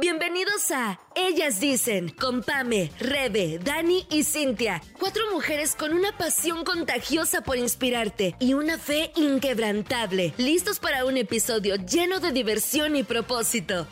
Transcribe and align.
Bienvenidos 0.00 0.70
a 0.70 1.00
Ellas 1.16 1.58
Dicen, 1.58 2.10
con 2.10 2.44
Pame, 2.44 2.92
Rebe, 3.00 3.58
Dani 3.58 4.06
y 4.12 4.22
Cintia. 4.22 4.80
Cuatro 4.96 5.24
mujeres 5.32 5.74
con 5.74 5.92
una 5.92 6.16
pasión 6.16 6.64
contagiosa 6.64 7.40
por 7.40 7.56
inspirarte 7.56 8.36
y 8.38 8.54
una 8.54 8.78
fe 8.78 9.10
inquebrantable. 9.16 10.34
Listos 10.36 10.78
para 10.78 11.04
un 11.04 11.16
episodio 11.16 11.74
lleno 11.74 12.20
de 12.20 12.30
diversión 12.30 12.94
y 12.94 13.02
propósito. 13.02 13.88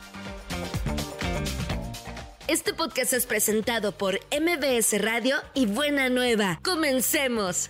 Este 2.47 2.73
podcast 2.73 3.13
es 3.13 3.27
presentado 3.27 3.91
por 3.91 4.21
MBS 4.31 5.03
Radio 5.03 5.35
y 5.55 5.67
Buena 5.67 6.09
Nueva. 6.09 6.61
Comencemos. 6.63 7.69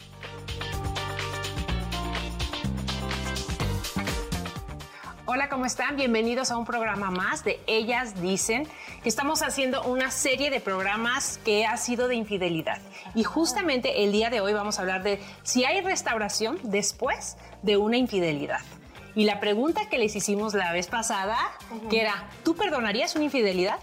Hola, 5.37 5.51
¿cómo 5.51 5.67
están? 5.67 5.97
Bienvenidos 5.97 6.51
a 6.51 6.57
un 6.57 6.65
programa 6.65 7.11
más 7.11 7.45
de 7.45 7.61
Ellas 7.67 8.23
Dicen. 8.23 8.67
Estamos 9.05 9.43
haciendo 9.43 9.83
una 9.83 10.11
serie 10.11 10.49
de 10.49 10.61
programas 10.61 11.39
que 11.45 11.67
ha 11.67 11.77
sido 11.77 12.09
de 12.09 12.15
infidelidad. 12.15 12.79
Y 13.15 13.23
justamente 13.23 14.03
el 14.03 14.13
día 14.13 14.31
de 14.31 14.41
hoy 14.41 14.55
vamos 14.55 14.79
a 14.79 14.81
hablar 14.81 15.03
de 15.03 15.23
si 15.43 15.67
hay 15.67 15.83
restauración 15.83 16.59
después 16.63 17.37
de 17.61 17.77
una 17.77 17.99
infidelidad. 17.99 18.61
Y 19.15 19.27
la 19.27 19.39
pregunta 19.39 19.91
que 19.91 19.99
les 19.99 20.17
hicimos 20.17 20.55
la 20.55 20.73
vez 20.73 20.87
pasada, 20.87 21.37
que 21.91 22.01
era, 22.01 22.31
¿tú 22.43 22.57
perdonarías 22.57 23.15
una 23.15 23.25
infidelidad? 23.25 23.79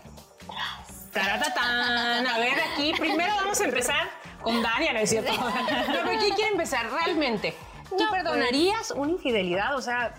Taratatán. 1.12 2.26
A 2.26 2.40
ver, 2.40 2.56
aquí 2.74 2.94
primero 2.98 3.32
vamos 3.36 3.62
a 3.62 3.66
empezar 3.66 4.10
con 4.42 4.60
Dania, 4.64 4.92
¿no 4.94 5.00
es 5.02 5.10
cierto? 5.12 5.32
No, 5.38 6.00
pero 6.04 6.20
¿quién 6.20 6.34
quiere 6.34 6.52
empezar 6.52 6.90
realmente? 6.90 7.54
¿Tú 7.96 8.06
perdonarías 8.10 8.90
una 8.90 9.12
infidelidad? 9.12 9.76
O 9.76 9.82
sea, 9.84 10.16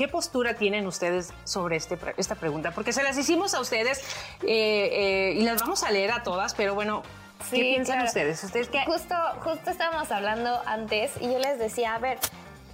¿Qué 0.00 0.08
postura 0.08 0.54
tienen 0.54 0.86
ustedes 0.86 1.30
sobre 1.44 1.76
este, 1.76 1.98
esta 2.16 2.34
pregunta? 2.34 2.70
Porque 2.70 2.90
se 2.90 3.02
las 3.02 3.18
hicimos 3.18 3.52
a 3.52 3.60
ustedes 3.60 3.98
eh, 4.42 4.88
eh, 4.92 5.34
y 5.36 5.42
las 5.42 5.60
vamos 5.60 5.82
a 5.82 5.90
leer 5.90 6.10
a 6.10 6.22
todas, 6.22 6.54
pero 6.54 6.74
bueno, 6.74 7.02
¿qué 7.50 7.58
piensan 7.60 8.00
ustedes? 8.00 8.42
¿Ustedes 8.42 8.70
qué? 8.70 8.82
Justo, 8.86 9.14
justo 9.40 9.68
estábamos 9.68 10.10
hablando 10.10 10.58
antes 10.64 11.12
y 11.20 11.30
yo 11.30 11.38
les 11.38 11.58
decía, 11.58 11.96
a 11.96 11.98
ver, 11.98 12.18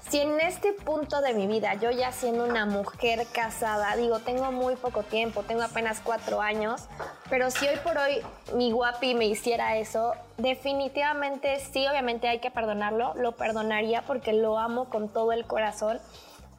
si 0.09 0.21
en 0.21 0.39
este 0.39 0.73
punto 0.73 1.21
de 1.21 1.35
mi 1.35 1.49
vida, 1.49 1.75
yo 1.75 1.91
ya 1.91 2.13
siendo 2.13 2.45
una 2.45 2.65
mujer 2.65 3.27
casada, 3.33 3.97
digo, 3.97 4.21
tengo 4.21 4.53
muy 4.53 4.77
poco 4.77 5.03
tiempo, 5.03 5.43
tengo 5.43 5.63
apenas 5.63 5.99
cuatro 5.99 6.41
años, 6.41 6.83
pero 7.29 7.51
si 7.51 7.67
hoy 7.67 7.77
por 7.83 7.99
hoy 7.99 8.21
mi 8.55 8.71
guapi 8.71 9.17
me 9.17 9.25
hiciera 9.25 9.77
eso, 9.79 10.13
definitivamente 10.37 11.59
sí, 11.59 11.89
obviamente 11.89 12.29
hay 12.29 12.39
que 12.39 12.53
perdonarlo, 12.53 13.15
lo 13.17 13.33
perdonaría 13.33 14.03
porque 14.03 14.33
lo 14.33 14.61
amo 14.61 14.85
con 14.85 15.09
todo 15.09 15.33
el 15.33 15.45
corazón 15.45 15.99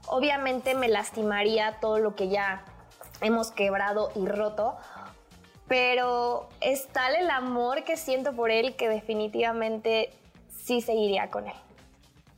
Obviamente 0.08 0.74
me 0.74 0.88
lastimaría 0.88 1.78
todo 1.80 2.00
lo 2.00 2.16
que 2.16 2.30
ya 2.30 2.64
hemos 3.22 3.52
quebrado 3.52 4.12
y 4.16 4.26
roto, 4.26 4.78
pero 5.68 6.48
es 6.62 6.88
tal 6.88 7.16
el 7.16 7.30
amor 7.30 7.84
que 7.84 7.98
siento 7.98 8.34
por 8.34 8.52
él 8.52 8.76
que 8.76 8.88
definitivamente 8.88 10.12
sí 10.50 10.82
seguiría 10.82 11.30
con 11.30 11.48
él. 11.48 11.56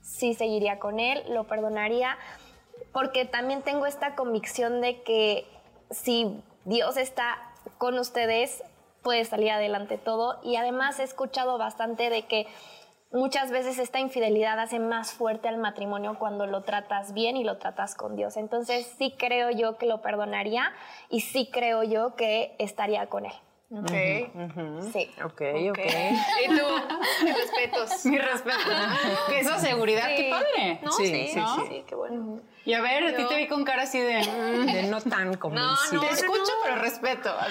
Sí 0.01 0.33
seguiría 0.33 0.79
con 0.79 0.99
él, 0.99 1.23
lo 1.29 1.45
perdonaría, 1.45 2.17
porque 2.91 3.25
también 3.25 3.61
tengo 3.61 3.85
esta 3.85 4.15
convicción 4.15 4.81
de 4.81 5.01
que 5.03 5.45
si 5.91 6.41
Dios 6.65 6.97
está 6.97 7.37
con 7.77 7.97
ustedes, 7.99 8.63
puede 9.03 9.25
salir 9.25 9.51
adelante 9.51 9.97
todo. 9.97 10.39
Y 10.43 10.55
además 10.55 10.99
he 10.99 11.03
escuchado 11.03 11.57
bastante 11.57 12.09
de 12.09 12.23
que 12.23 12.47
muchas 13.11 13.51
veces 13.51 13.79
esta 13.79 13.99
infidelidad 13.99 14.59
hace 14.59 14.79
más 14.79 15.13
fuerte 15.13 15.47
al 15.47 15.57
matrimonio 15.57 16.17
cuando 16.19 16.45
lo 16.45 16.63
tratas 16.63 17.13
bien 17.13 17.37
y 17.37 17.43
lo 17.43 17.57
tratas 17.57 17.95
con 17.95 18.15
Dios. 18.15 18.37
Entonces 18.37 18.85
sí 18.97 19.15
creo 19.17 19.49
yo 19.51 19.77
que 19.77 19.85
lo 19.85 20.01
perdonaría 20.01 20.71
y 21.09 21.21
sí 21.21 21.49
creo 21.51 21.83
yo 21.83 22.15
que 22.15 22.55
estaría 22.59 23.07
con 23.07 23.25
él. 23.25 23.33
Ok. 23.71 23.91
Sí. 24.91 25.11
Ok, 25.23 25.41
ok. 25.69 25.79
Y 26.43 26.47
tú, 26.57 26.65
mis 27.23 27.35
respetos. 27.35 28.05
Mi 28.05 28.17
respeto. 28.17 28.57
Que 29.29 29.39
esa 29.41 29.59
seguridad, 29.59 30.07
qué 30.15 30.27
padre. 30.31 30.79
No, 30.81 30.91
sí, 30.91 31.05
sí, 31.27 31.39
sí, 31.67 31.83
qué 31.87 31.93
bueno. 31.93 32.39
Y 32.65 32.73
a 32.73 32.81
ver, 32.81 33.03
a 33.03 33.15
ti 33.15 33.23
te 33.27 33.35
vi 33.35 33.47
con 33.47 33.63
cara 33.65 33.83
así 33.83 33.99
de, 33.99 34.25
de 34.73 34.83
no 34.89 34.99
tan 35.01 35.35
convencido. 35.37 36.01
No, 36.01 36.01
no, 36.01 36.07
te 36.07 36.13
escucho, 36.15 36.41
no. 36.51 36.63
pero 36.63 36.75
respeto. 36.77 37.29
Ah, 37.31 37.47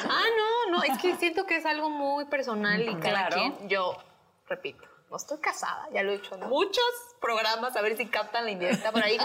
no, 0.67 0.73
no, 0.77 0.83
es 0.83 0.99
que 0.99 1.15
siento 1.17 1.47
que 1.47 1.55
es 1.57 1.65
algo 1.67 1.89
muy 1.89 2.25
personal 2.25 2.83
y 2.83 2.87
cada 2.97 3.29
Claro. 3.29 3.37
quien, 3.37 3.69
yo 3.69 3.97
repito, 4.49 4.88
no 5.11 5.17
estoy 5.17 5.39
casada, 5.39 5.89
ya 5.93 6.03
lo 6.03 6.13
he 6.13 6.19
dicho 6.19 6.35
en 6.35 6.49
muchos 6.49 6.85
programas, 7.21 7.75
a 7.77 7.83
ver 7.83 7.97
si 7.97 8.07
captan 8.07 8.45
la 8.45 8.51
indirecta 8.51 8.93
por 8.93 9.03
ahí. 9.03 9.19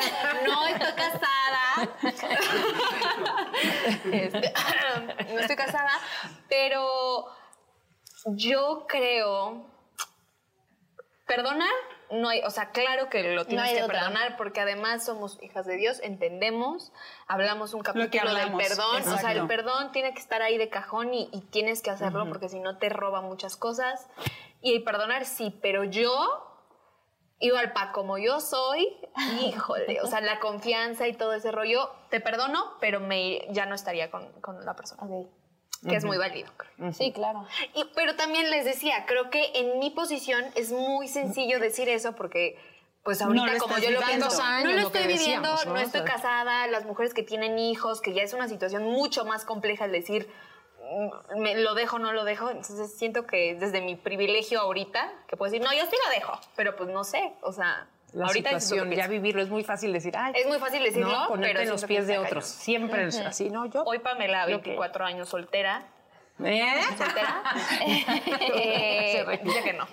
No 0.45 0.67
estoy 0.67 0.93
casada. 0.93 1.89
Este, 4.11 4.53
no 5.33 5.39
estoy 5.39 5.55
casada, 5.55 5.91
pero 6.47 7.25
yo 8.25 8.85
creo 8.87 9.65
perdonar 11.25 11.73
no 12.13 12.29
hay, 12.29 12.41
o 12.43 12.49
sea, 12.49 12.69
claro 12.69 13.09
que 13.09 13.23
lo 13.33 13.45
tienes 13.45 13.71
que 13.71 13.83
otra. 13.83 14.01
perdonar 14.01 14.37
porque 14.37 14.61
además 14.61 15.03
somos 15.03 15.41
hijas 15.41 15.65
de 15.65 15.77
Dios, 15.77 15.99
entendemos, 16.03 16.91
hablamos 17.27 17.73
un 17.73 17.81
capítulo 17.81 18.11
que 18.11 18.19
hablamos, 18.19 18.59
del 18.59 18.67
perdón, 18.67 19.01
o 19.01 19.03
sea, 19.03 19.13
exacto. 19.13 19.41
el 19.41 19.47
perdón 19.47 19.91
tiene 19.91 20.13
que 20.13 20.19
estar 20.19 20.41
ahí 20.41 20.57
de 20.57 20.69
cajón 20.69 21.13
y, 21.13 21.29
y 21.31 21.41
tienes 21.41 21.81
que 21.81 21.89
hacerlo 21.89 22.27
porque 22.27 22.49
si 22.49 22.59
no 22.59 22.77
te 22.77 22.89
roba 22.89 23.21
muchas 23.21 23.55
cosas. 23.57 24.07
Y 24.63 24.79
perdonar 24.79 25.25
sí, 25.25 25.53
pero 25.61 25.83
yo 25.83 26.49
igual 27.43 27.73
pa 27.73 27.91
como 27.91 28.17
yo 28.17 28.39
soy, 28.39 28.87
híjole, 29.41 30.01
o 30.01 30.07
sea, 30.07 30.21
la 30.21 30.39
confianza 30.39 31.07
y 31.07 31.13
todo 31.13 31.33
ese 31.33 31.51
rollo, 31.51 31.91
te 32.09 32.21
perdono, 32.21 32.77
pero 32.79 33.01
me 33.01 33.45
ya 33.51 33.65
no 33.65 33.75
estaría 33.75 34.09
con, 34.09 34.31
con 34.41 34.65
la 34.65 34.75
persona, 34.75 35.03
que 35.87 35.95
es 35.95 36.05
muy 36.05 36.17
válido. 36.17 36.49
creo. 36.55 36.93
Sí, 36.93 37.11
claro. 37.11 37.45
Y, 37.75 37.83
pero 37.93 38.15
también 38.15 38.49
les 38.49 38.63
decía, 38.63 39.05
creo 39.05 39.29
que 39.29 39.51
en 39.55 39.79
mi 39.79 39.89
posición 39.89 40.45
es 40.55 40.71
muy 40.71 41.09
sencillo 41.09 41.59
decir 41.59 41.89
eso 41.89 42.15
porque, 42.15 42.57
pues 43.03 43.21
ahorita 43.21 43.57
como 43.57 43.77
yo 43.79 43.91
lo 43.91 43.99
pienso, 43.99 44.41
años, 44.41 44.63
no 44.63 44.81
lo 44.81 44.87
estoy 44.87 45.07
viviendo, 45.07 45.49
decíamos, 45.49 45.65
no, 45.65 45.73
¿no? 45.73 45.79
estoy 45.79 46.03
casada, 46.03 46.67
las 46.67 46.85
mujeres 46.85 47.13
que 47.13 47.23
tienen 47.23 47.59
hijos, 47.59 47.99
que 47.99 48.13
ya 48.13 48.21
es 48.23 48.33
una 48.33 48.47
situación 48.47 48.85
mucho 48.85 49.25
más 49.25 49.43
compleja 49.43 49.83
el 49.83 49.91
decir, 49.91 50.33
me, 51.37 51.55
lo 51.55 51.73
dejo, 51.75 51.99
no 51.99 52.11
lo 52.13 52.23
dejo. 52.23 52.49
Entonces 52.49 52.95
siento 52.97 53.25
que 53.25 53.55
desde 53.55 53.81
mi 53.81 53.95
privilegio 53.95 54.61
ahorita, 54.61 55.11
que 55.27 55.37
puedo 55.37 55.51
decir, 55.51 55.65
no, 55.65 55.73
yo 55.73 55.85
sí 55.89 55.95
lo 56.05 56.11
dejo, 56.11 56.39
pero 56.55 56.75
pues 56.75 56.89
no 56.89 57.03
sé, 57.03 57.33
o 57.41 57.51
sea, 57.51 57.87
La 58.13 58.25
ahorita 58.27 58.59
situación, 58.59 58.91
ya 58.91 59.07
vivirlo, 59.07 59.41
es 59.41 59.49
muy 59.49 59.63
fácil 59.63 59.91
decir, 59.93 60.13
ay, 60.17 60.33
Es 60.35 60.47
muy 60.47 60.59
fácil 60.59 60.83
decirlo, 60.83 61.11
no, 61.11 61.27
ponerte 61.27 61.53
pero 61.53 61.63
en 61.63 61.69
los 61.69 61.83
pies 61.85 62.07
de 62.07 62.17
otros. 62.19 62.45
Siempre 62.45 63.05
así, 63.05 63.49
¿no? 63.49 63.65
Yo. 63.65 63.83
Hoy 63.83 63.99
Pamela, 63.99 64.41
Lo 64.47 64.61
que- 64.61 64.69
24 64.71 65.05
años 65.05 65.29
soltera, 65.29 65.83
¿Eh? 66.43 66.81
soltera, 66.97 67.43
eh, 67.85 69.39
dice 69.43 69.63
que 69.63 69.73
no. 69.73 69.87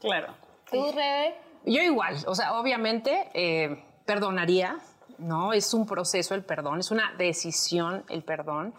Claro. 0.00 0.34
¿Tú, 0.70 0.92
Rebe? 0.92 1.34
Yo 1.64 1.80
igual, 1.80 2.16
o 2.26 2.34
sea, 2.34 2.58
obviamente 2.58 3.30
eh, 3.32 3.82
perdonaría, 4.04 4.78
¿no? 5.18 5.52
Es 5.52 5.72
un 5.74 5.86
proceso 5.86 6.34
el 6.34 6.44
perdón, 6.44 6.80
es 6.80 6.90
una 6.90 7.12
decisión 7.18 8.04
el 8.08 8.22
perdón, 8.24 8.74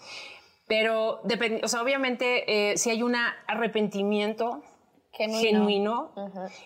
pero 0.68 1.20
depende, 1.24 1.62
o 1.64 1.68
sea, 1.68 1.82
obviamente 1.82 2.72
eh, 2.72 2.78
si 2.78 2.90
hay 2.90 3.04
un 3.04 3.16
arrepentimiento 3.48 4.62
Genuino. 5.12 5.42
genuino, 5.42 6.12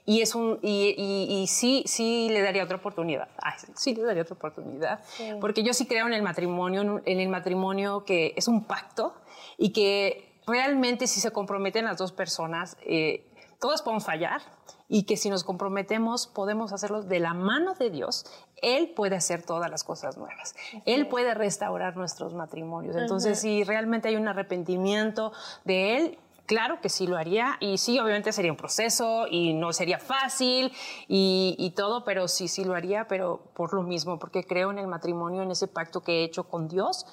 y 0.07 0.21
es 0.21 0.33
un 0.33 0.57
y, 0.63 0.95
y- 0.97 1.41
y 1.43 1.47
sí 1.47 1.83
sí 1.85 2.29
le 2.31 2.41
daría 2.41 2.63
otra 2.63 2.77
oportunidad 2.77 3.27
Ay, 3.43 3.53
sí, 3.75 3.93
le 3.93 4.01
daría 4.01 4.23
otra 4.23 4.35
oportunidad 4.35 5.03
porque 5.39 5.61
yo 5.61 5.71
sí 5.71 5.85
creo 5.85 6.07
en 6.07 6.13
el 6.13 6.23
matrimonio 6.23 6.99
en 7.05 7.19
el 7.19 7.29
matrimonio 7.29 8.05
que 8.05 8.33
es 8.35 8.47
un 8.47 8.63
pacto 8.65 9.13
y 9.59 9.71
que 9.71 10.41
realmente 10.47 11.05
si 11.05 11.19
se 11.19 11.29
comprometen 11.29 11.85
las 11.85 11.97
dos 11.99 12.11
personas 12.11 12.75
eh, 12.81 13.23
todas 13.59 13.83
podemos 13.83 14.03
fallar 14.05 14.41
y 14.87 15.03
que 15.03 15.15
si 15.15 15.29
nos 15.29 15.43
comprometemos 15.43 16.25
podemos 16.25 16.73
hacerlo 16.73 17.03
de 17.03 17.19
la 17.19 17.35
mano 17.35 17.75
de 17.75 17.91
Dios 17.91 18.25
él 18.61 18.91
puede 18.95 19.15
hacer 19.15 19.43
todas 19.43 19.69
las 19.69 19.83
cosas 19.83 20.17
nuevas. 20.17 20.55
Él 20.85 21.07
puede 21.07 21.33
restaurar 21.33 21.95
nuestros 21.97 22.33
matrimonios. 22.33 22.95
Entonces 22.95 23.39
si 23.39 23.63
realmente 23.63 24.09
hay 24.09 24.15
un 24.15 24.27
arrepentimiento 24.27 25.31
de 25.65 25.97
él 25.97 26.19
Claro 26.49 26.81
que 26.81 26.89
sí 26.89 27.05
lo 27.05 27.15
haría. 27.15 27.57
Y 27.59 27.77
sí, 27.77 27.99
obviamente 27.99 28.31
sería 28.31 28.49
un 28.49 28.57
proceso 28.57 29.27
y 29.29 29.53
no 29.53 29.71
sería 29.71 29.99
fácil 29.99 30.73
y, 31.07 31.55
y 31.59 31.69
todo, 31.75 32.03
pero 32.03 32.27
sí, 32.27 32.47
sí 32.47 32.63
lo 32.63 32.73
haría, 32.73 33.07
pero 33.07 33.51
por 33.53 33.71
lo 33.75 33.83
mismo, 33.83 34.17
porque 34.17 34.43
creo 34.43 34.71
en 34.71 34.79
el 34.79 34.87
matrimonio, 34.87 35.43
en 35.43 35.51
ese 35.51 35.67
pacto 35.67 36.01
que 36.01 36.21
he 36.21 36.23
hecho 36.23 36.45
con 36.45 36.67
Dios 36.67 37.05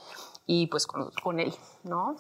y 0.47 0.69
pues 0.69 0.87
con, 0.87 1.11
con 1.23 1.39
Él, 1.39 1.53
¿no? 1.85 2.17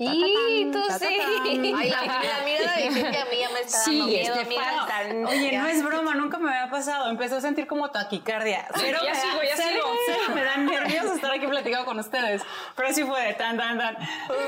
Y 0.00 0.70
tú 0.70 0.78
sí. 0.98 1.06
Ay, 1.06 1.58
la, 1.90 2.02
mirada 2.44 2.76
de 2.76 2.86
a 3.18 3.24
mí 3.24 3.38
ya 3.40 3.48
me 3.50 3.60
está 3.60 3.78
dando 3.78 3.84
Sí, 3.84 4.02
miedo. 4.02 4.34
este, 4.36 4.54
tan- 4.86 5.26
Oye, 5.26 5.50
ya. 5.50 5.62
no 5.62 5.66
es 5.68 5.82
broma, 5.82 6.14
nunca 6.14 6.38
me 6.38 6.50
había 6.56 6.70
pasado. 6.70 7.10
Empecé 7.10 7.34
a 7.36 7.40
sentir 7.40 7.66
como 7.66 7.90
taquicardia. 7.90 8.68
Cero 8.76 9.00
ya 9.04 9.10
me 9.12 9.20
sigo, 9.20 9.42
ya 9.42 9.56
cero- 9.56 9.70
sigo. 9.82 9.96
cero 10.06 10.20
me 10.36 10.44
dan 10.44 10.66
nervios 10.66 11.04
estar 11.06 11.32
aquí 11.32 11.48
platicando 11.48 11.84
con 11.84 11.98
ustedes. 11.98 12.42
Pero 12.76 12.92
sí 12.94 13.02
fue 13.04 13.20
de 13.22 13.34
tan, 13.34 13.56
tan, 13.56 13.76
tan. 13.76 13.96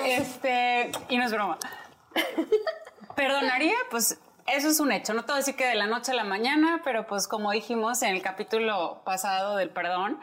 Este, 0.06 0.92
y 1.08 1.16
no 1.18 1.24
es 1.24 1.32
broma. 1.32 1.58
Perdonaría, 3.16 3.74
pues 3.90 4.18
eso 4.46 4.68
es 4.68 4.78
un 4.78 4.92
hecho. 4.92 5.14
No 5.14 5.22
te 5.22 5.32
voy 5.32 5.34
a 5.34 5.38
decir 5.38 5.56
que 5.56 5.66
de 5.66 5.74
la 5.74 5.86
noche 5.86 6.12
a 6.12 6.14
la 6.14 6.24
mañana, 6.24 6.80
pero 6.84 7.06
pues 7.08 7.26
como 7.26 7.50
dijimos 7.50 8.02
en 8.02 8.14
el 8.14 8.22
capítulo 8.22 9.02
pasado 9.04 9.56
del 9.56 9.70
perdón, 9.70 10.18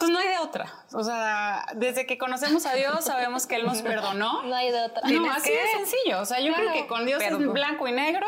Pues 0.00 0.10
no 0.10 0.18
hay 0.18 0.28
de 0.28 0.38
otra. 0.38 0.72
O 0.94 1.04
sea, 1.04 1.66
desde 1.74 2.06
que 2.06 2.16
conocemos 2.16 2.64
a 2.64 2.72
Dios 2.72 3.04
sabemos 3.04 3.46
que 3.46 3.56
Él 3.56 3.66
nos 3.66 3.82
perdonó. 3.82 4.42
No 4.50 4.56
hay 4.56 4.70
de 4.70 4.82
otra. 4.82 5.02
No, 5.08 5.30
así 5.30 5.50
de 5.50 5.66
sencillo. 5.76 6.20
O 6.20 6.24
sea, 6.24 6.40
yo 6.40 6.54
creo 6.54 6.72
que 6.72 6.86
con 6.86 7.04
Dios 7.04 7.22
es 7.22 7.36
blanco 7.36 7.86
y 7.86 7.92
negro. 7.92 8.26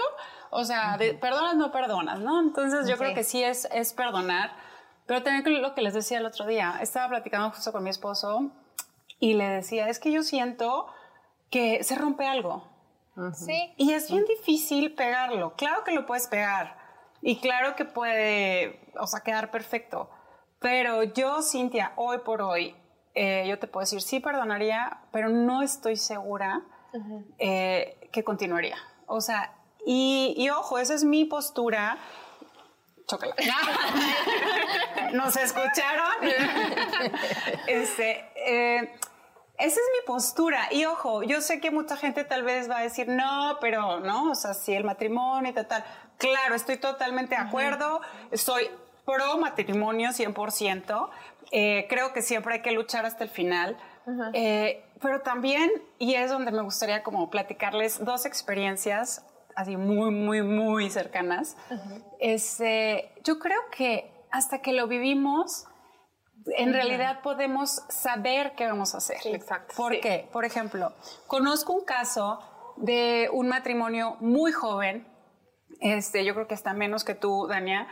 O 0.50 0.64
sea, 0.64 0.98
de, 0.98 1.14
perdonas, 1.14 1.56
no 1.56 1.72
perdonas, 1.72 2.20
¿no? 2.20 2.40
Entonces 2.40 2.86
yo 2.86 2.98
creo 2.98 3.14
que 3.14 3.24
sí 3.24 3.42
es, 3.42 3.66
es 3.72 3.94
perdonar. 3.94 4.54
Pero 5.06 5.22
también 5.22 5.62
lo 5.62 5.74
que 5.74 5.80
les 5.80 5.94
decía 5.94 6.18
el 6.18 6.26
otro 6.26 6.46
día, 6.46 6.78
estaba 6.82 7.08
platicando 7.08 7.50
justo 7.50 7.72
con 7.72 7.82
mi 7.82 7.90
esposo 7.90 8.50
y 9.18 9.32
le 9.32 9.48
decía, 9.48 9.88
es 9.88 9.98
que 9.98 10.12
yo 10.12 10.22
siento 10.22 10.86
que 11.50 11.82
se 11.84 11.94
rompe 11.94 12.26
algo. 12.26 12.68
Sí. 13.34 13.72
Y 13.78 13.92
es 13.92 14.10
bien 14.10 14.24
difícil 14.26 14.94
pegarlo. 14.94 15.54
Claro 15.56 15.84
que 15.84 15.92
lo 15.92 16.04
puedes 16.04 16.26
pegar 16.26 16.76
y 17.22 17.40
claro 17.40 17.76
que 17.76 17.84
puede, 17.84 18.80
o 18.98 19.06
sea, 19.06 19.20
quedar 19.20 19.50
perfecto. 19.50 20.10
Pero 20.62 21.02
yo, 21.02 21.42
Cintia, 21.42 21.92
hoy 21.96 22.18
por 22.18 22.40
hoy, 22.40 22.74
eh, 23.14 23.44
yo 23.48 23.58
te 23.58 23.66
puedo 23.66 23.82
decir, 23.82 24.00
sí 24.00 24.20
perdonaría, 24.20 25.00
pero 25.10 25.28
no 25.28 25.62
estoy 25.62 25.96
segura 25.96 26.62
eh, 27.38 28.08
que 28.12 28.22
continuaría. 28.22 28.76
O 29.06 29.20
sea, 29.20 29.52
y, 29.84 30.34
y 30.36 30.48
ojo, 30.50 30.78
esa 30.78 30.94
es 30.94 31.04
mi 31.04 31.24
postura. 31.24 31.98
Chócala. 33.06 33.34
¿Nos 35.12 35.36
escucharon? 35.36 36.12
este, 37.66 38.30
eh, 38.36 38.94
esa 39.58 39.80
es 39.80 39.86
mi 40.00 40.06
postura. 40.06 40.68
Y 40.70 40.84
ojo, 40.84 41.22
yo 41.22 41.40
sé 41.40 41.60
que 41.60 41.70
mucha 41.70 41.96
gente 41.96 42.24
tal 42.24 42.44
vez 42.44 42.70
va 42.70 42.78
a 42.78 42.82
decir, 42.82 43.08
no, 43.08 43.58
pero 43.60 44.00
no, 44.00 44.30
o 44.30 44.34
sea, 44.34 44.54
si 44.54 44.72
el 44.72 44.84
matrimonio 44.84 45.50
y 45.50 45.54
tal, 45.54 45.66
tal. 45.66 45.84
Claro, 46.18 46.54
estoy 46.54 46.76
totalmente 46.76 47.34
de 47.34 47.40
acuerdo. 47.40 48.00
Soy 48.32 48.70
pro 49.04 49.38
matrimonio 49.38 50.10
100%. 50.10 51.10
Eh, 51.50 51.86
creo 51.88 52.12
que 52.12 52.22
siempre 52.22 52.54
hay 52.54 52.62
que 52.62 52.72
luchar 52.72 53.06
hasta 53.06 53.24
el 53.24 53.30
final. 53.30 53.76
Eh, 54.34 54.84
pero 55.00 55.20
también, 55.20 55.70
y 55.98 56.14
es 56.14 56.30
donde 56.30 56.50
me 56.50 56.62
gustaría 56.62 57.02
como 57.02 57.30
platicarles 57.30 58.04
dos 58.04 58.26
experiencias 58.26 59.24
así 59.54 59.76
muy, 59.76 60.10
muy, 60.10 60.42
muy 60.42 60.90
cercanas. 60.90 61.56
Este, 62.18 63.12
yo 63.24 63.38
creo 63.38 63.60
que 63.70 64.10
hasta 64.30 64.60
que 64.60 64.72
lo 64.72 64.86
vivimos, 64.86 65.66
en 66.56 66.72
realidad 66.72 67.20
podemos 67.22 67.82
saber 67.88 68.54
qué 68.56 68.66
vamos 68.66 68.94
a 68.94 68.98
hacer. 68.98 69.18
exacto. 69.26 69.74
¿Por 69.76 70.00
qué? 70.00 70.28
Por 70.32 70.44
ejemplo, 70.44 70.92
conozco 71.26 71.72
un 71.72 71.84
caso 71.84 72.40
de 72.76 73.28
un 73.32 73.48
matrimonio 73.48 74.16
muy 74.20 74.52
joven, 74.52 75.06
este, 75.80 76.24
yo 76.24 76.34
creo 76.34 76.48
que 76.48 76.54
está 76.54 76.72
menos 76.72 77.04
que 77.04 77.14
tú, 77.14 77.46
Dania, 77.46 77.86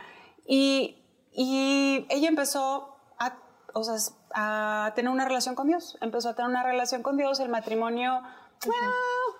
y, 0.47 1.00
y 1.33 2.05
ella 2.09 2.27
empezó 2.27 2.95
a, 3.17 3.37
o 3.73 3.83
sea, 3.83 3.95
a 4.33 4.93
tener 4.95 5.11
una 5.11 5.25
relación 5.25 5.55
con 5.55 5.67
Dios, 5.67 5.97
empezó 6.01 6.29
a 6.29 6.35
tener 6.35 6.49
una 6.49 6.63
relación 6.63 7.03
con 7.03 7.17
Dios, 7.17 7.39
el 7.39 7.49
matrimonio, 7.49 8.21
ah, 8.21 8.91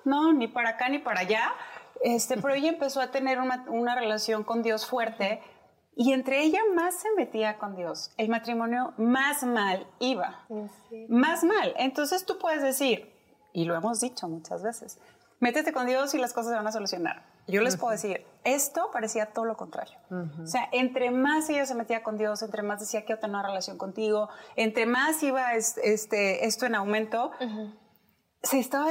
no, 0.05 0.33
ni 0.33 0.47
para 0.47 0.71
acá 0.71 0.89
ni 0.89 0.99
para 0.99 1.21
allá, 1.21 1.53
este, 2.03 2.38
pero 2.38 2.53
ella 2.53 2.69
empezó 2.69 3.01
a 3.01 3.11
tener 3.11 3.39
una, 3.39 3.65
una 3.67 3.95
relación 3.95 4.43
con 4.43 4.63
Dios 4.63 4.85
fuerte 4.85 5.41
y 5.95 6.13
entre 6.13 6.41
ella 6.41 6.61
más 6.73 6.95
se 6.95 7.09
metía 7.17 7.57
con 7.57 7.75
Dios, 7.75 8.13
el 8.17 8.29
matrimonio 8.29 8.94
más 8.97 9.44
mal 9.44 9.87
iba, 9.99 10.45
más 11.09 11.44
mal. 11.44 11.73
Entonces 11.77 12.25
tú 12.25 12.37
puedes 12.39 12.63
decir, 12.63 13.13
y 13.53 13.65
lo 13.65 13.75
hemos 13.75 13.99
dicho 13.99 14.27
muchas 14.29 14.63
veces, 14.63 14.99
métete 15.39 15.73
con 15.73 15.85
Dios 15.85 16.13
y 16.13 16.17
las 16.17 16.33
cosas 16.33 16.51
se 16.51 16.57
van 16.57 16.67
a 16.67 16.71
solucionar. 16.71 17.31
Yo 17.47 17.61
les 17.61 17.75
puedo 17.77 17.91
decir, 17.91 18.25
esto 18.43 18.89
parecía 18.93 19.33
todo 19.33 19.45
lo 19.45 19.57
contrario. 19.57 19.97
O 20.41 20.45
sea, 20.47 20.67
entre 20.71 21.11
más 21.11 21.49
ella 21.49 21.65
se 21.65 21.75
metía 21.75 22.01
con 22.03 22.17
Dios, 22.17 22.41
entre 22.43 22.61
más 22.63 22.79
decía 22.79 23.01
que 23.05 23.13
yo 23.13 23.19
tenía 23.19 23.38
una 23.39 23.47
relación 23.47 23.77
contigo, 23.77 24.29
entre 24.55 24.85
más 24.85 25.21
iba 25.23 25.53
es- 25.53 25.77
este, 25.83 26.45
esto 26.45 26.65
en 26.65 26.75
aumento, 26.75 27.31
se 28.43 28.59
estaba 28.59 28.88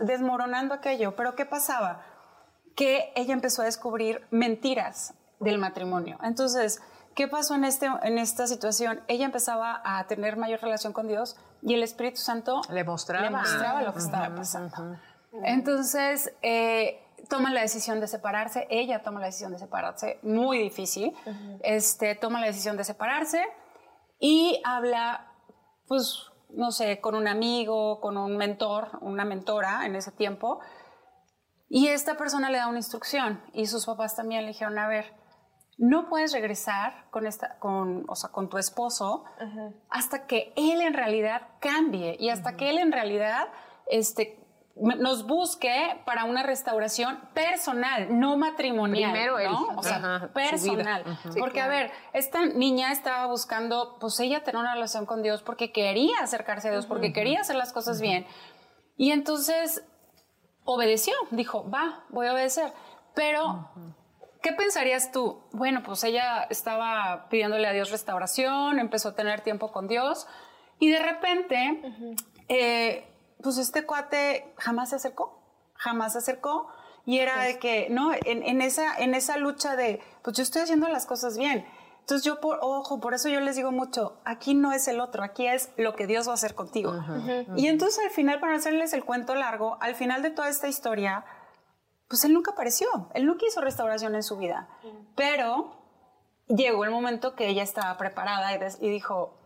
desmoronando 0.00 0.74
aquello. 0.74 1.16
Pero 1.16 1.34
¿qué 1.34 1.46
pasaba? 1.46 2.02
Que 2.76 3.12
ella 3.16 3.32
empezó 3.32 3.62
a 3.62 3.64
descubrir 3.64 4.26
mentiras 4.30 5.14
del 5.40 5.58
matrimonio. 5.58 6.18
Entonces, 6.22 6.80
¿qué 7.14 7.26
pasó 7.28 7.54
en, 7.54 7.64
este, 7.64 7.86
en 8.02 8.18
esta 8.18 8.46
situación? 8.46 9.00
Ella 9.08 9.24
empezaba 9.24 9.80
a 9.84 10.06
tener 10.06 10.36
mayor 10.36 10.60
relación 10.60 10.92
con 10.92 11.08
Dios 11.08 11.36
y 11.62 11.74
el 11.74 11.82
Espíritu 11.82 12.18
Santo 12.20 12.60
Le 12.70 12.84
mostraba. 12.84 13.24
le 13.24 13.30
mostraba 13.30 13.82
lo 13.82 13.92
que 13.92 13.98
estaba 14.00 14.34
pasando. 14.34 14.96
Entonces, 15.44 16.32
eh, 16.42 17.00
toma 17.28 17.52
la 17.52 17.60
decisión 17.60 18.00
de 18.00 18.06
separarse, 18.06 18.66
ella 18.70 19.02
toma 19.02 19.20
la 19.20 19.26
decisión 19.26 19.52
de 19.52 19.58
separarse, 19.58 20.18
muy 20.22 20.58
difícil, 20.58 21.12
este, 21.62 22.14
toma 22.14 22.40
la 22.40 22.46
decisión 22.46 22.76
de 22.76 22.84
separarse 22.84 23.44
y 24.18 24.60
habla, 24.64 25.32
pues, 25.86 26.30
no 26.50 26.70
sé, 26.70 27.00
con 27.00 27.14
un 27.14 27.28
amigo, 27.28 28.00
con 28.00 28.16
un 28.16 28.36
mentor, 28.36 28.98
una 29.00 29.24
mentora 29.24 29.86
en 29.86 29.96
ese 29.96 30.12
tiempo, 30.12 30.60
y 31.68 31.88
esta 31.88 32.16
persona 32.16 32.50
le 32.50 32.58
da 32.58 32.68
una 32.68 32.78
instrucción 32.78 33.42
y 33.52 33.66
sus 33.66 33.86
papás 33.86 34.14
también 34.14 34.42
le 34.42 34.48
dijeron, 34.48 34.78
a 34.78 34.86
ver, 34.86 35.12
no 35.76 36.08
puedes 36.08 36.32
regresar 36.32 37.10
con, 37.10 37.26
esta, 37.26 37.58
con, 37.58 38.04
o 38.08 38.14
sea, 38.14 38.30
con 38.30 38.48
tu 38.48 38.58
esposo 38.58 39.24
hasta 39.90 40.26
que 40.26 40.52
él 40.56 40.80
en 40.80 40.94
realidad 40.94 41.48
cambie 41.60 42.16
y 42.20 42.28
hasta 42.28 42.56
que 42.56 42.70
él 42.70 42.78
en 42.78 42.92
realidad 42.92 43.48
este, 43.86 44.43
nos 44.76 45.26
busque 45.26 46.00
para 46.04 46.24
una 46.24 46.42
restauración 46.42 47.20
personal, 47.32 48.18
no 48.18 48.36
matrimonial. 48.36 49.12
Primero 49.12 49.38
él. 49.38 49.50
¿no? 49.50 49.68
O 49.76 49.82
sea, 49.82 49.96
Ajá, 49.96 50.30
personal. 50.32 51.04
porque, 51.38 51.60
a 51.60 51.68
ver, 51.68 51.92
esta 52.12 52.44
niña 52.46 52.90
estaba 52.90 53.26
buscando, 53.26 53.96
pues 54.00 54.18
ella 54.18 54.42
tener 54.42 54.60
una 54.60 54.74
relación 54.74 55.06
con 55.06 55.22
Dios 55.22 55.42
porque 55.42 55.70
quería 55.70 56.18
acercarse 56.20 56.68
a 56.68 56.72
Dios, 56.72 56.86
porque 56.86 57.12
quería 57.12 57.40
hacer 57.40 57.56
las 57.56 57.72
cosas 57.72 58.00
bien. 58.00 58.26
Y 58.96 59.12
entonces 59.12 59.84
obedeció, 60.64 61.14
dijo, 61.30 61.70
va, 61.70 62.04
voy 62.08 62.26
a 62.26 62.32
obedecer. 62.32 62.72
Pero, 63.14 63.70
¿qué 64.42 64.52
pensarías 64.52 65.12
tú? 65.12 65.40
Bueno, 65.52 65.82
pues 65.84 66.02
ella 66.02 66.48
estaba 66.50 67.28
pidiéndole 67.28 67.68
a 67.68 67.72
Dios 67.72 67.92
restauración, 67.92 68.80
empezó 68.80 69.10
a 69.10 69.14
tener 69.14 69.42
tiempo 69.42 69.70
con 69.70 69.86
Dios 69.86 70.26
y 70.80 70.90
de 70.90 70.98
repente, 70.98 71.80
eh, 72.48 73.13
pues 73.44 73.58
este 73.58 73.86
cuate 73.86 74.52
jamás 74.58 74.90
se 74.90 74.96
acercó, 74.96 75.38
jamás 75.74 76.14
se 76.14 76.18
acercó. 76.18 76.66
Y 77.06 77.18
era 77.18 77.42
de 77.42 77.58
que, 77.58 77.88
¿no? 77.90 78.12
En, 78.24 78.42
en 78.42 78.62
esa, 78.62 78.96
en 78.96 79.14
esa 79.14 79.36
lucha 79.36 79.76
de, 79.76 80.00
pues 80.22 80.36
yo 80.36 80.42
estoy 80.42 80.62
haciendo 80.62 80.88
las 80.88 81.04
cosas 81.06 81.36
bien. 81.38 81.64
Entonces 82.00 82.24
yo, 82.24 82.40
por, 82.40 82.58
ojo, 82.62 82.98
por 83.00 83.14
eso 83.14 83.28
yo 83.28 83.40
les 83.40 83.56
digo 83.56 83.72
mucho, 83.72 84.16
aquí 84.24 84.54
no 84.54 84.72
es 84.72 84.88
el 84.88 85.00
otro, 85.00 85.22
aquí 85.22 85.46
es 85.46 85.70
lo 85.76 85.94
que 85.96 86.06
Dios 86.06 86.26
va 86.26 86.32
a 86.32 86.34
hacer 86.34 86.54
contigo. 86.54 86.92
Y 87.56 87.66
entonces 87.68 88.02
al 88.04 88.10
final, 88.10 88.40
para 88.40 88.56
hacerles 88.56 88.92
el 88.94 89.04
cuento 89.04 89.34
largo, 89.34 89.76
al 89.80 89.94
final 89.94 90.22
de 90.22 90.30
toda 90.30 90.48
esta 90.48 90.66
historia, 90.68 91.24
pues 92.08 92.24
él 92.24 92.32
nunca 92.34 92.52
apareció, 92.52 92.88
él 93.14 93.24
no 93.26 93.36
quiso 93.36 93.60
restauración 93.60 94.14
en 94.14 94.22
su 94.22 94.36
vida, 94.38 94.68
pero 95.14 95.76
llegó 96.48 96.84
el 96.84 96.90
momento 96.90 97.34
que 97.34 97.48
ella 97.48 97.62
estaba 97.62 97.96
preparada 97.96 98.54
y, 98.54 98.58
des- 98.58 98.78
y 98.80 98.88
dijo, 98.88 99.38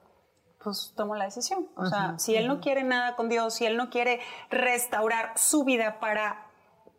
pues 0.62 0.92
tomo 0.96 1.14
la 1.14 1.24
decisión. 1.24 1.68
O 1.76 1.86
sea, 1.86 2.18
si 2.18 2.36
él 2.36 2.48
no 2.48 2.60
quiere 2.60 2.82
nada 2.82 3.16
con 3.16 3.28
Dios, 3.28 3.54
si 3.54 3.66
él 3.66 3.76
no 3.76 3.90
quiere 3.90 4.20
restaurar 4.50 5.32
su 5.36 5.64
vida 5.64 6.00
para 6.00 6.46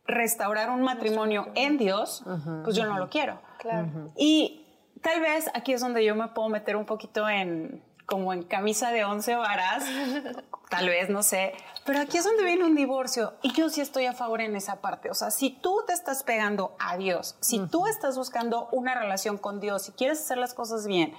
restaurar 0.05 0.69
un 0.69 0.81
matrimonio 0.81 1.47
en 1.55 1.77
Dios, 1.77 2.23
pues 2.63 2.75
yo 2.75 2.85
no 2.85 2.97
lo 2.97 3.09
quiero. 3.09 3.39
Claro. 3.59 4.11
Y 4.15 4.65
tal 5.01 5.21
vez 5.21 5.49
aquí 5.53 5.73
es 5.73 5.81
donde 5.81 6.03
yo 6.03 6.15
me 6.15 6.29
puedo 6.29 6.49
meter 6.49 6.75
un 6.75 6.85
poquito 6.85 7.29
en 7.29 7.83
como 8.05 8.33
en 8.33 8.41
camisa 8.41 8.91
de 8.91 9.05
once 9.05 9.35
varas, 9.35 9.83
tal 10.69 10.87
vez, 10.87 11.11
no 11.11 11.21
sé, 11.21 11.53
pero 11.85 11.99
aquí 11.99 12.17
es 12.17 12.23
donde 12.23 12.43
viene 12.43 12.65
un 12.65 12.75
divorcio 12.75 13.35
y 13.43 13.53
yo 13.53 13.69
sí 13.69 13.81
estoy 13.81 14.07
a 14.07 14.13
favor 14.13 14.41
en 14.41 14.55
esa 14.55 14.81
parte. 14.81 15.11
O 15.11 15.13
sea, 15.13 15.29
si 15.29 15.51
tú 15.51 15.83
te 15.85 15.93
estás 15.93 16.23
pegando 16.23 16.75
a 16.79 16.97
Dios, 16.97 17.35
si 17.39 17.59
tú 17.67 17.85
estás 17.85 18.17
buscando 18.17 18.67
una 18.71 18.95
relación 18.95 19.37
con 19.37 19.59
Dios, 19.59 19.83
si 19.83 19.91
quieres 19.91 20.19
hacer 20.19 20.39
las 20.39 20.55
cosas 20.55 20.87
bien 20.87 21.13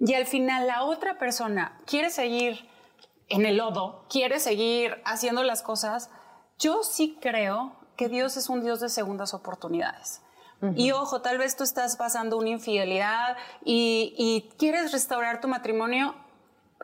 y 0.00 0.14
al 0.14 0.26
final 0.26 0.66
la 0.66 0.84
otra 0.84 1.18
persona 1.18 1.78
quiere 1.86 2.10
seguir 2.10 2.68
en 3.28 3.46
el 3.46 3.58
lodo, 3.58 4.04
quiere 4.08 4.40
seguir 4.40 5.00
haciendo 5.04 5.44
las 5.44 5.62
cosas, 5.62 6.10
yo 6.58 6.82
sí 6.82 7.18
creo 7.20 7.76
que 7.96 8.08
Dios 8.08 8.36
es 8.36 8.48
un 8.48 8.62
Dios 8.62 8.80
de 8.80 8.88
segundas 8.88 9.34
oportunidades. 9.34 10.22
Y 10.76 10.92
ojo, 10.92 11.22
tal 11.22 11.38
vez 11.38 11.56
tú 11.56 11.64
estás 11.64 11.96
pasando 11.96 12.36
una 12.36 12.50
infidelidad 12.50 13.38
y, 13.64 14.14
y 14.18 14.50
quieres 14.58 14.92
restaurar 14.92 15.40
tu 15.40 15.48
matrimonio. 15.48 16.14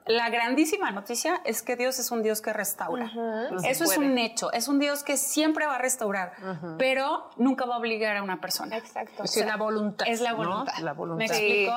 La 0.06 0.30
grandísima 0.30 0.92
noticia 0.92 1.40
es 1.44 1.62
que 1.62 1.74
Dios 1.74 1.98
es 1.98 2.12
un 2.12 2.22
Dios 2.22 2.40
que 2.40 2.52
restaura. 2.52 3.10
Eso 3.64 3.84
es 3.84 3.96
un 3.96 4.16
hecho, 4.18 4.52
es 4.52 4.68
un 4.68 4.78
Dios 4.78 5.02
que 5.02 5.16
siempre 5.16 5.66
va 5.66 5.74
a 5.74 5.78
restaurar, 5.78 6.32
pero 6.78 7.30
nunca 7.36 7.66
va 7.66 7.74
a 7.74 7.78
obligar 7.78 8.16
a 8.16 8.22
una 8.22 8.40
persona. 8.40 8.76
Exacto. 8.76 9.24
Es 9.24 9.36
la 9.44 9.56
voluntad. 9.56 10.06
Es 10.08 10.20
la 10.20 10.30
¿no? 10.30 10.36
voluntad. 10.36 10.78
La 10.80 10.92
voluntad. 10.92 11.18
¿Me 11.18 11.26
explico? 11.26 11.72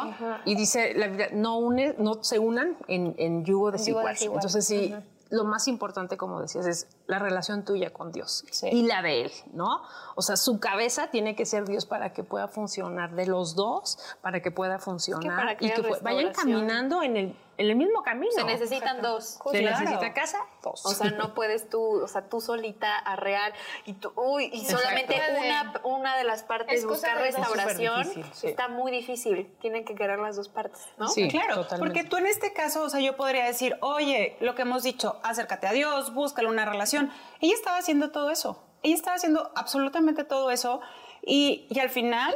Y 0.46 0.56
dice 0.56 0.94
la 0.94 1.08
Biblia, 1.08 1.30
no, 1.34 1.58
une, 1.58 1.96
no 1.98 2.24
se 2.24 2.38
unan 2.38 2.78
en, 2.88 3.16
en 3.18 3.44
yugo 3.46 3.72
desigual. 3.72 4.14
desigual. 4.14 4.38
Entonces, 4.38 4.66
sí, 4.66 4.94
lo 5.30 5.44
más 5.46 5.68
importante, 5.68 6.16
como 6.16 6.40
decías, 6.42 6.68
es 6.68 6.88
la 7.10 7.18
relación 7.18 7.66
tuya 7.66 7.92
con 7.92 8.12
Dios 8.12 8.46
Sí. 8.52 8.70
y 8.72 8.84
la 8.84 9.02
de 9.02 9.24
Él, 9.24 9.32
¿no? 9.52 9.82
O 10.16 10.22
sea, 10.22 10.38
su 10.38 10.60
cabeza 10.60 11.08
tiene 11.10 11.36
que 11.36 11.46
ser 11.46 11.66
Dios 11.66 11.86
para 11.88 12.14
que 12.14 12.24
pueda 12.24 12.48
funcionar 12.48 13.12
de 13.16 13.26
los 13.26 13.56
dos, 13.56 13.98
para 14.22 14.42
que 14.42 14.52
pueda 14.52 14.78
funcionar 14.78 15.36
para 15.36 15.58
que 15.58 15.66
y 15.66 15.72
que 15.72 15.82
vayan 16.02 16.32
caminando 16.34 17.02
en 17.02 17.18
el, 17.18 17.36
en 17.58 17.70
el 17.70 17.76
mismo 17.76 18.04
camino. 18.04 18.32
Se 18.34 18.44
necesitan 18.44 19.02
dos. 19.02 19.40
Se 19.52 19.60
Claro. 19.60 19.80
necesita 19.80 20.14
casa, 20.14 20.38
dos. 20.62 20.86
O 20.86 20.90
sea, 20.92 21.10
no 21.12 21.34
puedes 21.34 21.70
tú, 21.70 21.82
o 22.04 22.08
sea, 22.08 22.22
tú 22.30 22.42
solita 22.42 22.98
arrear 23.00 23.54
y 23.86 23.94
tú, 23.94 24.12
uy, 24.16 24.50
y 24.54 24.66
solamente 24.66 25.16
Exacto. 25.16 25.80
una, 25.88 25.98
una 25.98 26.18
de 26.18 26.26
las 26.26 26.44
partes 26.44 26.80
Es 26.80 26.86
buscar 26.86 27.18
restauración 27.18 28.02
Es 28.02 28.08
súper 28.08 28.24
difícil, 28.24 28.34
sí. 28.42 28.48
está 28.48 28.68
muy 28.68 28.92
difícil. 28.92 29.52
Tienen 29.62 29.84
que 29.84 29.96
querer 29.96 30.20
las 30.20 30.36
dos 30.36 30.48
partes, 30.50 30.80
¿no? 30.98 31.08
Sí, 31.08 31.28
claro, 31.30 31.64
totalmente. 31.64 31.80
porque 32.02 32.10
tú 32.10 32.18
en 32.18 32.28
este 32.28 32.54
caso, 32.54 32.84
o 32.84 32.90
sea, 32.90 33.00
yo 33.00 33.16
podría 33.18 33.46
decir, 33.46 33.78
oye, 33.82 34.38
lo 34.42 34.54
que 34.54 34.62
hemos 34.64 34.84
dicho, 34.84 35.18
acércate 35.24 35.66
a 35.68 35.72
Dios, 35.72 36.14
búscale 36.14 36.48
una 36.50 36.66
relación. 36.66 36.99
Ella 37.42 37.54
estaba 37.54 37.78
haciendo 37.78 38.12
todo 38.12 38.30
eso. 38.30 38.64
Ella 38.84 38.96
estaba 38.96 39.16
haciendo 39.16 39.52
absolutamente 39.56 40.24
todo 40.24 40.52
eso 40.52 40.82
y, 41.22 41.68
y 41.70 41.80
al 41.80 41.90
final, 41.90 42.36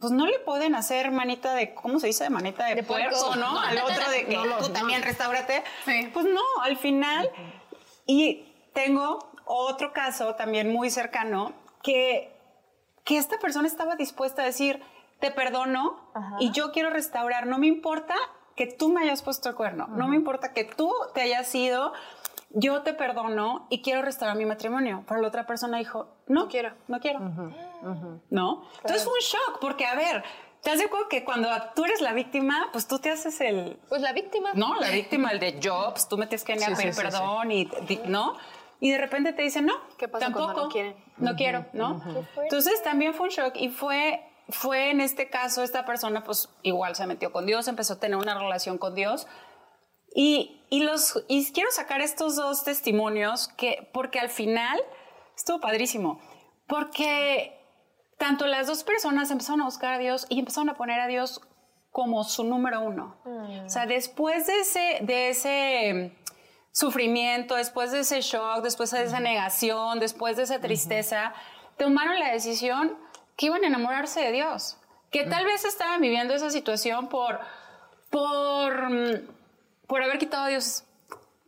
pues 0.00 0.12
no 0.12 0.26
le 0.26 0.38
pueden 0.38 0.74
hacer 0.74 1.10
manita 1.10 1.54
de, 1.54 1.74
¿cómo 1.74 2.00
se 2.00 2.06
dice? 2.08 2.28
Manita 2.30 2.64
de, 2.66 2.82
puerco, 2.82 3.10
puerco. 3.10 3.36
¿no? 3.36 3.58
Al 3.58 3.78
otro 3.78 4.10
de 4.10 4.26
que 4.26 4.38
tú 4.60 4.68
también 4.70 5.02
restaurate. 5.02 5.62
Pues 6.12 6.26
no, 6.26 6.40
al 6.62 6.76
final. 6.76 7.30
Y 8.06 8.44
tengo 8.72 9.32
otro 9.44 9.92
caso 9.92 10.34
también 10.34 10.72
muy 10.72 10.90
cercano 10.90 11.52
que, 11.82 12.34
que 13.04 13.18
esta 13.18 13.38
persona 13.38 13.66
estaba 13.66 13.96
dispuesta 13.96 14.42
a 14.42 14.44
decir, 14.44 14.82
te 15.20 15.30
perdono 15.30 16.00
y 16.40 16.50
yo 16.50 16.72
quiero 16.72 16.90
restaurar, 16.90 17.46
no 17.46 17.58
me 17.58 17.66
importa 17.66 18.14
que 18.56 18.66
tú 18.66 18.90
me 18.92 19.02
hayas 19.02 19.22
puesto 19.22 19.48
el 19.48 19.54
cuerno, 19.54 19.86
no 19.88 20.08
me 20.08 20.16
importa 20.16 20.52
que 20.52 20.64
tú 20.64 20.92
te 21.14 21.22
hayas 21.22 21.54
ido, 21.54 21.92
yo 22.54 22.82
te 22.82 22.92
perdono 22.94 23.66
y 23.70 23.82
quiero 23.82 24.02
restaurar 24.02 24.36
mi 24.36 24.44
matrimonio. 24.44 25.04
Pero 25.08 25.20
la 25.20 25.28
otra 25.28 25.46
persona 25.46 25.78
dijo, 25.78 26.08
no, 26.26 26.42
No 26.44 26.48
quiero. 26.48 26.72
no 26.88 27.00
quiero. 27.00 27.20
¿No? 28.30 28.64
Entonces 28.76 29.04
fue 29.04 29.12
un 29.14 29.20
shock, 29.20 29.58
porque 29.60 29.86
a 29.86 29.94
ver, 29.94 30.22
¿te 30.62 30.70
das 30.70 30.78
de 30.78 30.84
acuerdo 30.86 31.08
que 31.08 31.24
cuando 31.24 31.48
tú 31.74 31.84
eres 31.84 32.00
la 32.00 32.12
víctima, 32.12 32.68
pues 32.72 32.86
tú 32.86 32.98
te 32.98 33.10
haces 33.10 33.40
el, 33.40 33.78
Pues 33.88 34.00
la 34.02 34.12
víctima. 34.12 34.50
no, 34.54 34.74
la 34.76 34.90
víctima, 34.90 35.30
el 35.30 35.40
de 35.40 35.60
Jobs, 35.62 36.08
tú 36.08 36.16
me 36.18 36.26
tienes 36.26 36.44
que 36.44 36.52
a 36.52 36.58
Sí, 36.58 36.64
pedir 36.74 36.92
sí, 36.94 37.00
sí, 37.00 37.02
perdón 37.02 37.50
y, 37.52 37.70
¿no? 38.06 38.34
Y 38.80 38.90
de 38.90 38.98
repente 38.98 39.32
te 39.32 39.42
dicen, 39.42 39.66
no, 39.66 39.74
¿Qué 39.96 40.08
pasa 40.08 40.26
tampoco, 40.26 40.62
no 40.64 40.68
quieren? 40.68 40.96
no 41.18 41.36
quiero, 41.36 41.66
¿no? 41.72 42.02
Entonces 42.42 42.82
también 42.82 43.14
fue 43.14 43.26
un 43.26 43.30
shock 43.32 43.54
y 43.56 43.68
fue, 43.68 44.20
fue 44.48 44.90
en 44.90 45.00
este 45.00 45.28
caso, 45.30 45.62
esta 45.62 45.84
persona 45.84 46.24
pues 46.24 46.48
igual 46.62 46.96
se 46.96 47.06
metió 47.06 47.30
con 47.30 47.46
Dios, 47.46 47.68
empezó 47.68 47.94
a 47.94 48.00
tener 48.00 48.16
una 48.16 48.34
relación 48.36 48.78
con 48.78 48.94
Dios 48.96 49.26
y, 50.14 50.60
y 50.70 50.82
los, 50.82 51.24
y 51.28 51.50
quiero 51.52 51.70
sacar 51.70 52.00
estos 52.00 52.36
dos 52.36 52.64
testimonios 52.64 53.48
que, 53.56 53.88
porque 53.92 54.20
al 54.20 54.28
final 54.28 54.80
estuvo 55.36 55.60
padrísimo, 55.60 56.20
porque 56.66 57.58
tanto 58.18 58.46
las 58.46 58.66
dos 58.66 58.84
personas 58.84 59.30
empezaron 59.30 59.62
a 59.62 59.64
buscar 59.64 59.94
a 59.94 59.98
Dios 59.98 60.26
y 60.28 60.38
empezaron 60.38 60.70
a 60.70 60.74
poner 60.74 61.00
a 61.00 61.06
Dios 61.06 61.40
como 61.90 62.24
su 62.24 62.44
número 62.44 62.80
uno. 62.80 63.16
O 63.66 63.68
sea, 63.68 63.86
después 63.86 64.46
de 64.46 64.60
ese, 64.60 64.98
de 65.02 65.28
ese 65.28 65.92
mm, 65.94 66.32
sufrimiento, 66.72 67.56
después 67.56 67.92
de 67.92 68.00
ese 68.00 68.22
shock, 68.22 68.62
después 68.62 68.90
de 68.92 69.04
esa 69.04 69.20
negación, 69.20 70.00
después 70.00 70.36
de 70.36 70.44
esa 70.44 70.60
tristeza, 70.60 71.34
tomaron 71.76 72.18
la 72.18 72.32
decisión 72.32 72.96
que 73.36 73.46
iban 73.46 73.62
a 73.64 73.66
enamorarse 73.66 74.20
de 74.20 74.32
Dios, 74.32 74.78
que 75.10 75.24
tal 75.24 75.44
vez 75.44 75.64
estaban 75.64 76.00
viviendo 76.00 76.32
esa 76.32 76.50
situación 76.50 77.08
por, 77.08 77.40
por, 78.08 78.90
mm, 78.90 79.41
por 79.86 80.02
haber 80.02 80.18
quitado 80.18 80.44
a 80.44 80.48
Dios 80.48 80.84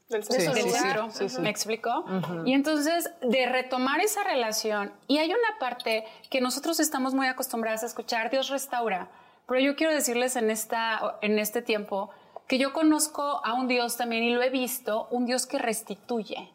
Del 0.08 0.22
sí, 0.22 0.32
sí, 0.38 0.70
centro. 0.70 1.10
sí, 1.10 1.28
sí. 1.28 1.40
¿Me 1.40 1.48
explicó? 1.50 2.04
Y 2.44 2.52
entonces, 2.52 3.10
de 3.22 3.46
retomar 3.46 4.00
esa 4.00 4.22
relación, 4.22 4.92
y 5.08 5.18
hay 5.18 5.30
una 5.30 5.58
parte 5.58 6.04
que 6.30 6.40
nosotros 6.40 6.78
estamos 6.78 7.14
muy 7.14 7.26
acostumbradas 7.26 7.82
a 7.82 7.86
escuchar, 7.86 8.30
Dios 8.30 8.50
restaura, 8.50 9.08
pero 9.46 9.60
yo 9.60 9.76
quiero 9.76 9.92
decirles 9.92 10.36
en, 10.36 10.50
esta, 10.50 11.18
en 11.22 11.38
este 11.38 11.62
tiempo 11.62 12.10
que 12.46 12.58
yo 12.58 12.72
conozco 12.72 13.40
a 13.44 13.54
un 13.54 13.66
Dios 13.68 13.96
también 13.96 14.22
y 14.24 14.30
lo 14.30 14.42
he 14.42 14.50
visto, 14.50 15.08
un 15.10 15.24
Dios 15.24 15.46
que 15.46 15.58
restituye. 15.58 16.50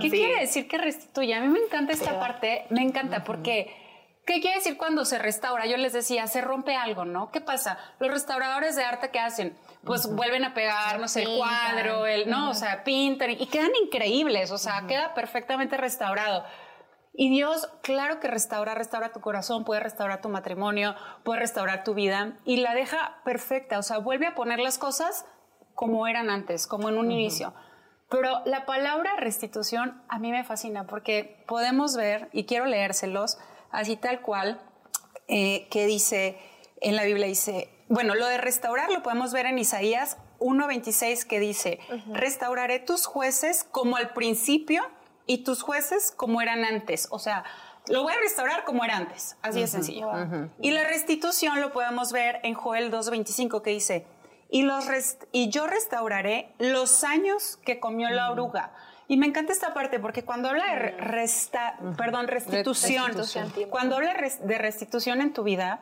¿Qué 0.00 0.10
quiere 0.10 0.40
decir 0.40 0.68
que 0.68 0.78
restituye? 0.78 1.34
A 1.34 1.40
mí 1.40 1.48
me 1.48 1.60
encanta 1.60 1.92
esta 1.92 2.18
parte, 2.20 2.66
me 2.70 2.82
encanta 2.82 3.24
porque... 3.24 3.83
¿Qué 4.26 4.40
quiere 4.40 4.56
decir 4.56 4.78
cuando 4.78 5.04
se 5.04 5.18
restaura? 5.18 5.66
Yo 5.66 5.76
les 5.76 5.92
decía, 5.92 6.26
se 6.26 6.40
rompe 6.40 6.76
algo, 6.76 7.04
¿no? 7.04 7.30
¿Qué 7.30 7.42
pasa? 7.42 7.78
Los 7.98 8.10
restauradores 8.10 8.74
de 8.74 8.84
arte, 8.84 9.10
¿qué 9.10 9.20
hacen? 9.20 9.54
Pues 9.84 10.06
vuelven 10.14 10.44
a 10.44 10.54
pegar, 10.54 10.98
no 10.98 11.08
sé, 11.08 11.24
el 11.24 11.36
cuadro, 11.36 12.06
el, 12.06 12.30
¿no? 12.30 12.50
O 12.50 12.54
sea, 12.54 12.84
pintan 12.84 13.30
y 13.32 13.46
quedan 13.46 13.72
increíbles, 13.84 14.50
o 14.50 14.56
sea, 14.56 14.86
queda 14.86 15.12
perfectamente 15.12 15.76
restaurado. 15.76 16.44
Y 17.12 17.28
Dios, 17.28 17.68
claro 17.82 18.18
que 18.18 18.28
restaura, 18.28 18.74
restaura 18.74 19.12
tu 19.12 19.20
corazón, 19.20 19.64
puede 19.64 19.80
restaurar 19.80 20.20
tu 20.20 20.30
matrimonio, 20.30 20.96
puede 21.22 21.40
restaurar 21.40 21.84
tu 21.84 21.94
vida 21.94 22.38
y 22.44 22.56
la 22.56 22.74
deja 22.74 23.20
perfecta, 23.24 23.78
o 23.78 23.82
sea, 23.82 23.98
vuelve 23.98 24.26
a 24.26 24.34
poner 24.34 24.58
las 24.58 24.78
cosas 24.78 25.26
como 25.74 26.06
eran 26.06 26.30
antes, 26.30 26.66
como 26.66 26.88
en 26.88 26.98
un 26.98 27.12
inicio. 27.12 27.54
Pero 28.10 28.42
la 28.46 28.64
palabra 28.64 29.12
restitución 29.16 30.02
a 30.08 30.18
mí 30.18 30.32
me 30.32 30.44
fascina 30.44 30.86
porque 30.86 31.44
podemos 31.46 31.96
ver, 31.96 32.30
y 32.32 32.46
quiero 32.46 32.66
leérselos, 32.66 33.38
así 33.74 33.96
tal 33.96 34.20
cual, 34.22 34.60
eh, 35.28 35.66
que 35.70 35.86
dice, 35.86 36.38
en 36.80 36.96
la 36.96 37.04
Biblia 37.04 37.26
dice, 37.26 37.68
bueno, 37.88 38.14
lo 38.14 38.26
de 38.26 38.38
restaurar 38.38 38.90
lo 38.90 39.02
podemos 39.02 39.32
ver 39.32 39.46
en 39.46 39.58
Isaías 39.58 40.16
1.26 40.40 41.24
que 41.26 41.40
dice, 41.40 41.78
restauraré 42.12 42.78
tus 42.78 43.06
jueces 43.06 43.64
como 43.64 43.96
al 43.96 44.10
principio 44.12 44.82
y 45.26 45.38
tus 45.44 45.62
jueces 45.62 46.10
como 46.10 46.40
eran 46.42 46.64
antes. 46.64 47.08
O 47.10 47.18
sea, 47.18 47.44
lo 47.88 48.02
voy 48.02 48.12
a 48.12 48.18
restaurar 48.18 48.64
como 48.64 48.84
era 48.84 48.96
antes, 48.96 49.36
así 49.42 49.60
de 49.60 49.66
sencillo. 49.66 50.10
Y 50.60 50.70
la 50.72 50.84
restitución 50.84 51.60
lo 51.60 51.72
podemos 51.72 52.12
ver 52.12 52.40
en 52.42 52.54
Joel 52.54 52.90
2.25 52.92 53.62
que 53.62 53.70
dice, 53.70 54.06
y, 54.50 54.62
los 54.62 54.86
rest- 54.86 55.26
y 55.32 55.48
yo 55.48 55.66
restauraré 55.66 56.52
los 56.58 57.04
años 57.04 57.58
que 57.64 57.80
comió 57.80 58.08
la 58.10 58.30
oruga. 58.30 58.72
Y 59.08 59.16
me 59.16 59.26
encanta 59.26 59.52
esta 59.52 59.74
parte 59.74 59.98
porque 60.00 60.24
cuando 60.24 60.48
habla 60.48 60.64
de 60.66 60.76
re- 60.78 60.96
resta- 60.98 61.76
perdón, 61.96 62.26
restitución, 62.28 63.06
restitución. 63.14 63.70
cuando 63.70 63.96
habla 63.96 64.14
de 64.14 64.58
restitución 64.58 65.20
en 65.20 65.32
tu 65.32 65.42
vida, 65.42 65.80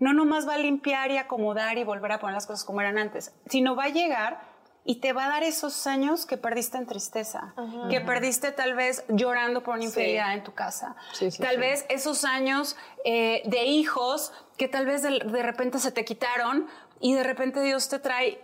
no 0.00 0.12
nomás 0.12 0.48
va 0.48 0.54
a 0.54 0.58
limpiar 0.58 1.10
y 1.12 1.18
acomodar 1.18 1.78
y 1.78 1.84
volver 1.84 2.12
a 2.12 2.18
poner 2.18 2.34
las 2.34 2.46
cosas 2.46 2.64
como 2.64 2.80
eran 2.80 2.98
antes, 2.98 3.32
sino 3.48 3.76
va 3.76 3.84
a 3.84 3.88
llegar 3.90 4.40
y 4.86 4.96
te 4.96 5.12
va 5.14 5.26
a 5.26 5.28
dar 5.28 5.44
esos 5.44 5.86
años 5.86 6.26
que 6.26 6.36
perdiste 6.36 6.76
en 6.76 6.86
tristeza, 6.86 7.54
que 7.90 8.00
perdiste 8.02 8.52
tal 8.52 8.74
vez 8.74 9.04
llorando 9.08 9.62
por 9.62 9.76
una 9.76 9.84
infidelidad 9.84 10.34
en 10.34 10.42
tu 10.42 10.52
casa, 10.52 10.94
Sí, 11.12 11.30
sí, 11.30 11.40
tal 11.40 11.56
vez 11.58 11.86
esos 11.88 12.24
años 12.24 12.76
eh, 13.04 13.42
de 13.46 13.64
hijos 13.64 14.32
que 14.58 14.68
tal 14.68 14.84
vez 14.84 15.02
de, 15.02 15.20
de 15.20 15.42
repente 15.42 15.78
se 15.78 15.90
te 15.92 16.04
quitaron 16.04 16.66
y 17.00 17.14
de 17.14 17.22
repente 17.22 17.62
Dios 17.62 17.88
te 17.88 17.98
trae 17.98 18.42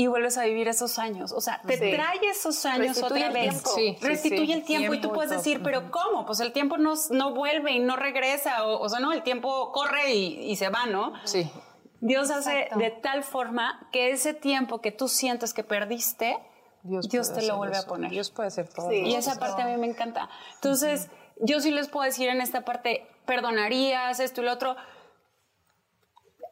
y 0.00 0.06
vuelves 0.06 0.38
a 0.38 0.44
vivir 0.44 0.68
esos 0.68 1.00
años. 1.00 1.32
O 1.32 1.40
sea, 1.40 1.60
te 1.66 1.76
Sí. 1.76 1.90
trae 1.90 2.20
esos 2.30 2.64
años 2.64 2.96
Restituye 2.96 3.26
otra 3.26 3.32
vez. 3.40 3.62
Sí, 3.74 3.98
Restituye 4.00 4.46
sí. 4.46 4.52
el 4.52 4.64
tiempo, 4.64 4.94
y 4.94 5.00
tú 5.00 5.12
puedes 5.12 5.30
decir, 5.30 5.60
pero 5.62 5.90
¿cómo? 5.90 6.24
Pues 6.24 6.38
el 6.38 6.52
tiempo 6.52 6.78
no, 6.78 6.94
no 7.10 7.34
vuelve 7.34 7.72
y 7.72 7.80
no 7.80 7.96
regresa. 7.96 8.64
O, 8.64 8.80
o 8.80 8.88
sea, 8.88 9.00
no, 9.00 9.12
el 9.12 9.24
tiempo 9.24 9.72
corre 9.72 10.14
y, 10.14 10.50
y 10.52 10.54
se 10.54 10.68
va, 10.68 10.86
¿no? 10.86 11.14
Sí. 11.24 11.50
Dios 12.00 12.30
hace 12.30 12.68
de 12.76 12.90
tal 12.90 13.24
forma 13.24 13.88
que 13.90 14.12
ese 14.12 14.34
tiempo 14.34 14.80
que 14.80 14.92
tú 14.92 15.08
sientes 15.08 15.52
que 15.52 15.64
perdiste, 15.64 16.38
Dios, 16.84 17.34
te 17.34 17.42
lo 17.42 17.56
vuelve 17.56 17.76
a 17.76 17.82
poner. 17.82 18.08
Dios 18.08 18.30
puede 18.30 18.46
hacer 18.46 18.68
todo. 18.68 18.90
Sí. 18.90 18.98
Y 18.98 19.16
esa 19.16 19.36
parte 19.40 19.62
a 19.62 19.66
mí 19.66 19.76
me 19.78 19.88
encanta. 19.88 20.30
Entonces, 20.54 21.08
yo 21.40 21.58
sí 21.58 21.72
les 21.72 21.88
puedo 21.88 22.04
decir 22.04 22.28
en 22.28 22.40
esta 22.40 22.64
parte, 22.64 23.04
perdonarías 23.26 24.20
esto 24.20 24.42
y 24.42 24.44
lo 24.44 24.52
otro. 24.52 24.76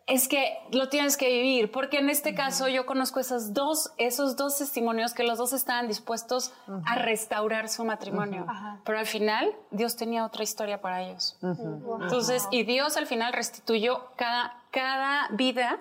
Es 0.07 0.29
que 0.29 0.57
lo 0.71 0.89
tienes 0.89 1.17
que 1.17 1.29
vivir, 1.29 1.73
porque 1.73 1.99
en 1.99 2.09
este 2.11 2.33
caso 2.33 2.69
yo 2.69 2.87
conozco 2.87 3.19
esos 3.19 3.53
dos, 3.55 3.93
esos 3.99 4.37
dos 4.37 4.57
testimonios 4.57 5.13
que 5.15 5.25
los 5.25 5.37
dos 5.37 5.53
estaban 5.53 5.89
dispuestos 5.89 6.53
a 6.85 6.95
restaurar 6.95 7.69
su 7.69 7.85
matrimonio. 7.85 8.47
Pero 8.85 8.99
al 9.01 9.07
final 9.07 9.53
Dios 9.73 9.97
tenía 9.97 10.25
otra 10.25 10.45
historia 10.45 10.81
para 10.81 11.03
ellos. 11.03 11.37
Entonces, 11.43 12.47
y 12.53 12.63
Dios 12.63 12.97
al 12.97 13.07
final 13.09 13.33
restituyó 13.33 14.05
cada, 14.17 14.63
cada 14.71 15.27
vida 15.33 15.81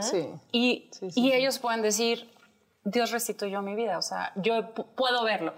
Sí. 0.00 0.28
y, 0.52 0.90
Sí, 0.92 1.10
sí, 1.10 1.20
y 1.20 1.30
sí. 1.30 1.32
ellos 1.32 1.58
pueden 1.58 1.80
decir, 1.80 2.30
Dios 2.84 3.10
restituyó 3.10 3.62
mi 3.62 3.74
vida, 3.74 3.96
o 3.96 4.02
sea, 4.02 4.32
yo 4.36 4.74
pu- 4.74 4.84
puedo 4.96 5.24
verlo. 5.24 5.54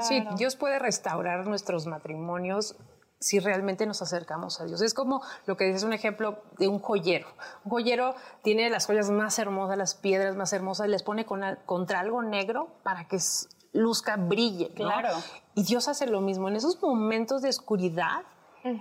Sí, 0.00 0.24
Dios 0.36 0.56
puede 0.56 0.80
restaurar 0.80 1.46
nuestros 1.46 1.86
matrimonios 1.86 2.74
si 3.22 3.38
realmente 3.38 3.86
nos 3.86 4.02
acercamos 4.02 4.60
a 4.60 4.64
Dios. 4.64 4.82
Es 4.82 4.94
como 4.94 5.22
lo 5.46 5.56
que 5.56 5.64
dices, 5.64 5.84
un 5.84 5.92
ejemplo 5.92 6.42
de 6.58 6.68
un 6.68 6.80
joyero. 6.80 7.28
Un 7.64 7.70
joyero 7.70 8.14
tiene 8.42 8.68
las 8.68 8.86
joyas 8.86 9.10
más 9.10 9.38
hermosas, 9.38 9.78
las 9.78 9.94
piedras 9.94 10.36
más 10.36 10.52
hermosas, 10.52 10.88
les 10.88 11.02
pone 11.02 11.24
con 11.24 11.42
contra 11.64 12.00
algo 12.00 12.22
negro 12.22 12.68
para 12.82 13.06
que 13.06 13.18
luzca, 13.72 14.16
brille. 14.16 14.68
¿no? 14.70 14.84
Claro. 14.86 15.10
Y 15.54 15.62
Dios 15.62 15.88
hace 15.88 16.06
lo 16.06 16.20
mismo. 16.20 16.48
En 16.48 16.56
esos 16.56 16.82
momentos 16.82 17.42
de 17.42 17.48
oscuridad 17.48 18.22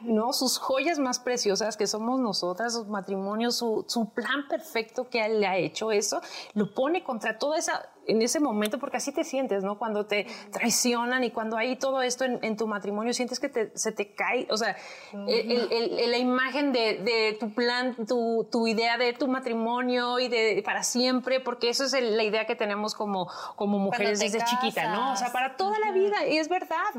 ¿no? 0.03 0.31
Sus 0.31 0.59
joyas 0.59 0.99
más 0.99 1.19
preciosas 1.19 1.75
que 1.75 1.87
somos 1.87 2.19
nosotras, 2.19 2.73
sus 2.73 2.87
matrimonios, 2.87 3.55
su, 3.55 3.85
su 3.87 4.09
plan 4.09 4.47
perfecto 4.47 5.09
que 5.09 5.25
él 5.25 5.39
le 5.39 5.47
ha 5.47 5.57
hecho 5.57 5.91
eso, 5.91 6.21
lo 6.53 6.73
pone 6.73 7.03
contra 7.03 7.39
toda 7.39 7.57
esa 7.57 7.89
en 8.07 8.21
ese 8.21 8.39
momento, 8.39 8.79
porque 8.79 8.97
así 8.97 9.11
te 9.11 9.23
sientes, 9.23 9.63
¿no? 9.63 9.77
Cuando 9.77 10.05
te 10.05 10.27
traicionan 10.51 11.23
y 11.23 11.31
cuando 11.31 11.57
hay 11.57 11.75
todo 11.75 12.01
esto 12.01 12.25
en, 12.25 12.57
tu 12.57 12.67
matrimonio, 12.67 13.13
sientes 13.13 13.39
que 13.39 13.49
te, 13.49 13.71
se 13.77 13.91
te 13.91 14.13
cae, 14.13 14.47
o 14.49 14.57
sea, 14.57 14.75
la 15.13 16.17
imagen 16.17 16.71
de, 16.71 17.37
tu 17.39 17.53
plan, 17.53 17.95
tu, 18.07 18.47
tu, 18.51 18.67
idea 18.67 18.97
de 18.97 19.13
tu 19.13 19.27
matrimonio 19.27 20.19
y 20.19 20.27
de 20.27 20.61
para 20.65 20.83
siempre, 20.83 21.39
porque 21.39 21.69
eso 21.69 21.85
es 21.85 21.93
la 21.93 22.23
idea 22.23 22.45
que 22.45 22.55
tenemos 22.55 22.95
como, 22.95 23.29
como 23.55 23.79
mujeres 23.79 24.19
desde 24.19 24.43
chiquita, 24.43 24.93
¿no? 24.93 25.13
O 25.13 25.15
sea, 25.15 25.31
para 25.31 25.55
toda 25.55 25.77
la 25.79 25.91
vida, 25.91 26.27
y 26.27 26.37
es 26.37 26.49
verdad, 26.49 26.93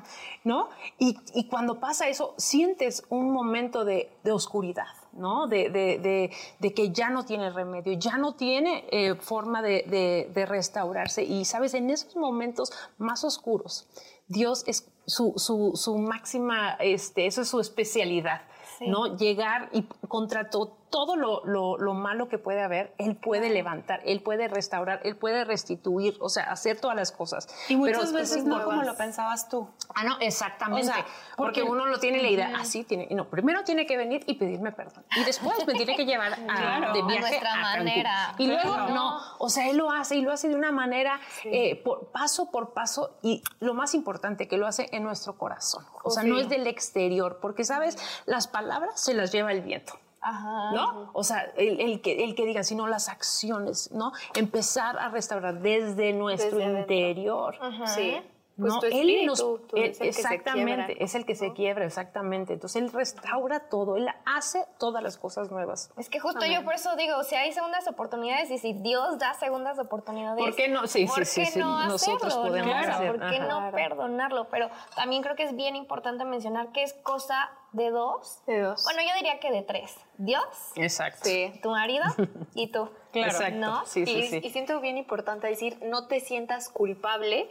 ¿no? 0.45 0.69
Y, 0.99 1.19
y 1.35 1.49
cuando 1.49 1.81
pasa 1.81 2.09
eso, 2.09 2.35
sientes 2.37 3.05
un 3.09 3.33
momento 3.33 3.85
de, 3.85 4.11
de 4.23 4.33
oscuridad. 4.33 5.02
¿No? 5.13 5.47
De, 5.47 5.71
de, 5.71 6.31
de, 6.59 6.75
que 6.75 6.91
ya 6.91 7.11
no 7.11 7.25
tiene 7.25 7.51
remedio, 7.51 7.93
ya 7.95 8.17
no 8.17 8.35
tiene 8.35 8.85
eh, 8.91 9.15
forma 9.15 9.63
de, 9.63 10.47
restaurarse. 10.49 11.23
Y, 11.23 11.45
¿sabes? 11.45 11.75
En 11.75 11.91
esos 11.91 12.17
momentos 12.17 12.73
más 12.99 13.25
oscuros, 13.25 13.87
Dios 14.29 14.65
es 14.67 14.89
su, 15.07 15.35
su, 15.37 15.73
su 15.75 15.99
máxima, 15.99 16.75
este, 16.81 17.27
eso 17.27 17.43
es 17.43 17.49
su 17.49 17.61
especialidad, 17.61 18.43
¿no? 18.81 19.17
Llegar 19.17 19.69
y 19.73 19.83
contra 20.09 20.51
todo 20.51 20.82
todo 20.93 21.17
lo, 21.17 21.43
lo, 21.79 21.95
malo 21.95 22.29
que 22.29 22.39
puede 22.39 22.63
haber, 22.63 22.95
Él 22.99 23.17
puede 23.17 23.49
levantar, 23.49 24.03
Él 24.05 24.23
puede 24.23 24.47
restaurar, 24.47 25.01
Él 25.05 25.17
puede 25.17 25.45
restituir, 25.45 26.17
o 26.21 26.29
sea, 26.29 26.45
hacer 26.45 26.79
todas 26.79 26.95
las 26.95 27.11
cosas. 27.11 27.49
Y 27.69 27.77
muchas 27.77 28.13
veces 28.13 28.45
no 28.45 28.63
como 28.63 28.83
lo 28.83 28.95
pensabas 28.97 29.49
tú. 29.49 29.69
Ah, 29.95 30.05
no, 30.05 30.19
exactamente. 30.21 30.93
porque, 31.37 31.63
uno 31.63 31.87
lo 31.87 31.99
tiene 31.99 32.21
la 32.23 32.29
idea, 32.29 32.53
así 32.59 32.85
tiene, 32.85 33.09
no, 33.11 33.29
primero 33.29 33.65
tiene 33.65 33.87
que 33.87 33.97
venir 33.97 34.23
y 34.27 34.35
pedirme 34.35 34.71
perdón. 34.71 35.05
Y 35.17 35.25
después 35.25 35.67
me 35.67 35.73
tiene 35.73 35.97
que 35.97 36.05
llevar 36.05 36.35
a, 36.35 36.93
de 36.93 37.03
viaje 37.03 37.41
a, 37.45 37.57
manera. 37.79 38.35
Y 38.37 38.47
luego, 38.47 38.77
no, 38.91 39.19
o 39.39 39.49
sea, 39.49 39.71
Él 39.71 39.79
lo 39.79 39.91
hace 39.91 40.17
y 40.17 40.21
lo 40.21 40.31
hace 40.31 40.49
de 40.49 40.55
una 40.55 40.73
manera 40.73 41.19
eh, 41.45 41.83
por, 41.83 42.09
paso 42.09 42.51
por 42.51 42.75
paso 42.75 43.17
y 43.23 43.43
lo 43.61 43.73
más 43.73 43.95
importante, 43.95 44.47
que 44.47 44.59
lo 44.59 44.67
hace 44.67 44.91
en 44.93 45.05
nuestro 45.05 45.39
corazón. 45.39 45.87
O 46.05 46.11
sea, 46.11 46.23
no 46.23 46.39
es 46.39 46.51
del 46.51 46.67
exterior, 46.67 47.39
porque, 47.41 47.65
¿sabes? 47.65 47.97
Las 48.27 48.47
palabras 48.47 49.01
se 49.01 49.15
las 49.15 49.33
lleva 49.33 49.53
el 49.53 49.63
viento. 49.63 49.95
¿No? 50.23 51.11
O 51.13 51.25
sea, 51.25 51.53
el, 51.57 52.01
que, 52.01 52.25
el 52.25 52.35
que 52.35 52.47
diga, 52.47 52.63
sino 52.63 52.87
las 52.87 53.09
acciones, 53.09 53.91
¿no? 53.93 54.13
Empezar 54.35 54.99
a 54.99 55.09
restaurar 55.09 55.61
desde 55.61 56.13
nuestro 56.13 56.61
interior. 56.61 57.57
Sí. 57.87 58.21
Pues 58.59 58.75
no, 58.75 58.83
él 58.83 59.27
nos, 59.27 59.43
exactamente, 59.73 61.03
es 61.03 61.15
el 61.15 61.25
que 61.25 61.35
se 61.35 61.55
quiebra, 61.55 61.87
exactamente. 61.87 62.53
Entonces 62.53 62.83
él 62.83 62.93
restaura 62.93 63.61
todo, 63.69 63.97
él 63.97 64.09
hace 64.27 64.67
todas 64.79 65.03
las 65.03 65.17
cosas 65.17 65.51
nuevas. 65.51 65.91
Es 65.97 66.11
que 66.11 66.21
justo 66.21 66.45
yo 66.45 66.63
por 66.63 66.75
eso 66.75 66.95
digo, 66.97 67.25
si 67.25 67.35
hay 67.35 67.53
segundas 67.53 67.89
oportunidades 67.89 68.51
y 68.51 68.59
si 68.59 68.75
Dios 68.75 69.19
da 69.19 69.33
segundas 69.35 69.79
oportunidades, 69.79 70.45
¿por 70.45 70.55
qué 70.55 70.69
no? 70.69 70.87
Sí, 70.87 71.07
¿por 71.07 71.25
sí, 71.25 71.41
qué 71.41 71.47
sí, 71.47 71.59
no 71.59 71.87
nosotros 71.87 72.35
podemos 72.35 72.75
hacer. 72.75 73.17
¿Por 73.19 73.31
qué 73.31 73.41
no 73.41 73.71
perdonarlo? 73.73 74.49
Pero 74.51 74.69
también 74.95 75.23
creo 75.23 75.35
que 75.35 75.45
es 75.45 75.57
bien 75.57 75.75
importante 75.75 76.27
mencionar 76.27 76.73
que 76.73 76.83
es 76.83 76.93
cosa 76.93 77.51
de 77.73 77.91
dos. 77.91 78.43
De 78.47 78.61
dos. 78.61 78.85
Bueno, 78.85 79.01
yo 79.03 79.15
diría 79.17 79.41
que 79.41 79.51
de 79.51 79.63
tres. 79.63 79.95
Dios. 80.19 80.45
Exacto. 80.77 81.21
Sí. 81.25 81.53
Tu 81.63 81.71
marido 81.71 82.05
y 82.55 82.69
tú. 82.69 82.89
Claro. 83.13 83.57
¿No? 83.57 83.85
Sí, 83.87 84.07
sí, 84.07 84.13
y, 84.13 84.29
sí. 84.29 84.41
y, 84.43 84.51
siento 84.51 84.81
bien 84.81 84.97
importante 84.97 85.47
decir, 85.47 85.79
no 85.83 86.07
te 86.07 86.21
sientas 86.21 86.71
culpable 86.71 87.51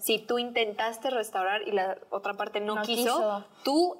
si 0.00 0.18
tú 0.18 0.38
intentaste 0.38 1.10
restaurar 1.10 1.62
y 1.66 1.72
la 1.72 1.98
otra 2.10 2.34
parte 2.34 2.60
no, 2.60 2.82
quiso. 2.82 3.44
Tú 3.62 3.96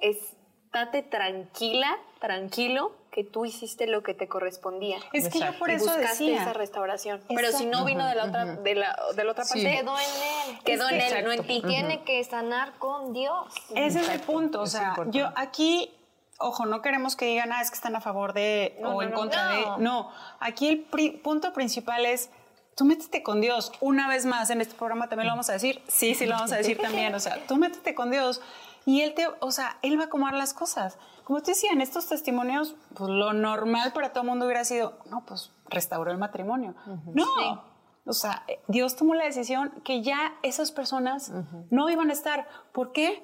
estate 0.69 1.01
tranquila, 1.01 1.97
tranquilo, 2.19 2.95
que 3.11 3.23
tú 3.23 3.45
hiciste 3.45 3.87
lo 3.87 4.03
que 4.03 4.13
te 4.13 4.27
correspondía. 4.27 4.99
Es 5.13 5.29
que 5.29 5.39
yo 5.39 5.57
por 5.57 5.71
eso 5.71 5.85
buscaste 5.85 6.25
decía. 6.25 6.41
esa 6.43 6.53
restauración. 6.53 7.21
Pero 7.27 7.51
si 7.51 7.65
no 7.65 7.85
vino 7.85 8.05
de 8.05 8.13
la 8.13 8.25
otra, 8.25 8.45
de 8.45 8.75
la, 8.75 8.95
de 9.15 9.23
la 9.23 9.31
otra 9.31 9.45
parte, 9.45 9.63
quedó 9.63 9.97
en 9.97 10.49
él. 10.49 10.59
Quedó 10.63 10.89
en 10.89 11.01
él, 11.01 11.25
no 11.25 11.31
en 11.31 11.43
ti. 11.45 11.63
Tiene 11.65 12.03
que 12.03 12.23
sanar 12.23 12.73
con 12.77 13.13
Dios. 13.13 13.47
Ese 13.75 14.01
es 14.01 14.09
el 14.09 14.19
punto. 14.19 14.61
O 14.61 14.67
sea, 14.67 14.95
yo 15.07 15.31
aquí 15.35 15.91
ojo, 16.37 16.65
no 16.65 16.81
queremos 16.81 17.15
que 17.15 17.25
digan, 17.25 17.51
ah, 17.51 17.61
es 17.61 17.69
que 17.69 17.75
están 17.75 17.95
a 17.95 18.01
favor 18.01 18.33
de 18.33 18.79
o 18.83 19.01
en 19.01 19.11
contra 19.11 19.49
de. 19.49 19.65
No, 19.79 20.11
aquí 20.39 20.69
el 20.69 21.19
punto 21.19 21.51
principal 21.51 22.05
es, 22.05 22.29
tú 22.75 22.85
métete 22.85 23.23
con 23.23 23.41
Dios. 23.41 23.71
Una 23.81 24.07
vez 24.07 24.25
más, 24.25 24.51
en 24.51 24.61
este 24.61 24.75
programa 24.75 25.09
también 25.09 25.27
lo 25.27 25.33
vamos 25.33 25.49
a 25.49 25.53
decir. 25.53 25.81
Sí, 25.87 26.13
sí, 26.13 26.27
lo 26.27 26.35
vamos 26.35 26.51
a 26.51 26.57
decir 26.57 26.77
también. 26.77 27.13
O 27.15 27.19
sea, 27.19 27.43
tú 27.47 27.57
métete 27.57 27.95
con 27.95 28.11
Dios 28.11 28.39
y 28.85 29.01
Él 29.01 29.13
te, 29.13 29.27
o 29.39 29.51
sea, 29.51 29.77
Él 29.81 29.97
va 29.97 30.03
a 30.03 30.05
acomodar 30.07 30.35
las 30.35 30.53
cosas. 30.53 30.97
Como 31.23 31.41
te 31.41 31.51
decía, 31.51 31.71
en 31.71 31.81
estos 31.81 32.07
testimonios, 32.07 32.75
pues 32.95 33.09
lo 33.09 33.33
normal 33.33 33.93
para 33.93 34.09
todo 34.09 34.23
el 34.23 34.29
mundo 34.29 34.45
hubiera 34.45 34.65
sido, 34.65 34.97
no, 35.09 35.25
pues 35.25 35.51
restauró 35.69 36.11
el 36.11 36.17
matrimonio. 36.17 36.75
No. 37.13 37.63
O 38.05 38.13
sea, 38.13 38.43
Dios 38.67 38.95
tomó 38.95 39.13
la 39.13 39.25
decisión 39.25 39.71
que 39.83 40.01
ya 40.01 40.33
esas 40.41 40.71
personas 40.71 41.31
no 41.69 41.89
iban 41.89 42.09
a 42.09 42.13
estar. 42.13 42.47
¿Por 42.71 42.91
qué? 42.91 43.23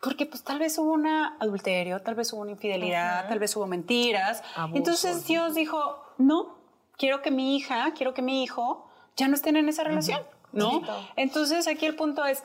Porque 0.00 0.24
pues 0.24 0.42
tal 0.42 0.58
vez 0.58 0.78
hubo 0.78 0.92
un 0.92 1.06
adulterio, 1.06 2.00
tal 2.00 2.14
vez 2.14 2.32
hubo 2.32 2.40
una 2.40 2.52
infidelidad, 2.52 3.28
tal 3.28 3.38
vez 3.38 3.54
hubo 3.56 3.66
mentiras. 3.66 4.42
Entonces 4.72 5.26
Dios 5.26 5.54
dijo, 5.54 6.02
no, 6.16 6.56
quiero 6.96 7.20
que 7.20 7.30
mi 7.30 7.56
hija, 7.56 7.92
quiero 7.94 8.14
que 8.14 8.22
mi 8.22 8.42
hijo 8.42 8.88
ya 9.16 9.28
no 9.28 9.34
estén 9.34 9.56
en 9.56 9.68
esa 9.68 9.84
relación, 9.84 10.22
¿no? 10.52 10.80
Entonces 11.16 11.68
aquí 11.68 11.84
el 11.84 11.96
punto 11.96 12.24
es 12.24 12.42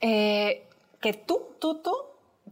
eh, 0.00 0.68
que 1.02 1.12
tú, 1.12 1.54
tú, 1.60 1.82
tú 1.82 1.94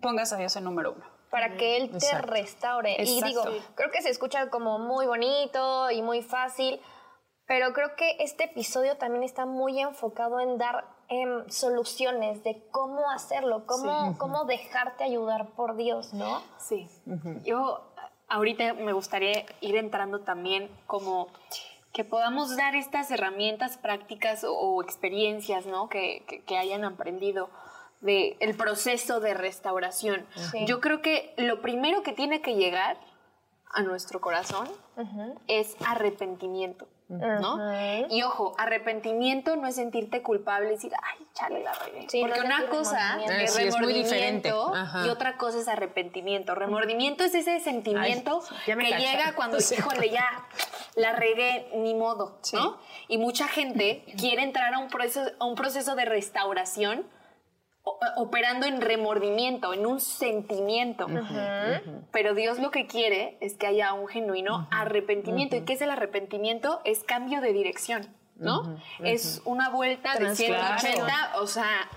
pongas 0.03 0.35
a 0.35 0.37
Dios 0.37 0.55
en 0.57 0.65
número 0.65 0.93
uno 0.93 1.05
para 1.31 1.57
que 1.57 1.77
Él 1.77 1.91
te 1.97 2.19
restaure. 2.23 2.97
Y 3.03 3.23
digo, 3.23 3.45
creo 3.77 3.91
que 3.93 4.03
se 4.03 4.11
escucha 4.11 4.51
como 4.51 4.81
muy 4.81 5.07
bonito 5.07 5.91
y 5.93 6.03
muy 6.03 6.23
fácil, 6.23 6.81
pero 7.47 7.73
creo 7.73 7.95
que 7.95 8.17
este 8.19 8.45
episodio 8.45 8.97
también 8.97 9.23
está 9.23 9.47
muy 9.47 9.81
enfocado 9.81 10.41
en 10.41 10.59
dar 10.59 10.85
Em, 11.13 11.51
soluciones 11.51 12.45
de 12.45 12.63
cómo 12.71 13.11
hacerlo, 13.11 13.67
cómo, 13.67 14.17
cómo 14.17 14.45
dejarte 14.45 15.03
ayudar 15.03 15.49
por 15.57 15.75
Dios, 15.75 16.15
¿no? 16.15 16.41
Sí. 16.57 16.89
Yo 17.45 17.81
ahorita 18.29 18.75
me 18.75 18.93
gustaría 18.93 19.45
ir 19.61 19.75
entrando 19.75 20.21
también 20.21 20.71
como 20.87 21.27
que 21.93 22.05
podamos 22.05 22.57
dar 22.57 22.77
estas 22.77 23.11
herramientas 23.11 23.77
prácticas 23.77 24.47
o, 24.49 24.81
experiencias, 24.85 25.67
¿no? 25.67 25.89
Que, 25.89 26.25
que, 26.47 26.57
hayan 26.57 26.85
aprendido 26.85 27.51
de 28.01 28.37
el 28.41 28.57
proceso 28.57 29.21
de 29.21 29.35
restauración. 29.35 30.27
Yo 30.67 30.81
creo 30.81 31.03
que 31.03 31.35
lo 31.37 31.61
primero 31.61 32.03
que 32.03 32.13
tiene 32.13 32.41
que 32.41 32.55
llegar 32.55 32.99
a 33.73 33.83
nuestro 33.83 34.21
corazón 34.21 34.69
es 35.47 35.77
arrepentimiento. 35.87 36.89
¿no? 37.09 37.59
Y 38.09 38.23
ojo, 38.23 38.55
arrepentimiento 38.57 39.57
no 39.57 39.67
es 39.67 39.75
sentirte 39.75 40.23
culpable 40.23 40.69
y 40.69 40.73
decir, 40.73 40.93
ay, 41.03 41.27
chale 41.35 41.63
la 41.63 41.73
regué. 41.73 42.07
Porque 42.21 42.41
una 42.41 42.69
cosa 42.69 43.19
es 43.21 43.57
remordimiento 43.57 44.73
y 45.05 45.09
otra 45.09 45.37
cosa 45.37 45.59
es 45.59 45.69
arrepentimiento. 45.69 46.55
Remordimiento 46.55 47.25
es 47.25 47.35
ese 47.35 47.59
sentimiento 47.61 48.43
que 48.65 48.75
llega 48.75 49.35
cuando, 49.35 49.59
híjole, 49.77 50.11
ya 50.11 50.47
la 50.95 51.13
regué, 51.13 51.71
ni 51.75 51.95
modo, 51.95 52.39
¿no? 52.53 52.79
Y 53.09 53.19
mucha 53.19 53.49
gente 53.49 54.05
quiere 54.19 54.43
entrar 54.43 54.73
a 54.75 54.79
un 54.79 54.89
proceso, 54.89 55.31
a 55.39 55.45
un 55.45 55.55
proceso 55.55 55.97
de 55.97 56.05
restauración 56.05 57.05
operando 58.17 58.67
en 58.67 58.81
remordimiento, 58.81 59.73
en 59.73 59.87
un 59.87 60.01
sentimiento. 60.01 61.07
Pero 62.13 62.35
Dios 62.35 62.59
lo 62.59 62.71
que 62.71 62.87
quiere 62.87 63.39
es 63.41 63.55
que 63.55 63.67
haya 63.67 63.93
un 63.93 64.07
genuino 64.09 64.69
arrepentimiento. 64.71 65.57
¿Y 65.57 65.63
qué 65.63 65.75
es 65.75 65.83
el 65.83 65.91
arrepentimiento? 65.91 66.81
Es 66.85 67.03
cambio 67.03 67.41
de 67.41 67.53
dirección, 67.53 68.15
¿no? 68.37 68.77
Es 69.03 69.43
una 69.45 69.71
vuelta 69.71 70.17
de 70.17 70.35
180, 70.35 71.33
o 71.41 71.47
sea, 71.47 71.89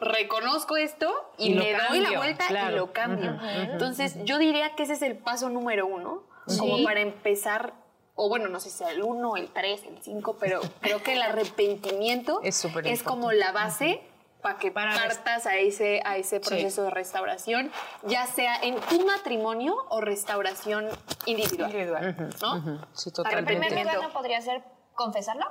reconozco 0.00 0.76
esto 0.76 1.32
y, 1.38 1.54
le 1.54 1.76
doy 1.88 2.00
la 2.00 2.18
vuelta 2.18 2.44
y 2.50 2.74
lo 2.74 2.92
cambio. 2.92 3.38
Entonces, 3.42 4.16
yo 4.24 4.38
diría 4.38 4.74
que 4.74 4.84
ese 4.84 4.94
es 4.94 5.02
el 5.02 5.16
paso 5.16 5.48
número 5.48 5.86
uno, 5.86 6.22
como 6.58 6.82
para 6.82 7.00
empezar 7.00 7.74
o 8.20 8.28
bueno, 8.28 8.48
no 8.48 8.58
sé 8.58 8.70
si 8.70 8.78
sea 8.78 8.90
el 8.90 9.04
uno, 9.04 9.36
el 9.36 9.48
tres, 9.48 9.84
el 9.84 10.02
cinco, 10.02 10.38
pero 10.40 10.60
creo 10.80 11.00
que 11.04 11.12
el 11.12 11.22
arrepentimiento 11.22 12.40
es, 12.42 12.66
es 12.82 13.04
como 13.04 13.30
la 13.30 13.52
base 13.52 14.02
para 14.42 14.58
que 14.58 14.70
partas 14.70 15.46
a 15.46 15.56
ese, 15.56 16.00
a 16.04 16.16
ese 16.16 16.40
proceso 16.40 16.84
de 16.84 16.90
restauración, 16.90 17.72
ya 18.04 18.26
sea 18.26 18.56
en 18.56 18.76
tu 18.80 19.04
matrimonio 19.04 19.74
o 19.88 20.00
restauración 20.00 20.88
individual. 21.26 21.70
individual. 21.70 22.30
¿no? 22.40 22.88
sí, 22.92 23.10
totalmente. 23.10 23.52
En 23.52 23.60
primer 23.60 23.86
lugar, 23.86 24.02
¿no 24.02 24.12
podría 24.12 24.40
ser 24.40 24.62
confesarlo? 24.94 25.46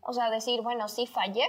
O 0.00 0.12
sea, 0.12 0.30
decir, 0.30 0.62
bueno, 0.62 0.88
sí 0.88 1.06
fallé, 1.06 1.44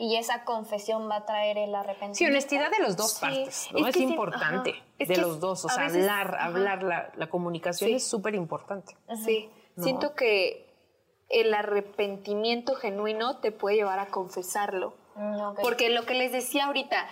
y 0.00 0.16
esa 0.16 0.44
confesión 0.44 1.10
va 1.10 1.16
a 1.16 1.26
traer 1.26 1.58
el 1.58 1.74
arrepentimiento. 1.74 2.16
Sí, 2.16 2.24
honestidad 2.24 2.70
de 2.70 2.80
los 2.80 2.96
dos 2.96 3.18
partes, 3.20 3.68
¿no? 3.72 3.86
Es, 3.86 3.96
importante, 3.96 4.74
de 4.98 5.16
los 5.18 5.40
dos, 5.40 5.66
o 5.66 5.68
sea, 5.68 5.84
hablar, 5.84 6.38
hablar, 6.40 6.82
la, 6.82 7.12
la 7.14 7.28
comunicación 7.28 7.90
es 7.90 8.08
súper 8.08 8.34
importante. 8.34 8.96
Sí, 9.26 9.50
siento 9.76 10.14
que 10.14 10.74
el 11.28 11.52
arrepentimiento 11.52 12.76
genuino 12.76 13.40
te 13.40 13.52
puede 13.52 13.76
llevar 13.76 13.98
a 13.98 14.06
confesarlo. 14.06 14.94
Mm, 15.14 15.54
Porque 15.62 15.90
lo 15.90 16.06
que 16.06 16.14
les 16.14 16.32
decía 16.32 16.66
ahorita, 16.66 17.06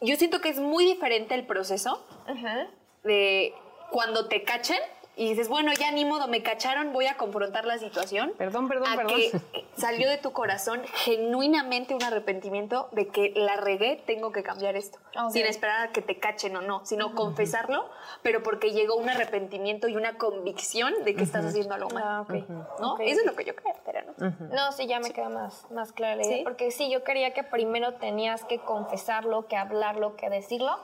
yo 0.00 0.16
siento 0.16 0.40
que 0.40 0.48
es 0.48 0.58
muy 0.58 0.84
diferente 0.84 1.34
el 1.34 1.46
proceso 1.46 2.04
de 3.04 3.54
cuando 3.90 4.28
te 4.28 4.42
cachen 4.42 4.78
y 5.14 5.28
dices, 5.28 5.48
bueno, 5.48 5.72
ya 5.78 5.90
ni 5.92 6.06
modo, 6.06 6.26
me 6.26 6.42
cacharon, 6.42 6.92
voy 6.92 7.06
a 7.06 7.18
confrontar 7.18 7.66
la 7.66 7.76
situación. 7.78 8.32
Perdón, 8.38 8.66
perdón, 8.66 8.88
a 8.88 8.96
perdón. 8.96 9.16
que 9.16 9.66
salió 9.76 10.08
de 10.08 10.16
tu 10.16 10.32
corazón 10.32 10.80
genuinamente 10.94 11.94
un 11.94 12.02
arrepentimiento 12.02 12.88
de 12.92 13.08
que 13.08 13.32
la 13.36 13.56
regué, 13.56 14.02
tengo 14.06 14.32
que 14.32 14.42
cambiar 14.42 14.74
esto. 14.74 14.98
Sin 15.30 15.44
esperar 15.44 15.88
a 15.88 15.92
que 15.92 16.00
te 16.00 16.18
cachen 16.18 16.56
o 16.56 16.62
no, 16.62 16.86
sino 16.86 17.14
confesarlo, 17.14 17.90
pero 18.22 18.42
porque 18.42 18.72
llegó 18.72 18.96
un 18.96 19.10
arrepentimiento 19.10 19.86
y 19.86 19.96
una 19.96 20.16
convicción 20.16 20.94
de 21.04 21.14
que 21.14 21.24
estás 21.24 21.44
haciendo 21.44 21.74
algo 21.74 21.90
mal. 21.90 22.02
Ah, 22.06 22.20
ok. 22.22 22.32
¿no? 22.80 22.98
Eso 22.98 23.20
es 23.20 23.26
lo 23.26 23.36
que 23.36 23.44
yo 23.44 23.54
creo, 23.54 23.74
pero 23.84 24.00
no. 24.02 24.32
No, 24.48 24.72
sí, 24.72 24.86
ya 24.86 24.98
me 25.00 25.10
queda 25.10 25.28
más, 25.28 25.70
más 25.70 25.92
clara 25.92 26.16
la 26.16 26.24
idea. 26.24 26.38
¿Sí? 26.38 26.42
Porque 26.42 26.70
sí, 26.70 26.90
yo 26.90 27.04
quería 27.04 27.34
que 27.34 27.42
primero 27.42 27.94
tenías 27.94 28.44
que 28.44 28.60
confesarlo, 28.60 29.46
que 29.46 29.56
hablarlo, 29.56 30.16
que 30.16 30.30
decirlo, 30.30 30.78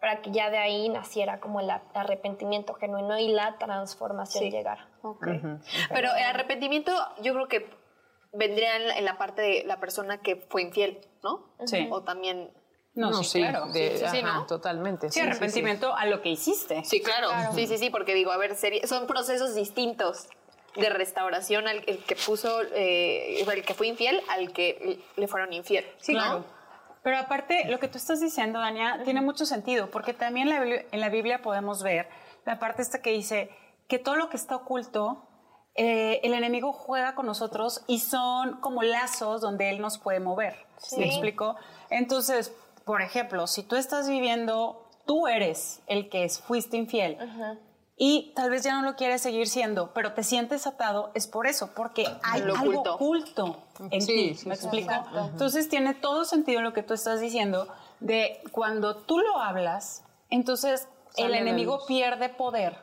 para 0.00 0.20
que 0.20 0.32
ya 0.32 0.50
de 0.50 0.58
ahí 0.58 0.90
naciera 0.90 1.40
como 1.40 1.60
el 1.60 1.70
arrepentimiento 1.94 2.74
genuino 2.74 3.18
y 3.18 3.28
la 3.28 3.56
transformación 3.76 4.44
Sí. 4.44 4.50
llegara. 4.50 4.88
Ok. 5.02 5.26
Pero 5.90 6.14
el 6.14 6.24
arrepentimiento 6.24 6.92
yo 7.22 7.32
creo 7.34 7.48
que 7.48 7.70
vendría 8.32 8.76
en 8.76 8.88
la, 8.88 8.98
en 8.98 9.04
la 9.04 9.18
parte 9.18 9.42
de 9.42 9.64
la 9.64 9.80
persona 9.80 10.18
que 10.18 10.36
fue 10.36 10.62
infiel, 10.62 11.00
¿no? 11.22 11.48
Sí. 11.64 11.88
O 11.90 12.02
también... 12.02 12.50
No, 12.94 13.12
sí, 13.22 13.38
claro. 13.40 13.66
de- 13.66 13.98
sí, 13.98 14.04
sí, 14.10 14.18
ajá, 14.18 14.38
¿no? 14.38 14.46
totalmente. 14.46 15.10
Sí, 15.10 15.20
arrepentimiento 15.20 15.94
a 15.94 16.06
lo 16.06 16.20
que 16.22 16.28
hiciste. 16.30 16.84
Sí, 16.84 17.00
claro. 17.00 17.28
Sí, 17.54 17.66
sí, 17.68 17.78
sí, 17.78 17.88
porque 17.90 18.14
digo, 18.14 18.32
a 18.32 18.36
ver, 18.36 18.56
sería- 18.56 18.86
son 18.86 19.06
procesos 19.06 19.54
distintos 19.54 20.28
de 20.76 20.88
restauración 20.90 21.66
al 21.68 21.82
el 21.86 21.98
que 22.04 22.16
puso, 22.16 22.62
eh, 22.74 23.42
el 23.42 23.64
que 23.64 23.74
fue 23.74 23.86
infiel 23.86 24.20
al 24.28 24.52
que 24.52 25.00
le 25.16 25.28
fueron 25.28 25.52
infiel. 25.52 25.84
Sí, 25.98 26.14
¿no? 26.14 26.20
claro. 26.20 26.44
Pero 27.02 27.16
aparte, 27.18 27.64
lo 27.68 27.78
que 27.78 27.88
tú 27.88 27.96
estás 27.96 28.20
diciendo, 28.20 28.58
Dania, 28.58 29.00
tiene 29.04 29.22
mucho 29.22 29.46
sentido, 29.46 29.90
porque 29.90 30.12
también 30.12 30.48
la 30.50 30.62
en 30.62 31.00
la 31.00 31.08
Biblia 31.08 31.40
podemos 31.42 31.82
ver 31.82 32.08
la 32.44 32.58
parte 32.58 32.82
esta 32.82 33.02
que 33.02 33.10
dice 33.10 33.50
que 33.88 33.98
todo 33.98 34.16
lo 34.16 34.28
que 34.30 34.36
está 34.36 34.56
oculto, 34.56 35.22
eh, 35.74 36.20
el 36.22 36.34
enemigo 36.34 36.72
juega 36.72 37.14
con 37.14 37.26
nosotros 37.26 37.82
y 37.86 38.00
son 38.00 38.60
como 38.60 38.82
lazos 38.82 39.40
donde 39.40 39.70
él 39.70 39.80
nos 39.80 39.98
puede 39.98 40.20
mover. 40.20 40.54
¿Me 40.96 41.06
explico? 41.06 41.56
Entonces, 41.90 42.52
por 42.84 43.02
ejemplo, 43.02 43.46
si 43.46 43.62
tú 43.62 43.76
estás 43.76 44.08
viviendo, 44.08 44.88
tú 45.06 45.26
eres 45.26 45.80
el 45.86 46.08
que 46.08 46.24
es- 46.24 46.40
fuiste 46.40 46.76
infiel. 46.76 47.18
Y 48.02 48.32
tal 48.34 48.48
vez 48.48 48.62
ya 48.62 48.72
no 48.80 48.82
lo 48.82 48.96
quieres 48.96 49.20
seguir 49.20 49.46
siendo, 49.46 49.92
pero 49.92 50.14
te 50.14 50.22
sientes 50.22 50.66
atado, 50.66 51.10
es 51.14 51.26
por 51.26 51.46
eso, 51.46 51.70
porque 51.74 52.06
hay 52.22 52.40
Lo 52.40 52.54
algo 52.56 52.80
oculto. 52.80 52.94
oculto 52.94 53.56
en 53.90 54.00
Sí, 54.00 54.06
ti. 54.30 54.34
sí, 54.36 54.48
¿Me 54.48 54.56
sí, 54.56 54.62
explico? 54.64 54.92
Entonces 55.32 55.68
tiene 55.68 55.92
todo 55.92 56.24
sentido 56.24 56.62
lo 56.62 56.72
que 56.72 56.82
tú 56.82 56.94
estás 56.94 57.20
diciendo 57.20 57.68
de 58.00 58.40
cuando 58.52 58.96
tú 58.96 59.18
lo 59.18 59.38
hablas, 59.38 60.02
entonces 60.30 60.88
el 61.16 61.34
enemigo 61.34 61.84
pierde 61.86 62.28
poder 62.28 62.78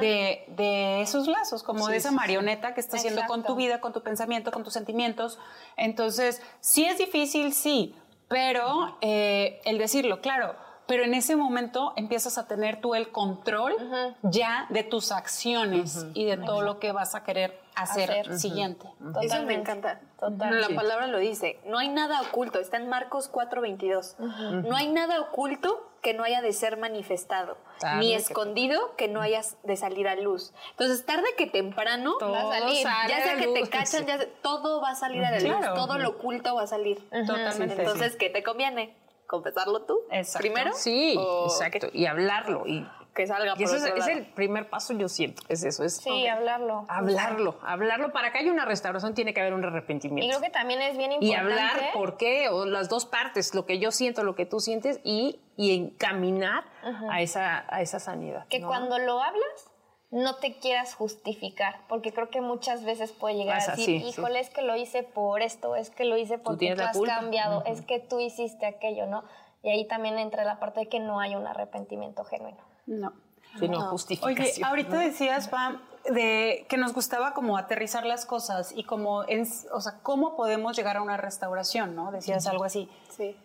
de, 0.00 0.44
de 0.48 1.00
esos 1.02 1.26
lazos, 1.26 1.62
como 1.62 1.88
de 1.88 1.96
esa 1.96 2.10
marioneta 2.10 2.74
que 2.74 2.80
está 2.80 2.96
haciendo 2.96 3.22
con 3.26 3.42
tu 3.42 3.54
vida, 3.54 3.80
con 3.80 3.92
tu 3.92 4.02
pensamiento, 4.02 4.50
con 4.50 4.64
tus 4.64 4.72
sentimientos. 4.72 5.38
Entonces, 5.76 6.42
sí 6.60 6.84
es 6.84 6.98
difícil, 6.98 7.52
sí, 7.52 7.94
pero 8.28 8.96
eh, 9.00 9.60
el 9.64 9.78
decirlo, 9.78 10.20
claro, 10.20 10.54
pero 10.86 11.04
en 11.04 11.14
ese 11.14 11.36
momento 11.36 11.92
empiezas 11.96 12.36
a 12.36 12.48
tener 12.48 12.80
tú 12.80 12.94
el 12.94 13.12
control 13.12 13.74
ya 14.22 14.66
de 14.70 14.82
tus 14.82 15.12
acciones 15.12 16.06
y 16.14 16.24
de 16.24 16.36
todo 16.36 16.62
lo 16.62 16.80
que 16.80 16.90
vas 16.90 17.14
a 17.14 17.22
querer 17.22 17.60
hacer, 17.82 18.10
Hacer. 18.10 18.38
siguiente. 18.38 18.86
Eso 18.86 19.04
me 19.04 19.12
Totalmente. 19.22 19.54
encanta. 19.72 20.00
Total. 20.18 20.60
La 20.60 20.66
Sí. 20.68 20.74
palabra 20.74 21.06
lo 21.06 21.18
dice. 21.18 21.58
No 21.64 21.78
hay 21.78 21.88
nada 21.88 22.20
oculto. 22.22 22.58
Está 22.60 22.76
en 22.76 22.88
Marcos 22.88 23.28
4:22. 23.28 24.16
No 24.18 24.76
hay 24.76 24.88
nada 24.88 25.20
oculto 25.20 25.86
que 26.02 26.14
no 26.14 26.22
haya 26.24 26.40
de 26.40 26.52
ser 26.54 26.78
manifestado, 26.78 27.58
Tarde 27.78 27.98
ni 28.00 28.10
que- 28.10 28.16
escondido 28.16 28.96
que 28.96 29.06
no 29.08 29.20
haya 29.20 29.42
de 29.64 29.76
salir 29.76 30.08
a 30.08 30.14
luz. 30.16 30.52
Entonces, 30.70 31.04
tarde 31.04 31.26
que 31.36 31.46
temprano 31.46 32.14
Todo 32.18 32.32
va 32.32 32.40
a 32.56 32.58
salir. 32.60 32.86
Ya 33.08 33.22
sea 33.22 33.36
que 33.36 33.48
te 33.48 33.60
luz. 33.60 33.68
cachan, 33.68 34.06
ya 34.06 34.16
sea- 34.18 34.28
todo 34.42 34.80
va 34.80 34.90
a 34.90 34.94
salir 34.94 35.22
a 35.24 35.30
la 35.32 35.40
luz. 35.40 35.56
Claro. 35.58 35.74
Todo 35.74 35.98
lo 35.98 36.08
oculto 36.10 36.54
va 36.54 36.62
a 36.62 36.66
salir. 36.66 36.98
Totalmente. 37.26 37.74
Entonces, 37.82 38.16
¿qué 38.16 38.30
te 38.30 38.42
conviene? 38.42 38.94
¿Confesarlo 39.26 39.82
tú 39.82 40.00
Exacto. 40.10 40.38
primero? 40.40 40.72
Sí, 40.74 41.14
¿O 41.18 41.44
exacto. 41.46 41.88
Y 41.92 42.06
hablarlo. 42.06 42.66
Y, 42.66 42.84
Que 43.14 43.26
salga 43.26 43.52
y 43.56 43.64
por 43.64 43.64
eso 43.64 43.76
es, 43.76 43.82
otro 43.82 43.94
es 43.96 44.06
lado? 44.06 44.18
el 44.18 44.26
primer 44.26 44.70
paso, 44.70 44.92
yo 44.94 45.08
siento. 45.08 45.42
Es 45.48 45.64
eso. 45.64 45.82
Es 45.84 45.96
Sí, 45.96 46.26
hablarlo. 46.28 46.86
hablarlo. 46.88 47.58
Hablarlo. 47.62 48.12
Para 48.12 48.30
que 48.32 48.38
haya 48.38 48.52
una 48.52 48.64
restauración 48.64 49.14
tiene 49.14 49.34
que 49.34 49.40
haber 49.40 49.52
un 49.54 49.62
Y 49.62 49.66
arrepentimiento. 49.66 50.28
creo 50.28 50.40
que 50.40 50.50
también 50.50 50.80
es 50.80 50.96
bien 50.96 51.12
y 51.12 51.16
importante. 51.16 51.52
hablar 51.52 51.92
por 51.92 52.16
qué, 52.16 52.48
o 52.48 52.66
las 52.66 52.88
dos 52.88 53.06
partes, 53.06 53.54
lo 53.54 53.66
que 53.66 53.78
yo 53.80 53.90
siento, 53.90 54.22
lo 54.22 54.34
que 54.36 54.46
tú 54.46 54.60
sientes, 54.60 55.00
y, 55.02 55.40
y 55.56 55.74
encaminar 55.76 56.64
a, 57.10 57.20
esa, 57.20 57.64
a 57.68 57.82
esa 57.82 57.98
sanidad. 57.98 58.46
que 58.48 58.60
¿no? 58.60 58.68
cuando 58.68 58.98
lo 58.98 59.20
hablas 59.22 59.70
no 60.12 60.36
te 60.36 60.56
quieras 60.58 60.94
justificar, 60.96 61.80
porque 61.88 62.12
creo 62.12 62.30
que 62.30 62.40
muchas 62.40 62.84
veces 62.84 63.12
puede 63.12 63.36
llegar 63.36 63.58
Pasa, 63.58 63.72
a 63.72 63.76
decir, 63.76 64.00
sí, 64.00 64.10
sí. 64.12 64.20
híjole, 64.20 64.40
es 64.40 64.50
que 64.50 64.62
lo 64.62 64.74
hice 64.74 65.02
por 65.04 65.40
esto, 65.40 65.76
es 65.76 65.90
que 65.90 66.04
lo 66.04 66.16
hice 66.16 66.36
porque 66.38 66.58
tienes 66.58 66.78
tú, 66.78 66.82
la 66.82 66.90
has 66.90 66.96
culpa". 66.96 67.14
cambiado, 67.14 67.62
es 67.64 67.82
que 67.82 68.00
tú 68.00 68.18
hiciste 68.18 68.66
aquello, 68.66 69.06
¿no? 69.06 69.22
Y 69.62 69.70
ahí 69.70 69.86
también 69.86 70.18
entra 70.18 70.44
la 70.44 70.58
parte 70.58 70.80
de 70.80 70.88
que 70.88 70.98
no 71.00 71.20
hay 71.20 71.36
un 71.36 71.46
arrepentimiento 71.46 72.24
genuino. 72.24 72.58
No. 72.90 73.12
Sino 73.58 73.78
Oye, 73.78 73.86
justificación. 73.88 74.64
ahorita 74.68 74.98
decías, 74.98 75.48
Pam, 75.48 75.80
de 76.08 76.66
que 76.68 76.76
nos 76.76 76.92
gustaba 76.92 77.34
como 77.34 77.56
aterrizar 77.56 78.04
las 78.06 78.24
cosas 78.26 78.72
y 78.76 78.84
como, 78.84 79.24
en- 79.28 79.46
o 79.72 79.80
sea, 79.80 79.98
cómo 80.02 80.36
podemos 80.36 80.76
llegar 80.76 80.96
a 80.96 81.02
una 81.02 81.16
restauración, 81.16 81.94
¿no? 81.96 82.10
Decías 82.12 82.46
algo 82.46 82.64
así. 82.64 82.88
Sí. 83.16 83.36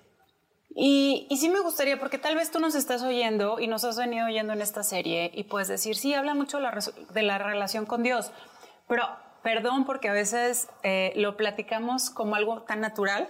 Y, 0.78 1.26
y 1.30 1.38
sí 1.38 1.50
me 1.50 1.60
gustaría, 1.62 1.98
porque 2.00 2.18
tal 2.18 2.36
vez 2.36 2.52
tú 2.52 2.60
nos 2.60 2.76
estás 2.76 3.02
oyendo 3.02 3.60
y 3.60 3.68
nos 3.68 3.84
has 3.86 3.98
venido 3.98 4.26
oyendo 4.26 4.52
en 4.54 4.62
esta 4.62 4.84
serie 4.84 5.32
y 5.34 5.44
puedes 5.46 5.68
decir, 5.70 5.96
sí, 5.96 6.14
habla 6.14 6.34
mucho 6.34 6.58
de 6.58 6.64
la, 6.64 6.72
res- 6.72 6.94
de 7.14 7.22
la 7.24 7.38
relación 7.38 7.86
con 7.86 8.04
Dios, 8.04 8.32
pero 8.88 9.08
perdón 9.42 9.86
porque 9.86 10.10
a 10.10 10.14
veces 10.14 10.68
eh, 10.84 11.14
lo 11.16 11.38
platicamos 11.38 12.10
como 12.10 12.36
algo 12.36 12.64
tan 12.64 12.82
natural, 12.82 13.30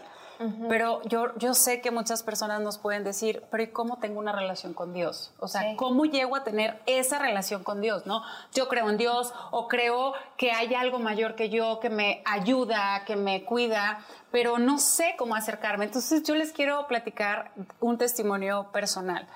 pero 0.70 1.02
yo, 1.04 1.36
yo 1.38 1.54
sé 1.54 1.82
que 1.82 1.92
muchas 1.92 2.24
personas 2.24 2.62
nos 2.62 2.78
pueden 2.78 3.04
decir, 3.04 3.44
pero 3.52 3.64
¿y 3.64 3.68
cómo 3.68 3.98
tengo 4.00 4.20
una 4.20 4.32
relación 4.32 4.74
con 4.74 4.94
Dios? 4.94 5.32
O 5.40 5.48
sea, 5.48 5.62
Sí. 5.62 5.76
¿cómo 5.76 6.06
llego 6.06 6.36
a 6.36 6.44
tener 6.44 6.80
esa 6.86 7.20
relación 7.20 7.64
con 7.64 7.82
Dios? 7.82 8.06
¿no? 8.06 8.22
Yo 8.54 8.68
creo 8.68 8.90
en 8.90 8.98
Dios 8.98 9.34
o 9.52 9.68
creo 9.68 10.14
que 10.38 10.52
hay 10.52 10.74
algo 10.76 11.00
mayor 11.00 11.36
que 11.36 11.50
yo 11.50 11.80
que 11.80 11.90
me 11.90 12.22
ayuda, 12.26 13.04
que 13.06 13.16
me 13.16 13.44
cuida, 13.46 14.00
pero 14.32 14.58
no 14.58 14.78
sé 14.78 15.16
cómo 15.18 15.36
acercarme. 15.36 15.86
Entonces 15.86 16.24
yo 16.24 16.36
les 16.36 16.52
quiero 16.52 16.88
platicar 16.88 17.52
un 17.80 17.98
testimonio 17.98 18.72
personal. 18.72 19.28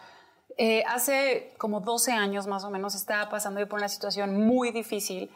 Eh, 0.58 0.84
hace 0.88 1.54
como 1.58 1.80
12 1.80 2.12
años 2.12 2.46
más 2.46 2.66
o 2.66 2.70
menos 2.70 2.94
estaba 2.94 3.30
pasando 3.30 3.62
yo 3.62 3.68
por 3.70 3.80
una 3.80 3.88
situación 3.88 4.46
muy 4.46 4.72
difícil 4.72 5.32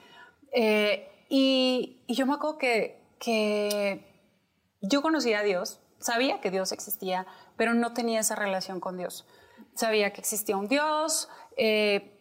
eh, 0.51 1.09
y, 1.29 2.01
y 2.07 2.13
yo 2.15 2.25
me 2.25 2.33
acuerdo 2.33 2.57
que, 2.57 2.99
que 3.19 4.12
yo 4.83 5.01
conocía 5.01 5.39
a 5.39 5.43
Dios, 5.43 5.79
sabía 5.97 6.41
que 6.41 6.51
Dios 6.51 6.71
existía, 6.73 7.25
pero 7.55 7.73
no 7.73 7.93
tenía 7.93 8.19
esa 8.19 8.35
relación 8.35 8.79
con 8.79 8.97
Dios. 8.97 9.25
Sabía 9.75 10.11
que 10.11 10.19
existía 10.19 10.57
un 10.57 10.67
Dios, 10.67 11.29
eh, 11.57 12.19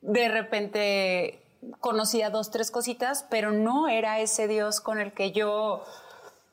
de 0.00 0.28
repente 0.28 1.46
conocía 1.78 2.28
dos, 2.28 2.50
tres 2.50 2.72
cositas, 2.72 3.24
pero 3.30 3.52
no 3.52 3.88
era 3.88 4.18
ese 4.18 4.48
Dios 4.48 4.80
con 4.80 4.98
el 4.98 5.12
que 5.12 5.30
yo, 5.30 5.84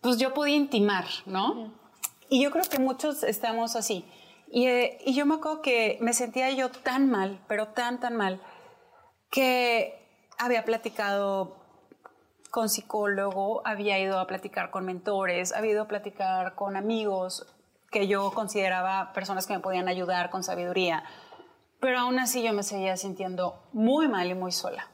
pues 0.01 0.17
yo 0.17 0.35
podía 0.35 0.55
intimar, 0.55 1.05
¿no? 1.25 1.73
Y 2.29 2.43
yo 2.43 2.51
creo 2.51 2.63
que 2.65 2.77
muchos 2.77 3.23
estamos 3.23 3.75
así. 3.75 4.05
Y, 4.51 4.67
eh, 4.67 4.99
y 5.03 5.15
yo 5.15 5.25
me 5.25 5.35
acuerdo 5.35 5.63
que 5.63 5.97
me 5.99 6.13
sentía 6.13 6.51
yo 6.51 6.69
tan 6.69 7.09
mal, 7.09 7.43
pero 7.47 7.69
tan, 7.69 7.99
tan 7.99 8.15
mal, 8.15 8.39
que 9.31 9.99
había 10.37 10.63
platicado 10.63 11.58
con 12.49 12.69
psicólogo, 12.69 13.61
había 13.65 13.99
ido 13.99 14.19
a 14.19 14.27
platicar 14.27 14.71
con 14.71 14.85
mentores, 14.85 15.53
había 15.53 15.71
ido 15.71 15.83
a 15.83 15.87
platicar 15.87 16.55
con 16.55 16.75
amigos 16.75 17.45
que 17.91 18.07
yo 18.07 18.31
consideraba 18.31 19.13
personas 19.13 19.47
que 19.47 19.53
me 19.53 19.59
podían 19.59 19.87
ayudar 19.87 20.29
con 20.29 20.43
sabiduría, 20.43 21.03
pero 21.79 21.99
aún 21.99 22.19
así 22.19 22.43
yo 22.43 22.53
me 22.53 22.63
seguía 22.63 22.97
sintiendo 22.97 23.67
muy 23.73 24.07
mal 24.07 24.29
y 24.29 24.35
muy 24.35 24.51
sola. 24.51 24.87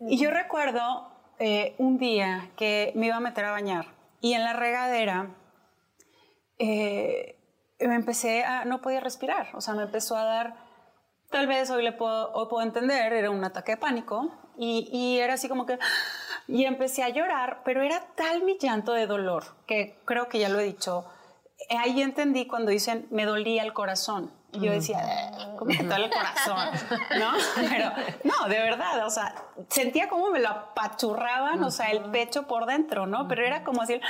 Y 0.00 0.18
yo 0.18 0.30
recuerdo 0.30 1.10
eh, 1.38 1.74
un 1.78 1.98
día 1.98 2.50
que 2.56 2.92
me 2.94 3.06
iba 3.06 3.16
a 3.16 3.20
meter 3.20 3.44
a 3.44 3.52
bañar 3.52 3.86
y 4.20 4.34
en 4.34 4.44
la 4.44 4.52
regadera 4.52 5.34
eh, 6.58 7.38
me 7.80 7.94
empecé 7.94 8.44
a, 8.44 8.64
no 8.64 8.80
podía 8.80 9.00
respirar, 9.00 9.48
o 9.54 9.60
sea, 9.60 9.74
me 9.74 9.82
empezó 9.82 10.16
a 10.16 10.24
dar, 10.24 10.56
tal 11.30 11.46
vez 11.46 11.70
hoy, 11.70 11.82
le 11.82 11.92
puedo, 11.92 12.32
hoy 12.32 12.46
puedo 12.48 12.62
entender, 12.62 13.12
era 13.12 13.30
un 13.30 13.44
ataque 13.44 13.72
de 13.72 13.76
pánico 13.76 14.30
y, 14.56 14.88
y 14.92 15.18
era 15.20 15.34
así 15.34 15.48
como 15.48 15.66
que, 15.66 15.78
y 16.48 16.64
empecé 16.64 17.02
a 17.02 17.08
llorar, 17.08 17.62
pero 17.64 17.82
era 17.82 18.02
tal 18.14 18.42
mi 18.42 18.58
llanto 18.58 18.92
de 18.92 19.06
dolor, 19.06 19.44
que 19.66 19.98
creo 20.04 20.28
que 20.28 20.38
ya 20.38 20.48
lo 20.48 20.60
he 20.60 20.64
dicho, 20.64 21.04
ahí 21.70 22.02
entendí 22.02 22.46
cuando 22.46 22.70
dicen, 22.70 23.06
me 23.10 23.24
dolía 23.24 23.62
el 23.62 23.72
corazón. 23.72 24.32
Y 24.52 24.60
yo 24.60 24.72
decía, 24.72 25.00
"Eh, 25.00 25.56
¿cómo 25.58 25.70
que 25.70 25.82
duele 25.82 26.06
el 26.06 26.10
corazón? 26.10 26.56
¿No? 27.18 27.32
Pero, 27.68 27.92
no, 28.24 28.48
de 28.48 28.58
verdad, 28.58 29.04
o 29.04 29.10
sea, 29.10 29.34
sentía 29.68 30.08
como 30.08 30.30
me 30.30 30.38
lo 30.38 30.48
apachurraban, 30.48 31.62
o 31.62 31.70
sea, 31.70 31.90
el 31.90 32.04
pecho 32.10 32.46
por 32.46 32.64
dentro, 32.64 33.06
¿no? 33.06 33.28
Pero 33.28 33.44
era 33.44 33.64
como 33.64 33.82
así, 33.82 34.00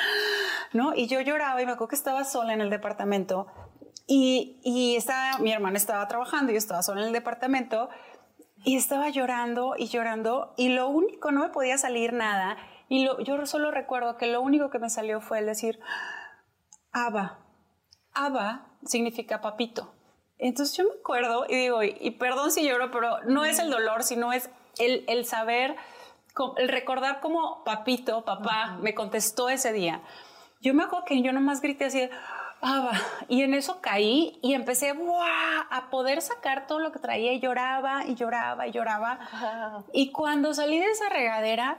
¿no? 0.73 0.95
Y 0.95 1.09
yo 1.09 1.21
lloraba 1.21 1.61
y 1.61 1.67
me 1.67 1.73
acuerdo 1.73 1.89
que 1.89 1.97
estaba 1.97 2.23
sola 2.23 2.53
en 2.53 2.61
el 2.61 2.71
departamento 2.71 3.49
Y, 4.07 4.61
y 4.63 4.95
estaba, 4.95 5.39
mi 5.39 5.51
hermana 5.53 5.79
estaba 5.79 6.07
trabajando, 6.07 6.53
yo 6.53 6.59
estaba 6.59 6.81
sola 6.85 7.01
en 7.01 7.09
el 7.09 7.13
departamento 7.13 7.89
y 8.65 8.77
estaba 8.77 9.09
llorando 9.11 9.75
y 9.77 9.87
llorando 9.87 10.55
y 10.57 10.71
lo 10.71 10.89
único, 10.89 11.31
no 11.31 11.41
me 11.41 11.49
podía 11.51 11.79
salir 11.79 12.13
nada. 12.13 12.57
Y 12.89 13.05
lo, 13.05 13.21
yo 13.21 13.45
solo 13.47 13.71
recuerdo 13.71 14.17
que 14.17 14.27
lo 14.27 14.41
único 14.41 14.71
que 14.71 14.79
me 14.79 14.91
salió 14.91 15.21
fue 15.21 15.39
el 15.39 15.47
decir, 15.47 15.81
Abba. 16.93 17.41
Abba 18.15 18.67
significa 18.85 19.41
papito. 19.41 19.93
Entonces 20.39 20.77
yo 20.77 20.85
me 20.85 21.01
acuerdo 21.01 21.47
y 21.49 21.57
digo, 21.57 21.83
y, 21.83 22.11
perdón 22.13 22.51
si 22.51 22.67
lloro, 22.67 22.91
pero 22.91 23.23
no 23.25 23.45
es 23.45 23.59
el 23.59 23.71
dolor, 23.71 24.03
sino 24.03 24.33
es 24.33 24.51
el, 24.79 25.05
el 25.09 25.25
saber, 25.25 25.77
el 26.57 26.69
recordar 26.69 27.21
cómo 27.21 27.65
papito, 27.65 28.25
papá, 28.25 28.79
me 28.81 28.95
contestó 28.95 29.49
ese 29.49 29.73
día. 29.73 30.03
Yo 30.61 30.75
me 30.75 30.85
acuerdo 30.85 31.05
que 31.07 31.23
yo 31.23 31.33
nomás 31.33 31.61
grité 31.61 31.87
así, 31.87 32.09
y 33.29 33.43
en 33.43 33.55
eso 33.55 33.81
caí 33.81 34.39
y 34.43 34.55
empecé 34.55 34.95
a 35.71 35.91
poder 35.91 36.23
sacar 36.23 36.67
todo 36.67 36.79
lo 36.79 36.93
que 36.93 36.99
traía 36.99 37.33
y 37.33 37.41
lloraba 37.41 38.07
y 38.07 38.15
lloraba 38.15 38.67
y 38.67 38.73
lloraba. 38.73 39.19
Y 39.93 40.13
cuando 40.13 40.55
salí 40.55 40.79
de 40.79 40.91
esa 40.91 41.09
regadera, 41.09 41.79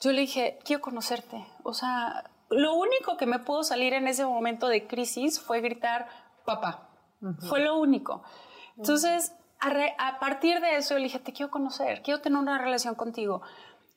yo 0.00 0.12
le 0.12 0.22
dije, 0.22 0.58
quiero 0.64 0.82
conocerte. 0.82 1.44
O 1.62 1.74
sea, 1.74 2.24
lo 2.50 2.74
único 2.74 3.16
que 3.16 3.26
me 3.26 3.38
pudo 3.38 3.62
salir 3.62 3.94
en 3.94 4.08
ese 4.08 4.24
momento 4.24 4.68
de 4.68 4.86
crisis 4.86 5.40
fue 5.40 5.60
gritar, 5.60 6.08
papá. 6.44 6.88
Fue 7.48 7.60
lo 7.60 7.78
único. 7.78 8.22
Entonces, 8.76 9.32
a, 9.60 10.18
partir 10.18 10.60
de 10.60 10.76
eso, 10.76 10.94
le 10.96 11.04
dije, 11.04 11.20
te 11.20 11.32
quiero 11.32 11.50
conocer, 11.50 12.02
quiero 12.02 12.20
tener 12.20 12.38
una 12.38 12.58
relación 12.58 12.96
contigo. 12.96 13.42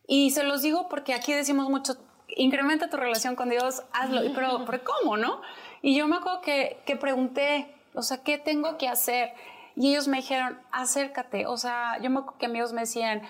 Y 0.07 0.29
se 0.29 0.43
los 0.43 0.61
digo 0.61 0.87
porque 0.89 1.15
aquí 1.15 1.33
decimos 1.33 1.69
mucho, 1.69 1.97
incrementa 2.27 2.87
tu 2.87 2.97
relación 2.97 3.35
con 3.35 3.49
Dios, 3.49 3.81
hazlo. 3.93 4.21
Pero, 4.35 4.63
pero 4.65 4.83
¿cómo, 4.83 5.17
no? 5.17 5.41
Y 5.85 5.95
yo 5.95 6.07
me 6.07 6.15
acuerdo 6.15 6.41
que, 6.41 6.79
que 6.87 6.95
pregunté, 6.95 7.67
o 7.93 8.01
sea, 8.01 8.23
¿qué 8.23 8.39
tengo 8.39 8.75
que 8.79 8.87
hacer? 8.87 9.35
Y 9.75 9.91
ellos 9.91 10.07
me 10.07 10.17
dijeron, 10.17 10.59
acércate. 10.71 11.45
O 11.45 11.57
sea, 11.57 11.99
yo 12.01 12.09
me 12.09 12.21
acuerdo 12.21 12.39
que 12.39 12.47
amigos 12.47 12.73
me 12.73 12.81
decían, 12.81 13.21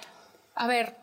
a 0.55 0.65
ver, 0.65 0.95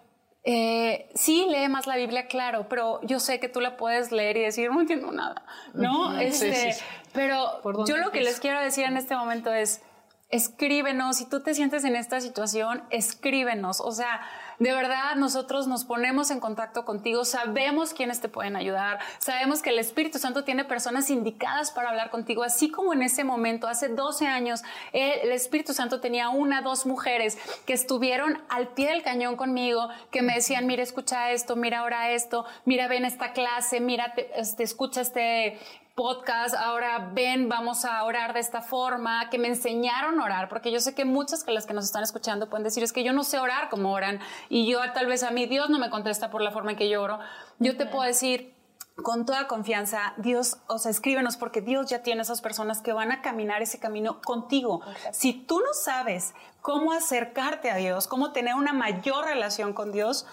eh, 0.44 1.10
sí, 1.14 1.44
lee 1.50 1.68
más 1.68 1.86
la 1.86 1.96
Biblia, 1.96 2.26
claro, 2.26 2.70
pero 2.70 3.02
yo 3.02 3.20
sé 3.20 3.38
que 3.38 3.50
tú 3.50 3.60
la 3.60 3.76
puedes 3.76 4.12
leer 4.12 4.38
y 4.38 4.40
decir, 4.44 4.70
no 4.70 4.80
entiendo 4.80 5.12
nada, 5.12 5.44
¿no? 5.74 6.18
Este, 6.18 6.74
pero 7.12 7.60
yo 7.84 7.98
lo 7.98 8.12
que 8.12 8.22
les 8.22 8.40
quiero 8.40 8.58
decir 8.58 8.86
en 8.86 8.96
este 8.96 9.14
momento 9.14 9.52
es, 9.52 9.82
escríbenos, 10.30 11.18
si 11.18 11.28
tú 11.28 11.40
te 11.40 11.52
sientes 11.52 11.84
en 11.84 11.96
esta 11.96 12.22
situación, 12.22 12.82
escríbenos, 12.88 13.82
o 13.82 13.92
sea, 13.92 14.22
de 14.62 14.72
verdad, 14.72 15.16
nosotros 15.16 15.66
nos 15.66 15.84
ponemos 15.84 16.30
en 16.30 16.38
contacto 16.38 16.84
contigo, 16.84 17.24
sabemos 17.24 17.92
quiénes 17.92 18.20
te 18.20 18.28
pueden 18.28 18.54
ayudar, 18.54 19.00
sabemos 19.18 19.60
que 19.60 19.70
el 19.70 19.78
Espíritu 19.80 20.20
Santo 20.20 20.44
tiene 20.44 20.64
personas 20.64 21.10
indicadas 21.10 21.72
para 21.72 21.90
hablar 21.90 22.10
contigo, 22.10 22.44
así 22.44 22.70
como 22.70 22.92
en 22.92 23.02
ese 23.02 23.24
momento, 23.24 23.66
hace 23.66 23.88
12 23.88 24.26
años, 24.26 24.62
el 24.92 25.32
Espíritu 25.32 25.74
Santo 25.74 26.00
tenía 26.00 26.28
una, 26.28 26.62
dos 26.62 26.86
mujeres 26.86 27.38
que 27.66 27.72
estuvieron 27.72 28.40
al 28.48 28.68
pie 28.68 28.90
del 28.90 29.02
cañón 29.02 29.36
conmigo, 29.36 29.88
que 30.12 30.22
me 30.22 30.34
decían, 30.34 30.66
mira, 30.66 30.84
escucha 30.84 31.32
esto, 31.32 31.56
mira 31.56 31.80
ahora 31.80 32.12
esto, 32.12 32.44
mira, 32.64 32.86
ven 32.86 33.04
esta 33.04 33.32
clase, 33.32 33.80
mira, 33.80 34.14
te, 34.14 34.30
este, 34.40 34.62
escucha 34.62 35.00
este, 35.00 35.58
podcast, 35.94 36.54
ahora 36.54 37.10
ven, 37.12 37.48
vamos 37.48 37.84
a 37.84 38.02
orar 38.04 38.32
de 38.32 38.40
esta 38.40 38.62
forma, 38.62 39.28
que 39.30 39.38
me 39.38 39.48
enseñaron 39.48 40.20
a 40.20 40.24
orar, 40.24 40.48
porque 40.48 40.72
yo 40.72 40.80
sé 40.80 40.94
que 40.94 41.04
muchas 41.04 41.44
que 41.44 41.52
las 41.52 41.66
que 41.66 41.74
nos 41.74 41.84
están 41.84 42.02
escuchando 42.02 42.48
pueden 42.48 42.64
decir, 42.64 42.82
es 42.82 42.92
que 42.92 43.04
yo 43.04 43.12
no 43.12 43.24
sé 43.24 43.38
orar 43.38 43.68
como 43.68 43.92
oran, 43.92 44.20
y 44.48 44.70
yo 44.70 44.80
tal 44.92 45.06
vez 45.06 45.22
a 45.22 45.30
mí 45.30 45.46
Dios 45.46 45.68
no 45.70 45.78
me 45.78 45.90
contesta 45.90 46.30
por 46.30 46.40
la 46.40 46.50
forma 46.50 46.72
en 46.72 46.76
que 46.76 46.88
yo 46.88 47.02
oro. 47.02 47.18
Yo 47.58 47.76
te 47.76 47.86
puedo 47.86 48.04
decir, 48.04 48.54
con 49.02 49.26
toda 49.26 49.48
confianza, 49.48 50.14
Dios, 50.16 50.58
o 50.66 50.78
sea, 50.78 50.90
escríbenos 50.90 51.36
porque 51.36 51.60
Dios 51.60 51.90
ya 51.90 52.02
tiene 52.02 52.22
esas 52.22 52.40
personas 52.40 52.80
que 52.80 52.92
van 52.92 53.12
a 53.12 53.22
caminar 53.22 53.62
ese 53.62 53.78
camino 53.78 54.20
contigo. 54.22 54.80
Si 55.12 55.32
tú 55.32 55.60
no 55.60 55.74
sabes 55.74 56.34
cómo 56.60 56.92
acercarte 56.92 57.70
a 57.70 57.76
Dios, 57.76 58.06
cómo 58.06 58.32
tener 58.32 58.54
una 58.54 58.72
mayor 58.72 59.24
relación 59.24 59.72
con 59.72 59.92
Dios, 59.92 60.26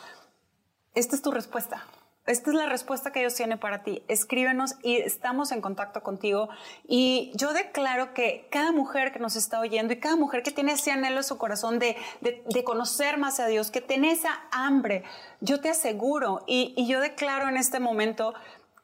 esta 0.93 1.15
es 1.15 1.21
tu 1.21 1.31
respuesta 1.31 1.85
esta 2.29 2.51
es 2.51 2.55
la 2.55 2.67
respuesta 2.67 3.11
que 3.11 3.21
ellos 3.21 3.33
tienen 3.33 3.57
para 3.57 3.83
ti. 3.83 4.03
Escríbenos 4.07 4.75
y 4.83 4.97
estamos 4.97 5.51
en 5.51 5.61
contacto 5.61 6.03
contigo. 6.03 6.49
Y 6.87 7.31
yo 7.33 7.53
declaro 7.53 8.13
que 8.13 8.47
cada 8.51 8.71
mujer 8.71 9.11
que 9.11 9.19
nos 9.19 9.35
está 9.35 9.59
oyendo 9.59 9.93
y 9.93 9.99
cada 9.99 10.15
mujer 10.15 10.43
que 10.43 10.51
tiene 10.51 10.73
ese 10.73 10.91
anhelo 10.91 11.17
en 11.17 11.23
su 11.23 11.37
corazón 11.37 11.79
de, 11.79 11.97
de, 12.21 12.63
conocer 12.63 13.17
más 13.17 13.39
a 13.39 13.47
Dios, 13.47 13.71
que 13.71 13.81
tiene 13.81 14.11
esa 14.11 14.41
hambre, 14.51 15.03
yo 15.41 15.59
te 15.59 15.69
aseguro 15.69 16.43
y, 16.45 16.73
y 16.77 16.87
yo 16.87 16.99
declaro 16.99 17.49
en 17.49 17.57
este 17.57 17.79
momento 17.79 18.35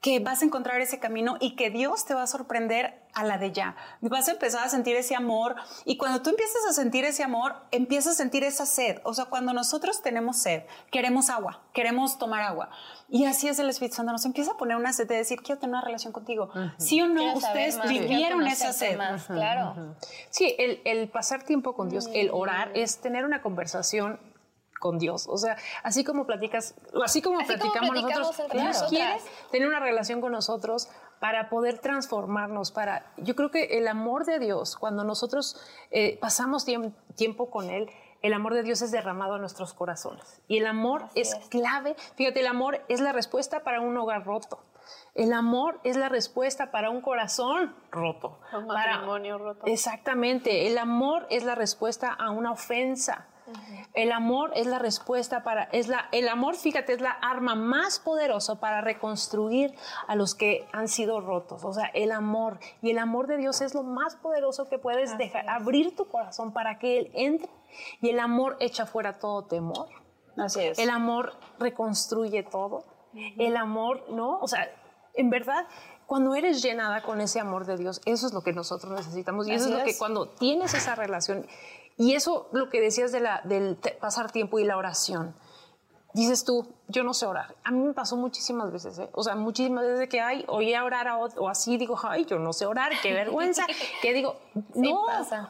que 0.05 0.19
vas 0.19 0.43
a 0.43 0.45
encontrar 0.45 0.79
ese 0.81 0.99
camino 0.99 1.37
y 1.39 1.55
que 1.55 1.71
Dios 1.71 2.05
te 2.05 2.13
va 2.13 2.21
a 2.21 2.27
sorprender 2.27 2.93
a 3.15 3.23
la 3.23 3.39
de 3.39 3.51
ya. 3.51 3.75
Vas 4.01 4.27
a 4.27 4.33
empezar 4.33 4.63
a 4.63 4.69
sentir 4.69 4.95
ese 4.95 5.15
amor 5.15 5.55
y 5.83 5.97
cuando 5.97 6.21
tú 6.21 6.29
empiezas 6.29 6.63
a 6.69 6.73
sentir 6.73 7.03
ese 7.05 7.23
amor, 7.23 7.55
empiezas 7.71 8.13
a 8.13 8.15
sentir 8.15 8.43
esa 8.43 8.67
sed. 8.67 8.99
O 9.03 9.15
sea, 9.15 9.25
cuando 9.25 9.51
nosotros 9.51 10.03
tenemos 10.03 10.37
sed, 10.37 10.61
queremos 10.91 11.31
agua, 11.31 11.63
queremos 11.73 12.19
tomar 12.19 12.43
agua. 12.43 12.69
Y 13.09 13.25
así 13.25 13.47
es 13.47 13.57
el 13.57 13.67
Espíritu 13.67 13.95
Santo, 13.95 14.11
nos 14.11 14.27
empieza 14.27 14.51
a 14.51 14.57
poner 14.57 14.77
una 14.77 14.93
sed 14.93 15.07
de 15.07 15.15
decir, 15.15 15.41
quiero 15.41 15.59
tener 15.59 15.73
una 15.73 15.83
relación 15.83 16.13
contigo. 16.13 16.51
¿Sí 16.77 17.01
o 17.01 17.07
no? 17.07 17.33
Ustedes 17.33 17.79
vivieron 17.89 18.45
esa 18.45 18.73
sed. 18.73 18.99
claro. 19.25 19.95
Sí, 20.29 20.53
el, 20.59 20.81
el 20.85 21.09
pasar 21.09 21.41
tiempo 21.41 21.73
con 21.73 21.89
Dios, 21.89 22.11
el 22.13 22.29
orar, 22.31 22.69
es 22.75 22.99
tener 22.99 23.25
una 23.25 23.41
conversación 23.41 24.19
con 24.86 25.00
Dios. 25.00 25.26
O 25.28 25.36
sea, 25.39 25.58
así 25.82 26.04
como 26.04 26.28
platicas, 26.28 26.76
así 27.04 27.19
como 27.19 27.39
platicamos, 27.43 28.04
nosotros, 28.04 28.52
Dios 28.54 28.84
quiere 28.88 29.17
tener 29.52 29.67
una 29.67 29.80
relación 29.80 30.21
con 30.21 30.32
nosotros 30.32 30.89
para 31.19 31.50
poder 31.50 31.80
transformarnos, 31.80 32.71
para, 32.71 33.12
yo 33.17 33.36
creo 33.36 33.50
que 33.50 33.80
el 33.80 33.88
amor 33.88 34.26
de 34.26 34.38
Dios, 34.38 34.76
cuando 34.76 35.04
nosotros 35.04 35.60
eh, 35.89 36.19
pasamos 36.21 36.67
tiempo 37.15 37.50
con 37.50 37.71
Él, 37.71 37.89
el 38.21 38.34
amor 38.34 38.54
de 38.54 38.62
Dios 38.62 38.84
es 38.84 38.91
derramado 38.91 39.36
en 39.36 39.41
nuestros 39.41 39.74
corazones. 39.74 40.39
Y 40.48 40.60
el 40.60 40.67
amor 40.67 41.06
es, 41.15 41.34
clave. 41.50 41.95
Fíjate, 42.15 42.41
el 42.41 42.48
amor 42.48 42.86
es 42.88 43.02
la 43.02 43.12
respuesta 43.12 43.63
para 43.63 43.82
un 43.82 43.98
hogar 43.98 44.24
roto. 44.24 44.60
El 45.15 45.34
amor 45.34 45.80
es 45.84 45.98
la 45.98 46.10
respuesta 46.10 46.69
para 46.69 46.91
un 46.91 47.02
corazón 47.02 47.76
roto. 47.89 48.39
Un 48.54 48.67
matrimonio 48.67 49.39
roto. 49.39 49.65
Exactamente. 49.65 50.67
El 50.67 50.78
amor 50.78 51.26
es 51.32 51.43
la 51.43 51.56
respuesta 51.56 52.13
a 52.13 52.30
una 52.30 52.52
ofensa. 52.52 53.26
El 53.93 54.12
amor 54.12 54.51
es 54.55 54.65
la 54.67 54.79
respuesta 54.79 55.43
para, 55.43 55.63
es 55.65 55.88
la, 55.88 56.10
el 56.12 56.27
amor, 56.27 56.55
fíjate, 56.55 56.93
es 56.93 57.01
la 57.01 57.12
arma 57.12 57.55
más 57.55 57.99
poderosa 57.99 58.60
para 58.60 58.81
reconstruir 58.81 59.73
a 60.08 60.15
los 60.15 60.36
que 60.36 60.67
han 60.73 60.88
sido 60.88 61.21
rotos. 61.21 61.63
O 61.63 61.73
sea, 61.73 61.86
el 61.93 62.12
amor. 62.12 62.60
Y 62.81 62.91
el 62.91 62.97
amor 62.97 63.27
de 63.27 63.38
Dios 63.38 63.62
es 63.62 63.73
lo 63.73 63.84
más 63.84 64.15
poderoso 64.15 64.67
que 64.67 64.79
puedes 64.79 65.17
dejar, 65.17 65.49
abrir 65.49 65.95
tu 65.95 66.08
corazón 66.08 66.53
para 66.53 66.79
que 66.79 66.99
Él 66.99 67.12
entre. 67.13 67.49
Y 68.01 68.10
el 68.10 68.19
amor 68.19 68.58
echa 68.60 68.86
fuera 68.86 69.19
todo 69.19 69.45
temor. 69.45 69.88
Así 70.38 70.62
es. 70.62 70.79
El 70.79 70.89
amor 70.89 71.34
reconstruye 71.60 72.43
todo. 72.43 72.86
El 73.38 73.55
amor, 73.55 74.03
¿no? 74.10 74.39
O 74.39 74.47
sea, 74.47 74.69
en 75.13 75.29
verdad, 75.29 75.67
cuando 76.05 76.36
eres 76.36 76.62
llenada 76.62 77.01
con 77.01 77.21
ese 77.21 77.39
amor 77.39 77.65
de 77.65 77.77
Dios, 77.77 78.01
eso 78.05 78.27
es 78.27 78.34
lo 78.34 78.41
que 78.41 78.51
nosotros 78.51 78.91
necesitamos. 78.91 79.47
Y 79.47 79.53
eso 79.53 79.69
es 79.69 79.79
lo 79.79 79.84
que 79.86 79.97
cuando 79.97 80.27
tienes 80.27 80.73
esa 80.73 80.95
relación 80.95 81.47
y 81.97 82.13
eso, 82.13 82.49
lo 82.51 82.69
que 82.69 82.81
decías 82.81 83.12
de 83.12 83.21
la, 83.21 83.41
del 83.45 83.77
pasar 83.99 84.31
tiempo 84.31 84.60
y 84.60 84.65
la 84.65 84.77
oración. 84.77 85.36
Dices 86.13 86.45
tú, 86.45 86.65
yo 86.88 87.03
no 87.03 87.13
sé 87.13 87.25
orar. 87.25 87.55
A 87.65 87.71
mí 87.71 87.79
me 87.79 87.93
pasó 87.93 88.15
muchísimas 88.15 88.71
veces, 88.71 88.97
¿eh? 88.99 89.10
O 89.12 89.21
sea, 89.21 89.36
muchísimas 89.36 89.86
veces 89.86 90.08
que, 90.08 90.21
ay, 90.21 90.45
oí 90.47 90.73
a 90.73 90.86
orar 90.86 91.10
a 91.10 91.17
otro, 91.17 91.43
o 91.43 91.49
así, 91.49 91.77
digo, 91.77 91.99
ay, 92.03 92.23
yo 92.23 92.39
no 92.39 92.53
sé 92.53 92.65
orar, 92.65 92.93
qué 93.01 93.12
vergüenza. 93.12 93.65
que 94.01 94.13
digo, 94.13 94.38
no, 94.75 95.03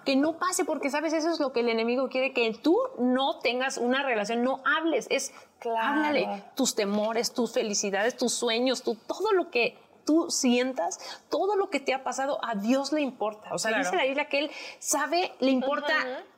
que 0.03 0.15
no 0.15 0.39
pase, 0.39 0.65
porque 0.65 0.89
sabes, 0.89 1.13
eso 1.13 1.29
es 1.29 1.39
lo 1.39 1.51
que 1.51 1.59
el 1.59 1.69
enemigo 1.69 2.09
quiere, 2.09 2.33
que 2.33 2.51
tú 2.53 2.79
no 2.97 3.37
tengas 3.39 3.77
una 3.77 4.01
relación, 4.01 4.43
no 4.43 4.61
hables, 4.65 5.05
es, 5.11 5.33
claro. 5.59 5.87
háblale 5.87 6.43
tus 6.55 6.73
temores, 6.73 7.31
tus 7.31 7.53
felicidades, 7.53 8.17
tus 8.17 8.33
sueños, 8.33 8.81
tu, 8.81 8.95
todo 8.95 9.33
lo 9.33 9.51
que 9.51 9.77
tú 10.05 10.29
sientas, 10.29 10.99
todo 11.29 11.55
lo 11.55 11.69
que 11.69 11.79
te 11.79 11.93
ha 11.93 12.03
pasado, 12.03 12.39
a 12.43 12.55
Dios 12.55 12.91
le 12.91 13.01
importa. 13.01 13.53
O 13.53 13.57
sea, 13.57 13.77
dice 13.77 13.95
la 13.95 14.03
Biblia 14.03 14.29
que 14.29 14.39
Él 14.39 14.51
sabe, 14.79 15.33
le 15.39 15.51
importa. 15.51 15.93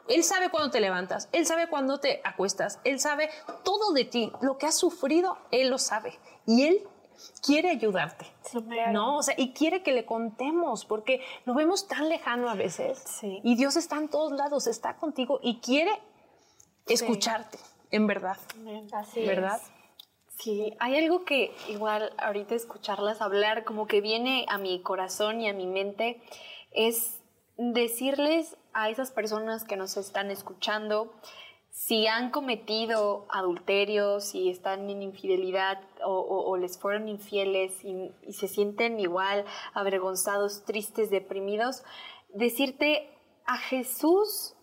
Él 0.07 0.23
sabe 0.23 0.49
cuándo 0.49 0.71
te 0.71 0.79
levantas, 0.79 1.27
Él 1.33 1.45
sabe 1.45 1.67
cuándo 1.67 1.99
te 1.99 2.21
acuestas, 2.23 2.79
Él 2.85 2.99
sabe 2.99 3.29
todo 3.63 3.91
de 3.91 4.05
ti, 4.05 4.31
lo 4.41 4.57
que 4.57 4.65
has 4.65 4.75
sufrido, 4.75 5.37
Él 5.51 5.69
lo 5.69 5.77
sabe. 5.77 6.17
Y 6.45 6.65
Él 6.65 6.87
quiere 7.45 7.69
ayudarte, 7.69 8.25
¿no? 8.91 9.17
O 9.17 9.23
sea, 9.23 9.35
y 9.37 9.51
quiere 9.51 9.83
que 9.83 9.91
le 9.91 10.05
contemos, 10.05 10.85
porque 10.85 11.21
lo 11.45 11.53
vemos 11.53 11.87
tan 11.87 12.07
lejano 12.07 12.49
a 12.49 12.55
veces. 12.55 13.03
Y 13.21 13.55
Dios 13.55 13.75
está 13.75 13.97
en 13.97 14.07
todos 14.07 14.31
lados, 14.31 14.67
está 14.67 14.95
contigo 14.95 15.39
y 15.43 15.59
quiere 15.59 15.91
escucharte, 16.87 17.59
en 17.91 18.07
verdad. 18.07 18.37
Así 18.93 19.25
¿Verdad? 19.25 19.61
Sí, 20.39 20.75
hay 20.79 20.97
algo 20.97 21.25
que 21.25 21.55
igual 21.67 22.13
ahorita 22.19 22.53
escucharlas 22.53 23.21
hablar, 23.21 23.63
como 23.63 23.87
que 23.87 24.01
viene 24.01 24.45
a 24.49 24.59
mi 24.59 24.81
corazón 24.81 25.41
y 25.41 25.49
a 25.49 25.53
mi 25.53 25.65
mente, 25.65 26.21
es 26.71 27.19
decirles 27.57 28.55
a 28.73 28.89
esas 28.89 29.09
personas 29.09 29.63
que 29.63 29.77
nos 29.77 29.97
están 29.97 30.29
escuchando, 30.29 31.11
si 31.71 32.07
han 32.07 32.29
cometido 32.29 33.25
adulterio, 33.29 34.19
si 34.19 34.49
están 34.49 34.89
en 34.89 35.01
infidelidad 35.01 35.79
o, 36.03 36.55
les 36.57 36.77
fueron 36.77 37.07
infieles 37.07 37.83
y, 37.83 38.11
se 38.31 38.47
sienten 38.47 38.99
igual 38.99 39.45
avergonzados, 39.73 40.65
tristes, 40.65 41.09
deprimidos, 41.09 41.83
decirte 42.33 43.09
a 43.45 43.57
Jesús, 43.57 44.55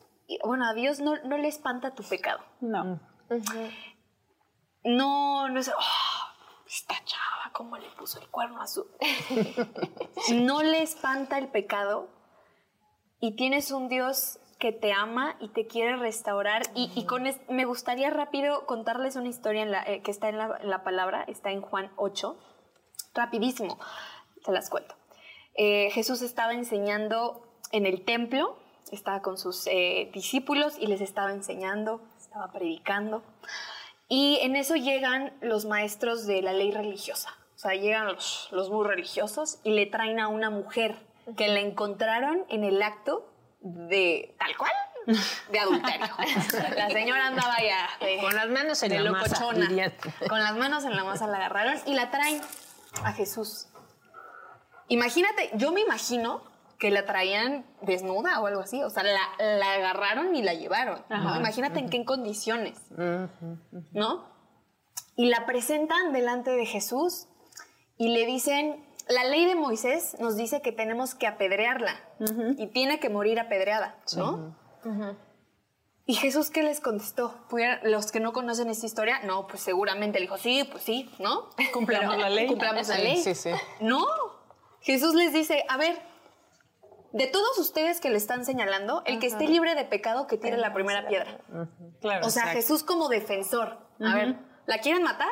bueno, 0.44 0.66
a 0.66 0.74
Dios 0.74 1.00
no, 1.00 1.16
no 1.24 1.38
le 1.38 1.48
espanta 1.48 1.94
tu 1.94 2.02
pecado. 2.04 2.40
No. 2.60 3.00
No, 4.85 5.49
no 5.49 5.61
es, 5.61 5.68
"Oh, 5.68 6.35
esta 6.66 6.94
chava, 7.05 7.51
cómo 7.53 7.77
le 7.77 7.88
puso 7.90 8.20
el 8.20 8.29
cuerno 8.29 8.61
a 8.61 8.66
no 10.35 10.62
le 10.62 10.83
espanta 10.83 11.38
el 11.38 11.49
pecado 11.49 12.09
y 13.20 13.37
tienes 13.37 13.70
un 13.70 13.88
Dios 13.88 14.38
que 14.59 14.73
te 14.73 14.92
ama 14.92 15.37
y 15.40 15.49
te 15.49 15.66
quiere 15.66 15.97
restaurar. 15.97 16.62
Y, 16.75 17.05
con 17.07 17.25
me 17.49 17.64
gustaría 17.64 18.11
rápido 18.11 18.66
contarles 18.66 19.16
una 19.16 19.29
historia 19.29 19.85
eh, 19.87 20.03
que 20.03 20.11
está 20.11 20.29
en 20.29 20.38
la, 20.38 20.59
en 20.61 20.70
la 20.70 20.83
palabra, 20.83 21.25
está 21.29 21.51
en 21.51 21.61
Juan 21.61 21.92
8. 21.97 22.37
Rapidísimo, 23.14 23.79
se 24.44 24.53
las 24.53 24.70
cuento. 24.70 24.94
Eh, 25.55 25.90
Jesús 25.92 26.23
estaba 26.23 26.55
enseñando 26.55 27.47
en 27.73 27.87
el 27.87 28.05
templo, 28.05 28.59
estaba 28.90 29.23
con 29.23 29.38
sus 29.38 29.66
eh, 29.66 30.11
discípulos 30.12 30.77
y 30.79 30.87
les 30.87 31.01
estaba 31.01 31.31
enseñando, 31.31 32.01
estaba 32.18 32.51
predicando. 32.51 33.23
Y 34.08 34.38
en 34.42 34.56
eso 34.56 34.74
llegan 34.76 35.32
los 35.40 35.64
maestros 35.64 36.26
de 36.26 36.42
la 36.42 36.52
ley 36.52 36.70
religiosa. 36.72 37.30
O 37.54 37.58
sea, 37.58 37.72
llegan 37.74 38.06
los, 38.06 38.48
los 38.52 38.70
muy 38.70 38.86
religiosos 38.86 39.58
y 39.64 39.70
le 39.70 39.86
traen 39.86 40.20
a 40.20 40.28
una 40.28 40.50
mujer 40.50 40.96
que 41.36 41.48
la 41.48 41.60
encontraron 41.60 42.44
en 42.48 42.64
el 42.64 42.82
acto 42.82 43.30
de 43.60 44.34
tal 44.38 44.54
cual, 44.58 44.72
de 45.50 45.58
adulterio. 45.58 46.06
la 46.76 46.90
señora 46.90 47.28
andaba 47.28 47.56
ya 47.62 47.88
de- 48.04 48.18
Con 48.20 48.34
las 48.34 48.48
manos 48.48 48.82
en 48.82 48.90
de 48.90 49.00
la 49.00 49.10
locochona. 49.10 49.68
Con 50.28 50.40
las 50.42 50.54
manos 50.56 50.84
en 50.84 50.94
la 50.96 51.04
masa 51.04 51.26
la 51.26 51.36
agarraron 51.38 51.76
y 51.86 51.94
la 51.94 52.10
traen 52.10 52.42
a 53.04 53.12
Jesús. 53.12 53.68
Imagínate, 54.88 55.50
yo 55.54 55.72
me 55.72 55.80
imagino 55.80 56.42
que 56.78 56.90
la 56.90 57.04
traían 57.06 57.64
desnuda 57.82 58.40
o 58.40 58.46
algo 58.46 58.60
así. 58.60 58.82
O 58.82 58.90
sea, 58.90 59.02
la, 59.02 59.20
la 59.38 59.72
agarraron 59.74 60.34
y 60.34 60.42
la 60.42 60.54
llevaron. 60.54 61.02
¿no? 61.08 61.37
Imagínate 61.37 61.78
en 61.78 61.88
qué 61.90 62.04
condiciones. 62.04 62.78
¿No? 63.92 64.28
Y 65.16 65.26
la 65.26 65.46
presentan 65.46 66.12
delante 66.12 66.50
de 66.50 66.66
Jesús 66.66 67.28
y 67.96 68.08
le 68.08 68.26
dicen, 68.26 68.84
la 69.08 69.24
ley 69.24 69.44
de 69.44 69.54
Moisés 69.54 70.16
nos 70.18 70.37
dice 70.37 70.60
que 70.62 70.72
tenemos 70.72 71.14
que 71.14 71.26
apedrearla 71.26 71.94
y 72.58 72.66
tiene 72.68 72.98
que 72.98 73.08
morir 73.10 73.38
apedreada, 73.38 73.96
¿no? 74.16 74.56
¿Y 76.06 76.14
Jesús 76.14 76.50
qué 76.50 76.62
les 76.62 76.80
contestó? 76.80 77.34
Los 77.82 78.12
que 78.12 78.20
no 78.20 78.32
conocen 78.32 78.68
esta 78.68 78.84
historia, 78.87 79.20
no, 79.24 79.46
pues 79.46 79.60
seguramente 79.62 80.18
le 80.18 80.24
dijo, 80.26 80.37
sí, 80.37 80.68
pues 80.70 80.82
sí, 80.82 81.10
¿no? 81.18 81.48
Cumplamos 81.72 82.16
Pero- 82.16 82.28
la 82.28 82.30
ley. 82.30 82.46
Cumplamos 82.46 82.88
la 82.88 82.96
Sí, 82.96 83.02
ley. 83.02 83.16
sí, 83.22 83.34
sí. 83.34 83.50
No, 83.80 84.04
Jesús 84.80 85.14
les 85.14 85.32
dice, 85.32 85.64
a 85.68 85.76
ver, 85.78 85.96
de 87.14 87.27
todos 87.29 87.57
ustedes 87.59 88.00
que 88.00 88.11
le 88.11 88.16
están 88.16 88.44
señalando, 88.44 89.03
el 89.07 89.18
que 89.20 89.27
esté 89.29 89.46
libre 89.48 89.74
de 89.74 89.85
pecado, 89.85 90.27
que 90.27 90.37
tire 90.37 90.57
la 90.57 90.74
primera 90.74 91.07
piedra. 91.09 91.38
Claro. 92.00 92.27
O 92.27 92.31
sea, 92.31 92.42
exacto. 92.42 92.61
Jesús 92.61 92.83
como 92.83 93.09
defensor. 93.09 93.79
A 94.00 94.14
ver, 94.14 94.37
¿la 94.66 94.79
quieren 94.79 95.03
matar? 95.03 95.29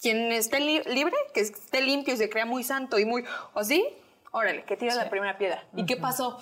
Quien 0.00 0.32
esté 0.32 0.60
li- 0.60 0.82
libre, 0.84 1.14
que 1.34 1.40
esté 1.40 1.80
limpio 1.80 2.14
y 2.14 2.16
se 2.16 2.30
crea 2.30 2.46
muy 2.46 2.64
santo 2.64 2.98
y 2.98 3.04
muy... 3.04 3.24
¿O 3.54 3.62
sí? 3.64 3.84
Órale, 4.32 4.64
que 4.64 4.76
tire 4.76 4.94
la 4.94 5.10
primera 5.10 5.36
piedra. 5.38 5.64
¿Y 5.76 5.86
qué 5.86 5.96
pasó? 5.96 6.38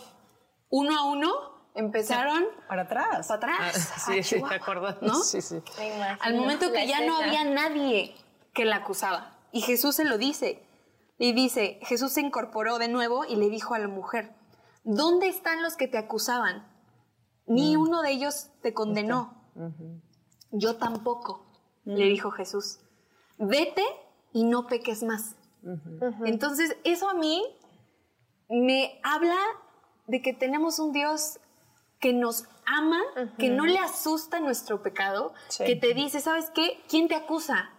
Uno 0.68 0.96
a 0.98 1.04
uno 1.04 1.30
empezaron 1.74 2.44
Para 2.68 2.82
atrás. 2.82 3.28
para 3.28 3.54
atrás. 3.54 3.92
Ah, 3.96 3.98
sí, 3.98 4.18
a 4.18 4.22
sí, 4.22 4.28
Chihuahua, 4.36 4.48
te 4.50 4.62
acuerdas. 4.62 4.96
¿No? 5.00 5.14
Sí, 5.14 5.40
sí. 5.40 5.56
Al 6.20 6.34
momento 6.34 6.70
que 6.70 6.86
ya 6.86 7.00
no 7.06 7.16
había 7.16 7.44
nadie 7.44 8.14
que 8.54 8.64
la 8.66 8.76
acusaba. 8.76 9.38
Y 9.52 9.62
Jesús 9.62 9.96
se 9.96 10.04
lo 10.04 10.18
dice. 10.18 10.62
Y 11.18 11.32
dice, 11.32 11.78
Jesús 11.82 12.12
se 12.12 12.20
incorporó 12.22 12.78
de 12.78 12.88
nuevo 12.88 13.24
y 13.26 13.36
le 13.36 13.50
dijo 13.50 13.74
a 13.74 13.78
la 13.78 13.88
mujer, 13.88 14.32
¿dónde 14.94 15.28
están 15.28 15.62
los 15.62 15.76
que 15.76 15.88
te 15.88 15.98
acusaban? 15.98 16.66
Ni 17.46 17.76
uno 17.76 18.02
de 18.02 18.12
ellos 18.12 18.50
te 18.62 18.74
condenó. 18.74 19.34
Yo 20.50 20.76
tampoco, 20.76 21.46
le 21.84 22.04
dijo 22.06 22.30
Jesús. 22.30 22.80
Vete 23.38 23.84
y 24.32 24.44
no 24.44 24.66
peques 24.66 25.02
más. 25.02 25.36
Entonces, 26.24 26.76
eso 26.84 27.08
a 27.08 27.14
mí 27.14 27.42
me 28.48 29.00
habla 29.02 29.38
de 30.06 30.22
que 30.22 30.32
tenemos 30.32 30.78
un 30.78 30.92
Dios 30.92 31.38
que 32.00 32.12
nos 32.12 32.44
ama, 32.66 33.00
que 33.38 33.50
no 33.50 33.66
le 33.66 33.78
asusta 33.78 34.40
nuestro 34.40 34.82
pecado, 34.82 35.34
Sí. 35.48 35.64
que 35.64 35.76
te 35.76 35.92
dice, 35.94 36.20
¿sabes 36.20 36.50
qué? 36.50 36.82
¿Quién 36.88 37.08
te 37.08 37.14
acusa? 37.14 37.70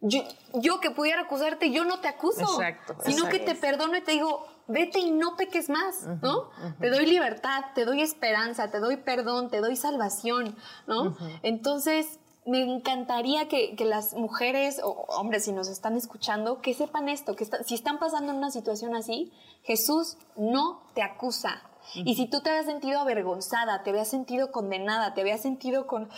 Yo, 0.00 0.22
yo 0.54 0.80
que 0.80 0.90
pudiera 0.90 1.22
acusarte, 1.22 1.70
yo 1.70 1.84
no 1.84 2.00
te 2.00 2.08
acuso, 2.08 2.42
Exacto, 2.42 2.96
sino 3.04 3.28
que 3.28 3.38
te 3.38 3.54
perdono 3.54 3.96
y 3.96 4.02
te 4.02 4.12
digo, 4.12 4.46
vete 4.66 4.98
y 4.98 5.10
no 5.10 5.36
peques 5.36 5.68
más, 5.68 6.06
¿no? 6.22 6.50
Te 6.80 6.90
doy 6.90 7.06
libertad, 7.06 7.64
te 7.74 7.84
doy 7.84 8.00
esperanza, 8.02 8.70
te 8.70 8.78
doy 8.80 8.96
perdón, 8.96 9.50
te 9.50 9.60
doy 9.60 9.76
salvación, 9.76 10.56
¿no? 10.86 11.16
Entonces, 11.42 12.18
me 12.46 12.60
encantaría 12.62 13.48
que, 13.48 13.74
que 13.74 13.84
las 13.86 14.12
mujeres 14.14 14.80
o 14.84 14.90
hombres, 15.08 15.44
si 15.44 15.52
nos 15.52 15.68
están 15.68 15.96
escuchando, 15.96 16.60
que 16.60 16.74
sepan 16.74 17.08
esto, 17.08 17.36
que 17.36 17.44
está- 17.44 17.62
si 17.62 17.74
están 17.74 17.98
pasando 17.98 18.32
en 18.32 18.38
una 18.38 18.50
situación 18.50 18.94
así, 18.94 19.32
Jesús 19.62 20.18
no 20.36 20.82
te 20.94 21.02
acusa. 21.02 21.62
Y 21.94 22.16
si 22.16 22.26
tú 22.26 22.40
te 22.40 22.48
habías 22.50 22.64
sentido 22.66 22.98
avergonzada, 23.00 23.82
te 23.82 23.90
habías 23.90 24.08
sentido 24.08 24.50
condenada, 24.50 25.12
te 25.14 25.20
habías 25.20 25.42
sentido 25.42 25.86
con, 25.86 26.08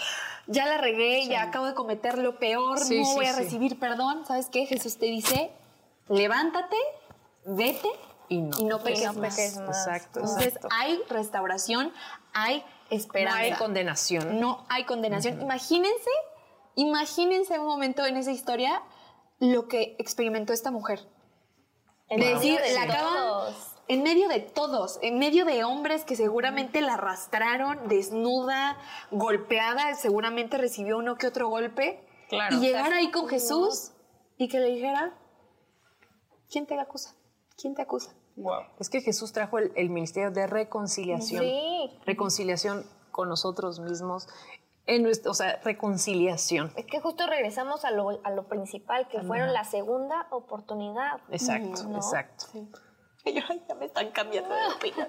ya 0.46 0.64
la 0.66 0.78
regué, 0.78 1.26
ya 1.28 1.42
acabo 1.42 1.66
de 1.66 1.74
cometer 1.74 2.18
lo 2.18 2.38
peor, 2.38 2.78
Sí, 2.78 2.98
no 3.00 3.04
sí, 3.04 3.14
voy 3.16 3.26
a 3.26 3.32
sí. 3.34 3.42
recibir 3.42 3.78
perdón, 3.78 4.24
¿sabes 4.26 4.46
qué? 4.48 4.66
Jesús 4.66 4.96
te 4.96 5.06
dice, 5.06 5.50
levántate, 6.08 6.76
vete 7.44 7.88
Y 8.28 8.42
no. 8.42 8.58
y 8.58 8.64
no 8.64 8.80
peques, 8.82 9.04
no 9.04 9.12
más. 9.20 9.34
peques 9.36 9.56
más. 9.58 9.86
Exacto, 9.86 10.20
Entonces 10.20 10.46
exacto. 10.48 10.68
hay 10.72 11.00
restauración, 11.08 11.92
hay 12.32 12.58
No 12.60 12.64
esperanza. 12.90 13.38
hay 13.38 13.52
condenación. 13.54 14.40
No 14.40 14.64
hay 14.68 14.84
condenación. 14.84 15.40
Imagínense, 15.40 16.10
imagínense 16.74 17.58
un 17.58 17.66
momento 17.66 18.04
en 18.04 18.16
esa 18.16 18.32
historia 18.32 18.82
lo 19.38 19.68
que 19.68 19.96
experimentó 19.98 20.52
esta 20.52 20.70
mujer. 20.70 21.00
En 22.08 22.20
De 22.20 22.34
decir, 22.34 22.60
de 22.60 22.74
la 22.74 22.82
acaban 22.82 23.54
en 23.88 24.02
medio 24.02 24.28
de 24.28 24.40
todos, 24.40 24.98
en 25.02 25.18
medio 25.18 25.44
de 25.44 25.62
hombres 25.64 26.04
que 26.04 26.16
seguramente 26.16 26.80
la 26.80 26.94
arrastraron 26.94 27.88
desnuda, 27.88 28.78
golpeada, 29.10 29.94
seguramente 29.94 30.58
recibió 30.58 30.98
uno 30.98 31.16
que 31.16 31.26
otro 31.28 31.48
golpe. 31.48 32.04
Claro. 32.28 32.56
Y 32.56 32.60
llegar 32.60 32.92
ahí 32.92 33.10
con 33.10 33.28
Jesús 33.28 33.92
y 34.36 34.48
que 34.48 34.58
le 34.58 34.70
dijera, 34.70 35.16
¿quién 36.50 36.66
te 36.66 36.78
acusa? 36.78 37.14
¿Quién 37.56 37.74
te 37.74 37.82
acusa? 37.82 38.12
Wow. 38.36 38.64
Es 38.78 38.90
que 38.90 39.00
Jesús 39.00 39.32
trajo 39.32 39.58
el, 39.58 39.72
el 39.76 39.88
ministerio 39.90 40.30
de 40.30 40.46
reconciliación. 40.46 41.42
Sí. 41.42 41.90
Reconciliación 42.04 42.84
con 43.10 43.28
nosotros 43.28 43.80
mismos. 43.80 44.28
En 44.88 45.02
nuestro, 45.02 45.32
o 45.32 45.34
sea, 45.34 45.58
reconciliación. 45.64 46.70
Es 46.76 46.86
que 46.86 47.00
justo 47.00 47.26
regresamos 47.26 47.84
a 47.84 47.90
lo, 47.90 48.20
a 48.24 48.30
lo 48.30 48.46
principal, 48.46 49.08
que 49.08 49.20
fueron 49.22 49.52
la 49.52 49.64
segunda 49.64 50.28
oportunidad. 50.30 51.20
Exacto, 51.30 51.82
¿no? 51.88 51.96
exacto. 51.96 52.46
Y 53.24 53.32
yo, 53.34 53.42
"Ay, 53.48 53.60
ya 53.68 53.74
me 53.74 53.86
están 53.86 54.12
cambiando 54.12 54.54
de 54.54 54.66
opinión. 54.72 55.08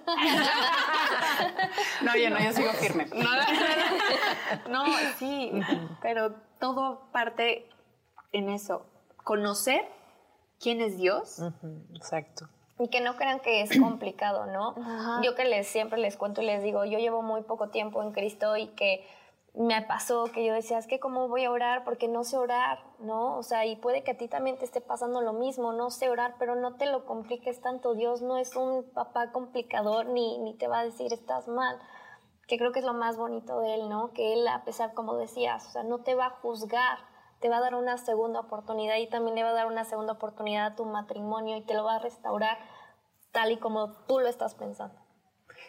No, 2.01 2.15
yo 2.15 2.29
no, 2.31 2.39
yo 2.39 2.51
sigo 2.53 2.71
firme. 2.73 3.05
No, 4.69 4.83
sí, 5.19 5.51
pero 6.01 6.33
todo 6.59 7.11
parte 7.11 7.69
en 8.31 8.49
eso. 8.49 8.85
Conocer 9.23 9.85
quién 10.59 10.81
es 10.81 10.97
Dios. 10.97 11.39
Ujú, 11.39 11.81
Exacto. 11.95 12.47
Y 12.79 12.89
que 12.89 13.01
no 13.01 13.15
crean 13.15 13.39
que 13.39 13.61
es 13.61 13.69
complicado, 13.81 14.45
¿no? 14.47 14.75
Yo 15.23 15.35
que 15.35 15.45
les 15.45 15.67
siempre 15.67 15.99
les 15.99 16.17
cuento 16.17 16.41
y 16.41 16.45
les 16.45 16.63
digo, 16.63 16.85
yo 16.85 16.99
llevo 16.99 17.21
muy 17.21 17.41
poco 17.41 17.69
tiempo 17.69 18.03
en 18.03 18.11
Cristo 18.11 18.55
y 18.57 18.67
que 18.67 19.05
me 19.57 19.81
pasó 19.81 20.25
que 20.25 20.45
yo 20.45 20.53
decía, 20.53 20.77
es 20.77 20.85
que 20.85 20.99
cómo 20.99 21.27
voy 21.27 21.45
a 21.45 21.51
orar 21.51 21.83
porque 21.83 22.07
no 22.07 22.23
sé 22.23 22.37
orar, 22.37 22.79
¿no? 22.99 23.37
O 23.37 23.43
sea, 23.43 23.65
y 23.65 23.75
puede 23.75 24.03
que 24.03 24.11
a 24.11 24.17
ti 24.17 24.27
también 24.27 24.59
te 24.59 24.65
esté 24.65 24.81
pasando 24.81 25.21
lo 25.21 25.33
mismo, 25.33 25.73
no 25.73 25.89
sé 25.89 26.09
orar, 26.09 26.35
pero 26.37 26.55
no 26.55 26.75
te 26.75 26.85
lo 26.85 27.05
compliques 27.05 27.59
tanto. 27.59 27.95
Dios 27.95 28.21
no 28.21 28.37
es 28.37 28.55
un 28.55 28.83
papá 28.93 29.31
complicador 29.31 30.05
ni, 30.05 30.37
ni 30.37 30.53
te 30.53 30.67
va 30.67 30.79
a 30.79 30.83
decir 30.83 31.11
estás 31.11 31.47
mal. 31.47 31.79
Que 32.47 32.57
creo 32.57 32.71
que 32.71 32.79
es 32.79 32.85
lo 32.85 32.93
más 32.93 33.17
bonito 33.17 33.59
de 33.59 33.75
él, 33.75 33.89
¿no? 33.89 34.13
Que 34.13 34.33
él, 34.33 34.47
a 34.47 34.63
pesar, 34.63 34.93
como 34.93 35.15
decías, 35.15 35.65
o 35.65 35.71
sea, 35.71 35.83
no 35.83 35.99
te 35.99 36.13
va 36.13 36.27
a 36.27 36.29
juzgar, 36.29 36.99
te 37.39 37.49
va 37.49 37.57
a 37.57 37.61
dar 37.61 37.75
una 37.75 37.97
segunda 37.97 38.39
oportunidad 38.39 38.97
y 38.97 39.07
también 39.07 39.35
le 39.35 39.43
va 39.43 39.49
a 39.49 39.53
dar 39.53 39.67
una 39.67 39.83
segunda 39.85 40.13
oportunidad 40.13 40.65
a 40.67 40.75
tu 40.75 40.85
matrimonio 40.85 41.57
y 41.57 41.61
te 41.61 41.73
lo 41.73 41.83
va 41.83 41.95
a 41.95 41.99
restaurar 41.99 42.57
tal 43.31 43.51
y 43.51 43.57
como 43.57 43.91
tú 44.07 44.19
lo 44.19 44.27
estás 44.27 44.55
pensando. 44.55 44.95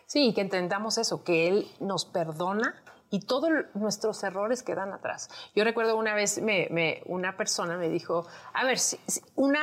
Sí, 0.06 0.32
que 0.34 0.40
entendamos 0.40 0.98
eso, 0.98 1.22
que 1.24 1.48
Él 1.48 1.66
nos 1.80 2.04
perdona 2.04 2.74
y 3.10 3.20
todos 3.20 3.50
nuestros 3.74 4.22
errores 4.22 4.62
quedan 4.62 4.92
atrás. 4.92 5.30
Yo 5.54 5.64
recuerdo 5.64 5.96
una 5.96 6.14
vez 6.14 6.40
me, 6.42 6.68
me- 6.70 7.02
una 7.06 7.36
persona 7.38 7.76
me 7.78 7.88
dijo, 7.88 8.26
a 8.52 8.64
ver, 8.64 8.78
si- 8.78 8.98
si- 9.06 9.22
una, 9.34 9.62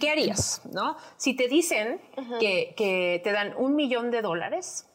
¿qué 0.00 0.10
harías? 0.10 0.62
¿No? 0.72 0.96
Si 1.16 1.36
te 1.36 1.46
dicen 1.48 2.00
que, 2.40 2.74
que 2.76 3.20
te 3.22 3.30
dan 3.32 3.54
un 3.56 3.76
millón 3.76 4.10
de 4.10 4.22
dólares 4.22 4.86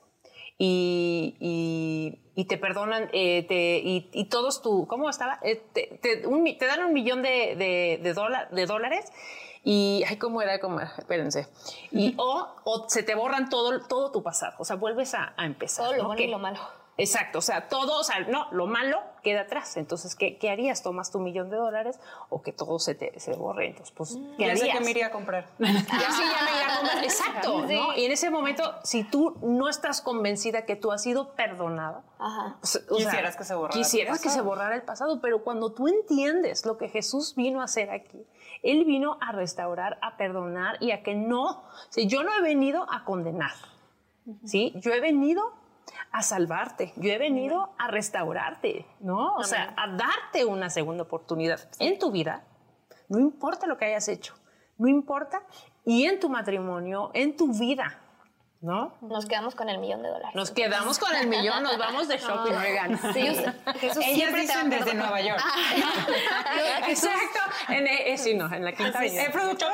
y, 0.57 1.35
y- 1.39 2.19
y 2.37 2.45
te 2.45 2.57
perdonan, 2.57 3.09
eh, 3.13 3.43
te- 3.47 3.77
y, 3.79 4.09
y 4.13 4.25
todos 4.25 4.61
tu, 4.61 4.87
¿cómo 4.87 5.09
estaba? 5.09 5.39
Eh, 5.41 5.61
te, 5.73 5.99
te- 6.01 6.27
un 6.27 6.43
mi- 6.43 6.57
te 6.57 6.65
dan 6.65 6.83
un 6.83 6.93
millón 6.93 7.21
de, 7.21 7.55
de, 7.55 7.99
de 8.03 8.13
dola- 8.13 8.47
de 8.51 8.65
dólares 8.65 9.05
y, 9.63 10.03
ay, 10.07 10.17
¿cómo 10.17 10.41
era? 10.41 10.59
¿Cómo 10.59 10.79
era? 10.79 10.93
Espérense. 10.97 11.47
Y, 11.91 12.13
o, 12.17 12.47
o 12.65 12.85
se 12.89 13.03
te 13.03 13.15
borran 13.15 13.49
todo, 13.49 13.85
todo 13.87 14.11
tu 14.11 14.21
pasado, 14.21 14.55
o 14.59 14.65
sea, 14.65 14.75
vuelves 14.75 15.13
a, 15.13 15.33
a 15.37 15.45
empezar. 15.45 15.85
Todo 15.85 15.95
lo 15.95 16.01
¿no? 16.03 16.07
bueno 16.09 16.21
y 16.21 16.27
lo 16.27 16.39
malo. 16.39 16.59
Exacto, 16.97 17.39
o 17.39 17.41
sea, 17.41 17.67
todo, 17.67 17.99
o 17.99 18.03
sea, 18.03 18.19
no, 18.21 18.47
lo 18.51 18.67
malo 18.67 18.99
queda 19.21 19.41
atrás. 19.41 19.75
Entonces, 19.75 20.15
¿qué, 20.15 20.37
qué 20.37 20.49
harías? 20.49 20.81
¿Tomas 20.81 21.11
tu 21.11 21.19
millón 21.19 21.49
de 21.49 21.57
dólares 21.57 21.99
o 22.29 22.41
que 22.41 22.53
todo 22.53 22.79
se 22.79 22.95
te 22.95 23.19
se 23.19 23.33
borre? 23.35 23.67
Entonces, 23.67 23.93
pues, 23.93 24.17
¿qué 24.37 24.47
Ya 24.47 24.55
sé 24.55 24.61
harías? 24.63 24.77
que 24.77 24.83
me 24.85 24.91
iría 24.91 25.07
a 25.07 25.11
comprar. 25.11 25.45
Ya 25.59 25.67
sí, 25.67 25.83
ya 25.89 26.45
me 26.45 26.51
iría 26.51 26.73
a 26.73 26.77
comprar. 26.77 27.03
Exacto, 27.03 27.61
¿no? 27.67 27.97
Y 27.97 28.05
en 28.05 28.11
ese 28.13 28.29
momento, 28.29 28.75
si 28.83 29.03
tú 29.03 29.37
no 29.41 29.67
estás 29.67 30.01
convencida 30.01 30.65
que 30.65 30.77
tú 30.77 30.91
has 30.93 31.03
sido 31.03 31.33
perdonada, 31.33 32.03
Ajá. 32.17 32.55
pues, 32.61 32.85
o 32.89 32.95
Quisieras 32.95 33.35
que 33.35 33.43
se 33.43 33.55
borrara 33.55 33.73
Quisieras 33.73 34.21
que 34.21 34.29
se 34.29 34.41
borrara 34.41 34.75
el 34.75 34.83
pasado, 34.83 35.19
pero 35.19 35.43
cuando 35.43 35.73
tú 35.73 35.89
entiendes 35.89 36.65
lo 36.65 36.77
que 36.77 36.87
Jesús 36.87 37.35
vino 37.35 37.59
a 37.59 37.65
hacer 37.65 37.89
aquí, 37.89 38.25
Él 38.63 38.85
vino 38.85 39.17
a 39.19 39.33
restaurar, 39.33 39.97
a 40.01 40.15
perdonar 40.15 40.77
y 40.81 40.91
a 40.91 41.03
que 41.03 41.13
no, 41.13 41.65
si 41.89 42.07
yo 42.07 42.23
no 42.23 42.33
he 42.33 42.41
venido 42.41 42.87
a 42.89 43.03
condenar, 43.03 43.51
¿sí? 44.45 44.71
Yo 44.77 44.93
he 44.93 45.01
venido 45.01 45.51
a 46.11 46.21
salvarte, 46.21 46.93
yo 46.95 47.11
he 47.11 47.17
venido 47.17 47.73
a 47.77 47.87
restaurarte, 47.87 48.85
¿no? 48.99 49.35
O 49.35 49.43
sea, 49.43 49.73
a 49.77 49.87
darte 49.87 50.45
una 50.45 50.69
segunda 50.69 51.03
oportunidad 51.03 51.59
en 51.79 51.99
tu 51.99 52.11
vida, 52.11 52.43
no 53.09 53.19
importa 53.19 53.67
lo 53.67 53.77
que 53.77 53.85
hayas 53.85 54.07
hecho, 54.07 54.35
no 54.77 54.87
importa, 54.87 55.43
y 55.85 56.05
en 56.05 56.19
tu 56.19 56.29
matrimonio, 56.29 57.11
en 57.13 57.35
tu 57.35 57.53
vida, 57.53 58.01
¿no? 58.61 58.93
Nos 59.01 59.25
quedamos 59.27 59.53
con 59.53 59.69
el 59.69 59.77
millón 59.77 60.01
de 60.01 60.09
dólares. 60.09 60.33
Nos 60.33 60.51
quedamos 60.51 60.97
con 60.97 61.15
el 61.15 61.27
millón, 61.27 61.61
nos 61.61 61.77
vamos 61.77 62.07
de 62.07 62.17
shopping, 62.17 62.53
oigan. 62.53 62.97
Sí, 63.13 63.27
Jesús 63.79 64.03
Ellas 64.03 64.15
siempre 64.15 64.47
te 64.47 64.53
va 64.53 64.61
a 64.61 64.63
dicen 64.63 64.69
desde. 64.69 64.93
Nueva 64.95 65.21
York. 65.21 65.39
Exacto. 66.87 67.39
En, 67.69 67.87
eh, 67.87 68.17
sí, 68.17 68.33
no, 68.33 68.51
en 68.51 68.65
la 68.65 68.73
quinta 68.73 68.99
Sí. 69.01 69.15
¿el 69.17 69.31
productor? 69.31 69.73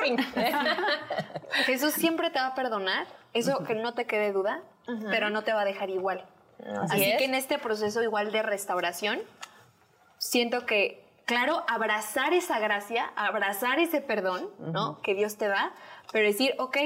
Jesús 1.65 1.93
siempre 1.93 2.29
te 2.31 2.39
va 2.39 2.47
a 2.47 2.55
perdonar, 2.55 3.07
eso 3.33 3.63
que 3.63 3.75
no 3.75 3.93
te 3.93 4.05
quede 4.05 4.33
duda, 4.33 4.61
pero 4.85 5.29
no 5.29 5.43
te 5.43 5.53
va 5.53 5.61
a 5.61 5.65
dejar 5.65 5.89
igual. 5.89 6.25
Así, 6.81 7.03
es. 7.03 7.17
que 7.17 7.25
en 7.25 7.35
este 7.35 7.57
proceso 7.57 8.03
igual 8.03 8.31
de 8.31 8.41
restauración, 8.43 9.19
siento 10.17 10.65
que, 10.65 11.03
claro, 11.25 11.63
abrazar 11.67 12.33
esa 12.33 12.59
gracia, 12.59 13.11
abrazar 13.15 13.79
ese 13.79 14.01
perdón, 14.01 14.49
¿no? 14.59 15.01
Que 15.01 15.15
Dios 15.15 15.37
te 15.37 15.47
da, 15.47 15.73
pero 16.11 16.27
decir, 16.27 16.53
ok, 16.59 16.77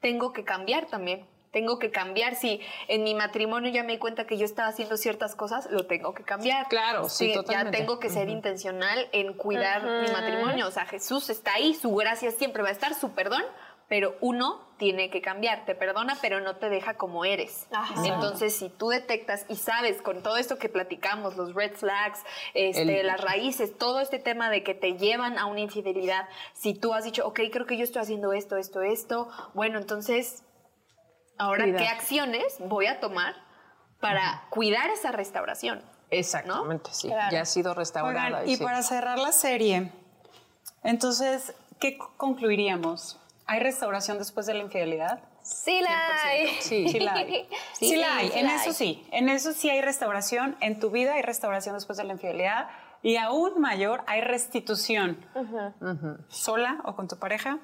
tengo 0.00 0.32
que 0.32 0.44
cambiar 0.44 0.86
también. 0.86 1.26
Tengo 1.50 1.78
que 1.78 1.92
cambiar. 1.92 2.34
Si 2.34 2.60
en 2.88 3.04
mi 3.04 3.14
matrimonio 3.14 3.70
ya 3.70 3.84
me 3.84 3.92
di 3.92 3.98
cuenta 3.98 4.26
que 4.26 4.36
yo 4.36 4.44
estaba 4.44 4.66
haciendo 4.68 4.96
ciertas 4.96 5.36
cosas, 5.36 5.70
lo 5.70 5.86
tengo 5.86 6.12
que 6.12 6.24
cambiar. 6.24 6.66
Claro, 6.68 7.08
sí, 7.08 7.28
Ya 7.28 7.34
totalmente. 7.34 7.78
tengo 7.78 8.00
que 8.00 8.10
ser 8.10 8.28
intencional 8.28 9.08
en 9.12 9.34
cuidar 9.34 9.84
mi 9.84 10.10
matrimonio. 10.10 10.66
O 10.66 10.70
sea, 10.72 10.84
Jesús 10.84 11.30
está 11.30 11.54
ahí, 11.54 11.74
su 11.74 11.94
gracia 11.94 12.32
siempre 12.32 12.62
va 12.64 12.70
a 12.70 12.72
estar, 12.72 12.92
su 12.94 13.12
perdón, 13.12 13.44
pero 13.88 14.16
uno 14.20 14.62
tiene 14.78 15.10
que 15.10 15.20
cambiar. 15.22 15.64
Te 15.66 15.74
perdona, 15.74 16.16
pero 16.20 16.40
no 16.40 16.56
te 16.56 16.68
deja 16.68 16.94
como 16.94 17.24
eres. 17.24 17.66
Ajá. 17.70 17.94
Entonces, 18.06 18.56
si 18.56 18.68
tú 18.68 18.88
detectas 18.88 19.44
y 19.48 19.56
sabes 19.56 20.02
con 20.02 20.22
todo 20.22 20.36
esto 20.36 20.58
que 20.58 20.68
platicamos, 20.68 21.36
los 21.36 21.54
red 21.54 21.74
flags, 21.76 22.20
este, 22.54 23.00
El- 23.00 23.06
las 23.06 23.20
raíces, 23.20 23.76
todo 23.78 24.00
este 24.00 24.18
tema 24.18 24.50
de 24.50 24.62
que 24.64 24.74
te 24.74 24.96
llevan 24.96 25.38
a 25.38 25.46
una 25.46 25.60
infidelidad, 25.60 26.28
si 26.54 26.74
tú 26.74 26.92
has 26.94 27.04
dicho, 27.04 27.26
ok, 27.26 27.40
creo 27.52 27.66
que 27.66 27.76
yo 27.76 27.84
estoy 27.84 28.02
haciendo 28.02 28.32
esto, 28.32 28.56
esto, 28.56 28.82
esto, 28.82 29.28
bueno, 29.54 29.78
entonces, 29.78 30.42
ahora, 31.38 31.64
Cuidar. 31.64 31.80
¿qué 31.82 31.88
acciones 31.88 32.56
voy 32.60 32.86
a 32.86 33.00
tomar 33.00 33.34
para 34.00 34.44
cuidar 34.50 34.90
esa 34.90 35.12
restauración? 35.12 35.82
Exactamente, 36.10 36.90
sí. 36.92 37.08
Claro. 37.08 37.32
Ya 37.32 37.40
ha 37.42 37.46
sido 37.46 37.74
restaurada. 37.74 38.38
Oigan, 38.40 38.48
y 38.48 38.56
sí. 38.56 38.62
para 38.62 38.82
cerrar 38.82 39.18
la 39.18 39.32
serie, 39.32 39.90
entonces, 40.82 41.54
¿qué 41.80 41.96
concluiríamos? 42.16 43.18
¿Hay 43.46 43.60
restauración 43.60 44.18
después 44.18 44.46
de 44.46 44.54
la 44.54 44.62
infidelidad? 44.62 45.20
Sí 45.42 45.80
la 45.80 46.24
hay. 46.24 46.48
Sí. 46.60 46.88
Sí 46.88 47.00
la 47.00 47.14
hay. 47.14 47.48
Sí, 47.74 47.96
la 47.96 48.16
hay. 48.16 48.32
en 48.34 48.46
eso 48.48 48.72
sí. 48.72 49.06
En 49.10 49.28
eso 49.28 49.52
sí 49.52 49.68
hay 49.68 49.82
restauración. 49.82 50.56
En 50.60 50.80
tu 50.80 50.90
vida 50.90 51.14
hay 51.14 51.22
restauración 51.22 51.74
después 51.74 51.98
de 51.98 52.04
la 52.04 52.14
infidelidad. 52.14 52.68
Y 53.02 53.16
aún 53.16 53.60
mayor, 53.60 54.02
hay 54.06 54.22
restitución. 54.22 55.18
Sola 56.28 56.80
o 56.84 56.96
con 56.96 57.06
tu 57.06 57.18
pareja. 57.18 57.58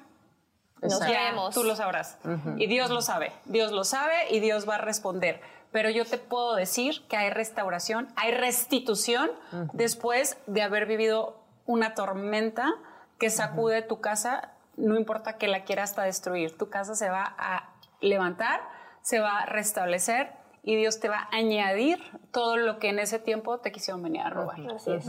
No 0.81 0.89
sabemos. 0.89 1.53
tú 1.53 1.63
lo 1.63 1.75
sabrás. 1.75 2.17
Y 2.57 2.67
Dios 2.67 2.91
lo 2.91 3.01
sabe. 3.01 3.31
Dios 3.45 3.71
lo 3.71 3.83
sabe 3.83 4.15
y 4.29 4.39
Dios 4.39 4.69
va 4.69 4.75
a 4.75 4.79
responder. 4.79 5.41
Pero 5.71 5.89
yo 5.89 6.05
te 6.05 6.17
puedo 6.17 6.55
decir 6.55 7.01
que 7.07 7.17
hay 7.17 7.29
restauración, 7.29 8.09
hay 8.17 8.33
restitución 8.33 9.31
después 9.73 10.37
de 10.45 10.61
haber 10.61 10.85
vivido 10.85 11.39
una 11.65 11.95
tormenta 11.95 12.73
que 13.17 13.29
sacude 13.29 13.81
tu 13.81 14.01
casa, 14.01 14.51
no 14.81 14.97
importa 14.97 15.37
que 15.37 15.47
la 15.47 15.63
quiera 15.63 15.83
hasta 15.83 16.03
destruir. 16.03 16.57
Tu 16.57 16.69
casa 16.69 16.95
se 16.95 17.09
va 17.09 17.35
a 17.37 17.69
levantar, 18.01 18.61
se 19.01 19.19
va 19.19 19.39
a 19.39 19.45
restablecer 19.45 20.31
y 20.63 20.75
Dios 20.75 20.99
te 20.99 21.09
va 21.09 21.27
a 21.31 21.35
añadir 21.35 21.99
todo 22.31 22.57
lo 22.57 22.77
que 22.77 22.89
en 22.89 22.99
ese 22.99 23.19
tiempo 23.19 23.59
te 23.59 23.71
quisieron 23.71 24.03
venir 24.03 24.21
a 24.21 24.29
robar. 24.29 24.59
Así 24.75 24.91
es. 24.91 25.07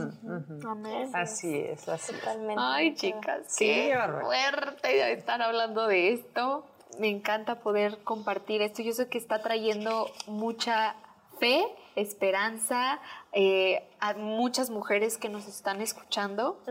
Amén. 0.67 1.11
Así 1.15 1.59
es, 1.59 1.89
así 1.89 2.13
es. 2.15 2.21
Totalmente. 2.21 2.63
Ay, 2.65 2.95
chicas, 2.95 3.43
Sí, 3.49 3.67
qué 3.67 3.99
fuerte 4.23 5.13
estar 5.13 5.43
hablando 5.43 5.87
de 5.87 6.13
esto. 6.13 6.67
Me 6.99 7.09
encanta 7.09 7.61
poder 7.61 8.03
compartir 8.05 8.63
esto. 8.63 8.83
Yo 8.83 8.93
sé 8.93 9.09
que 9.09 9.19
está 9.19 9.41
trayendo 9.41 10.11
mucha 10.27 10.95
fe, 11.43 11.67
esperanza 11.97 13.01
eh, 13.33 13.83
a 13.99 14.15
muchas 14.15 14.71
mujeres 14.71 15.19
que 15.19 15.29
nos 15.29 15.49
están 15.49 15.81
escuchando. 15.81 16.63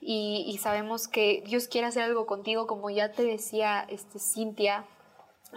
Y, 0.00 0.46
y 0.48 0.56
sabemos 0.56 1.08
que 1.08 1.42
Dios 1.44 1.68
quiere 1.68 1.88
hacer 1.88 2.04
algo 2.04 2.24
contigo, 2.24 2.66
como 2.66 2.88
ya 2.88 3.12
te 3.12 3.22
decía 3.22 3.84
este, 3.90 4.18
Cintia 4.18 4.86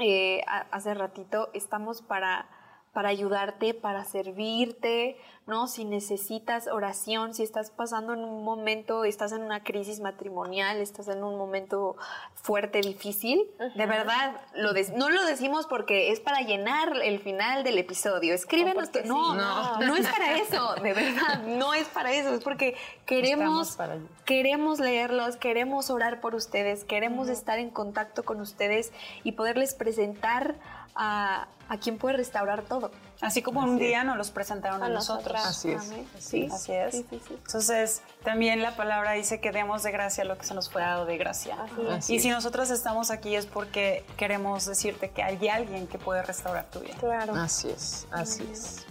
eh, 0.02 0.42
hace 0.72 0.94
ratito, 0.94 1.50
estamos 1.54 2.02
para 2.02 2.50
para 2.94 3.10
ayudarte, 3.10 3.74
para 3.74 4.04
servirte, 4.04 5.18
¿no? 5.48 5.68
Si 5.68 5.86
necesitas 5.86 6.68
oración, 6.68 7.34
si 7.34 7.42
estás 7.44 7.72
pasando 7.72 8.14
en 8.14 8.20
un 8.20 8.44
momento, 8.44 9.06
estás 9.06 9.32
en 9.32 9.42
una 9.44 9.64
crisis 9.64 10.02
matrimonial, 10.02 10.78
estás 10.78 11.08
en 11.08 11.24
un 11.24 11.38
momento 11.38 11.96
fuerte, 12.34 12.82
difícil, 12.82 13.50
de 13.76 13.86
verdad, 13.86 14.36
lo 14.56 14.74
de- 14.74 14.92
no 14.96 15.10
lo 15.10 15.24
decimos 15.26 15.68
porque 15.68 16.12
es 16.12 16.20
para 16.20 16.42
llenar 16.42 16.94
el 17.02 17.20
final 17.20 17.64
del 17.64 17.78
episodio. 17.78 18.34
Escríbenos. 18.34 18.92
tu- 18.92 19.00
no, 19.06 19.32
sí. 19.32 19.38
no, 19.38 19.80
no 19.80 19.96
es 19.96 20.08
para 20.08 20.36
eso, 20.38 20.76
de 20.76 20.94
verdad, 20.94 21.44
no 21.46 21.74
es 21.74 21.88
para 21.88 22.12
eso, 22.12 22.34
es 22.34 22.44
porque 22.44 22.76
queremos, 23.06 23.78
queremos 24.26 24.80
leerlos, 24.80 25.38
queremos 25.38 25.90
orar 25.90 26.20
por 26.20 26.36
ustedes, 26.36 26.84
queremos 26.84 27.30
estar 27.30 27.58
en 27.58 27.70
contacto 27.70 28.24
con 28.24 28.42
ustedes 28.42 28.92
y 29.24 29.32
poderles 29.34 29.74
presentar 29.76 30.56
a, 30.96 31.48
a 31.70 31.78
quien 31.78 31.98
puede 31.98 32.18
restaurar 32.18 32.64
todo. 32.64 32.92
Así 33.22 33.42
como 33.44 33.60
un 33.62 33.78
día 33.78 34.04
nos 34.04 34.18
los 34.18 34.32
presentaron 34.32 34.82
a, 34.82 34.88
A 34.88 34.90
nosotros. 34.90 35.26
nosotras. 35.34 35.46
Así 35.46 35.72
es. 35.72 35.82
Amén. 35.92 36.08
Sí, 36.18 36.50
así 36.52 36.72
es. 36.74 36.92
Sí, 36.96 37.06
sí, 37.10 37.22
sí. 37.28 37.34
Entonces, 37.46 38.02
también 38.24 38.62
la 38.64 38.76
palabra 38.76 39.12
dice 39.12 39.40
que 39.40 39.52
demos 39.52 39.84
de 39.84 39.92
gracia 39.92 40.24
lo 40.24 40.38
que 40.38 40.46
se 40.46 40.54
nos 40.56 40.70
fue 40.72 40.82
dado 40.82 41.06
de 41.06 41.18
gracia. 41.18 41.58
Así 41.92 42.14
y 42.14 42.18
es. 42.18 42.24
si 42.24 42.30
nosotros 42.30 42.72
estamos 42.72 43.12
aquí 43.12 43.36
es 43.36 43.46
porque 43.46 44.04
queremos 44.18 44.66
decirte 44.66 45.12
que 45.12 45.22
hay 45.22 45.48
alguien 45.50 45.86
que 45.88 46.00
puede 46.00 46.24
restaurar 46.24 46.66
tu 46.72 46.80
vida. 46.80 46.96
Claro. 47.00 47.36
Así 47.36 47.70
es, 47.70 48.08
así 48.12 48.48
es. 48.52 48.86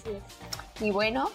Así 0.00 0.10
es. 0.10 0.82
Y 0.82 0.90
bueno, 0.92 1.30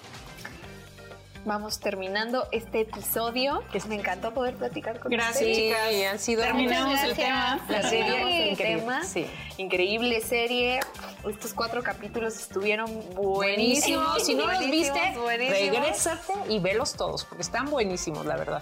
vamos 1.47 1.79
terminando 1.79 2.47
este 2.51 2.81
episodio. 2.81 3.63
Que 3.71 3.79
me 3.87 3.95
encantó 3.95 4.33
poder 4.33 4.55
platicar 4.55 4.99
con 4.99 5.11
Gracias, 5.11 5.35
ustedes. 5.37 5.57
Sí, 5.57 5.63
chicas. 5.69 6.11
han 6.11 6.19
sido 6.19 6.43
Terminamos 6.43 7.01
el 7.03 7.15
tema. 7.15 7.59
gracias. 7.67 7.83
La 7.83 7.89
serie 7.89 8.05
Sí, 8.05 8.33
el 8.43 8.49
increíble, 8.51 8.79
tema. 8.81 9.03
sí. 9.03 9.25
Increíble 9.57 10.21
serie. 10.21 10.79
Estos 11.27 11.53
cuatro 11.53 11.81
capítulos 11.81 12.35
estuvieron 12.37 12.85
buenísimos. 13.15 14.05
Buenísimos. 14.13 14.25
Si 14.25 14.35
no 14.35 14.45
los 14.45 14.59
viste, 14.69 15.13
buenísimos. 15.19 15.59
regrésate 15.59 16.33
y 16.49 16.59
velos 16.59 16.93
todos, 16.93 17.25
porque 17.25 17.41
están 17.41 17.69
buenísimos, 17.69 18.25
la 18.25 18.35
verdad. 18.35 18.61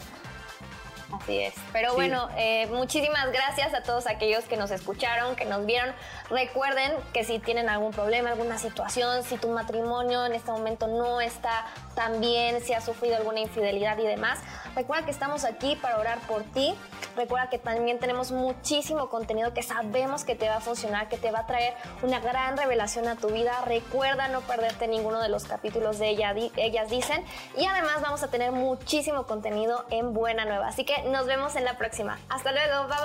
Así 1.22 1.40
es. 1.40 1.54
Pero 1.74 1.90
Sí. 1.92 1.96
bueno, 1.96 2.30
eh, 2.38 2.68
muchísimas 2.68 3.32
gracias 3.32 3.74
a 3.74 3.82
todos 3.84 4.08
aquellos 4.08 4.46
que 4.46 4.58
nos 4.58 4.72
escucharon, 4.72 5.36
que 5.36 5.46
nos 5.46 5.66
vieron. 5.66 5.94
Recuerden 6.30 6.94
que 7.14 7.24
si 7.24 7.40
tienen 7.40 7.70
algún 7.70 7.92
problema, 7.92 8.30
alguna 8.30 8.58
situación, 8.58 9.24
si 9.24 9.38
tu 9.38 9.50
matrimonio 9.50 10.26
en 10.26 10.34
este 10.34 10.52
momento 10.52 10.88
no 10.88 11.22
está 11.22 11.66
tan 11.96 12.20
bien, 12.20 12.62
si 12.62 12.74
has 12.74 12.84
sufrido 12.84 13.16
alguna 13.16 13.40
infidelidad 13.40 13.98
y 13.98 14.06
demás, 14.08 14.40
recuerda 14.76 15.06
que 15.06 15.12
estamos 15.12 15.46
aquí 15.46 15.76
para 15.76 15.98
orar 16.00 16.20
por 16.28 16.44
ti. 16.44 16.76
Recuerda 17.16 17.50
que 17.50 17.58
también 17.60 18.00
tenemos 18.00 18.32
muchísimo 18.32 19.10
contenido 19.10 19.54
que 19.54 19.64
sabemos 19.64 20.26
que 20.26 20.36
te 20.36 20.50
va 20.50 20.58
a 20.58 20.60
funcionar, 20.60 21.08
que 21.08 21.18
te 21.18 21.32
va 21.32 21.40
a 21.40 21.46
traer 21.48 21.74
una 22.02 22.20
gran 22.20 22.58
revelación 22.58 23.08
a 23.08 23.16
tu 23.16 23.30
vida. 23.30 23.62
Recuerda 23.66 24.28
no 24.28 24.42
perderte 24.42 24.88
ninguno 24.88 25.22
de 25.22 25.30
los 25.30 25.46
capítulos 25.46 26.00
de 26.00 26.10
ella, 26.10 26.34
Ellas 26.58 26.90
Dicen. 26.90 27.24
Y 27.58 27.66
además 27.66 28.02
vamos 28.02 28.24
a 28.24 28.28
tener 28.30 28.52
muchísimo 28.52 29.26
contenido 29.26 29.86
en 29.92 30.14
Buena 30.14 30.44
Nueva. 30.46 30.68
Así 30.68 30.84
que 30.84 31.02
nos 31.06 31.26
vemos 31.26 31.56
en 31.56 31.66
la 31.66 31.78
próxima. 31.78 32.20
Hasta 32.30 32.52
luego. 32.52 32.88
Bye 32.88 32.98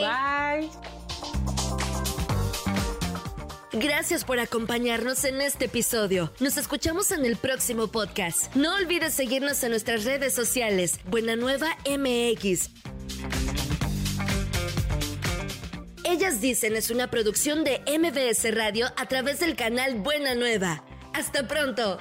bye. 0.00 0.68
Bye. 0.68 0.98
Gracias 3.72 4.24
por 4.24 4.40
acompañarnos 4.40 5.24
en 5.24 5.40
este 5.42 5.66
episodio. 5.66 6.32
Nos 6.40 6.56
escuchamos 6.56 7.12
en 7.12 7.24
el 7.26 7.36
próximo 7.36 7.88
podcast. 7.88 8.54
No 8.56 8.74
olvides 8.74 9.12
seguirnos 9.14 9.62
en 9.62 9.70
nuestras 9.70 10.04
redes 10.04 10.34
sociales. 10.34 10.98
Buena 11.04 11.36
Nueva 11.36 11.76
MX. 11.86 12.70
Ellas 16.04 16.40
dicen 16.40 16.74
es 16.74 16.90
una 16.90 17.10
producción 17.10 17.62
de 17.62 17.80
MBS 17.86 18.54
Radio 18.54 18.86
a 18.96 19.06
través 19.06 19.40
del 19.40 19.54
canal 19.54 19.96
Buena 19.96 20.34
Nueva. 20.34 20.82
Hasta 21.12 21.46
pronto. 21.46 21.98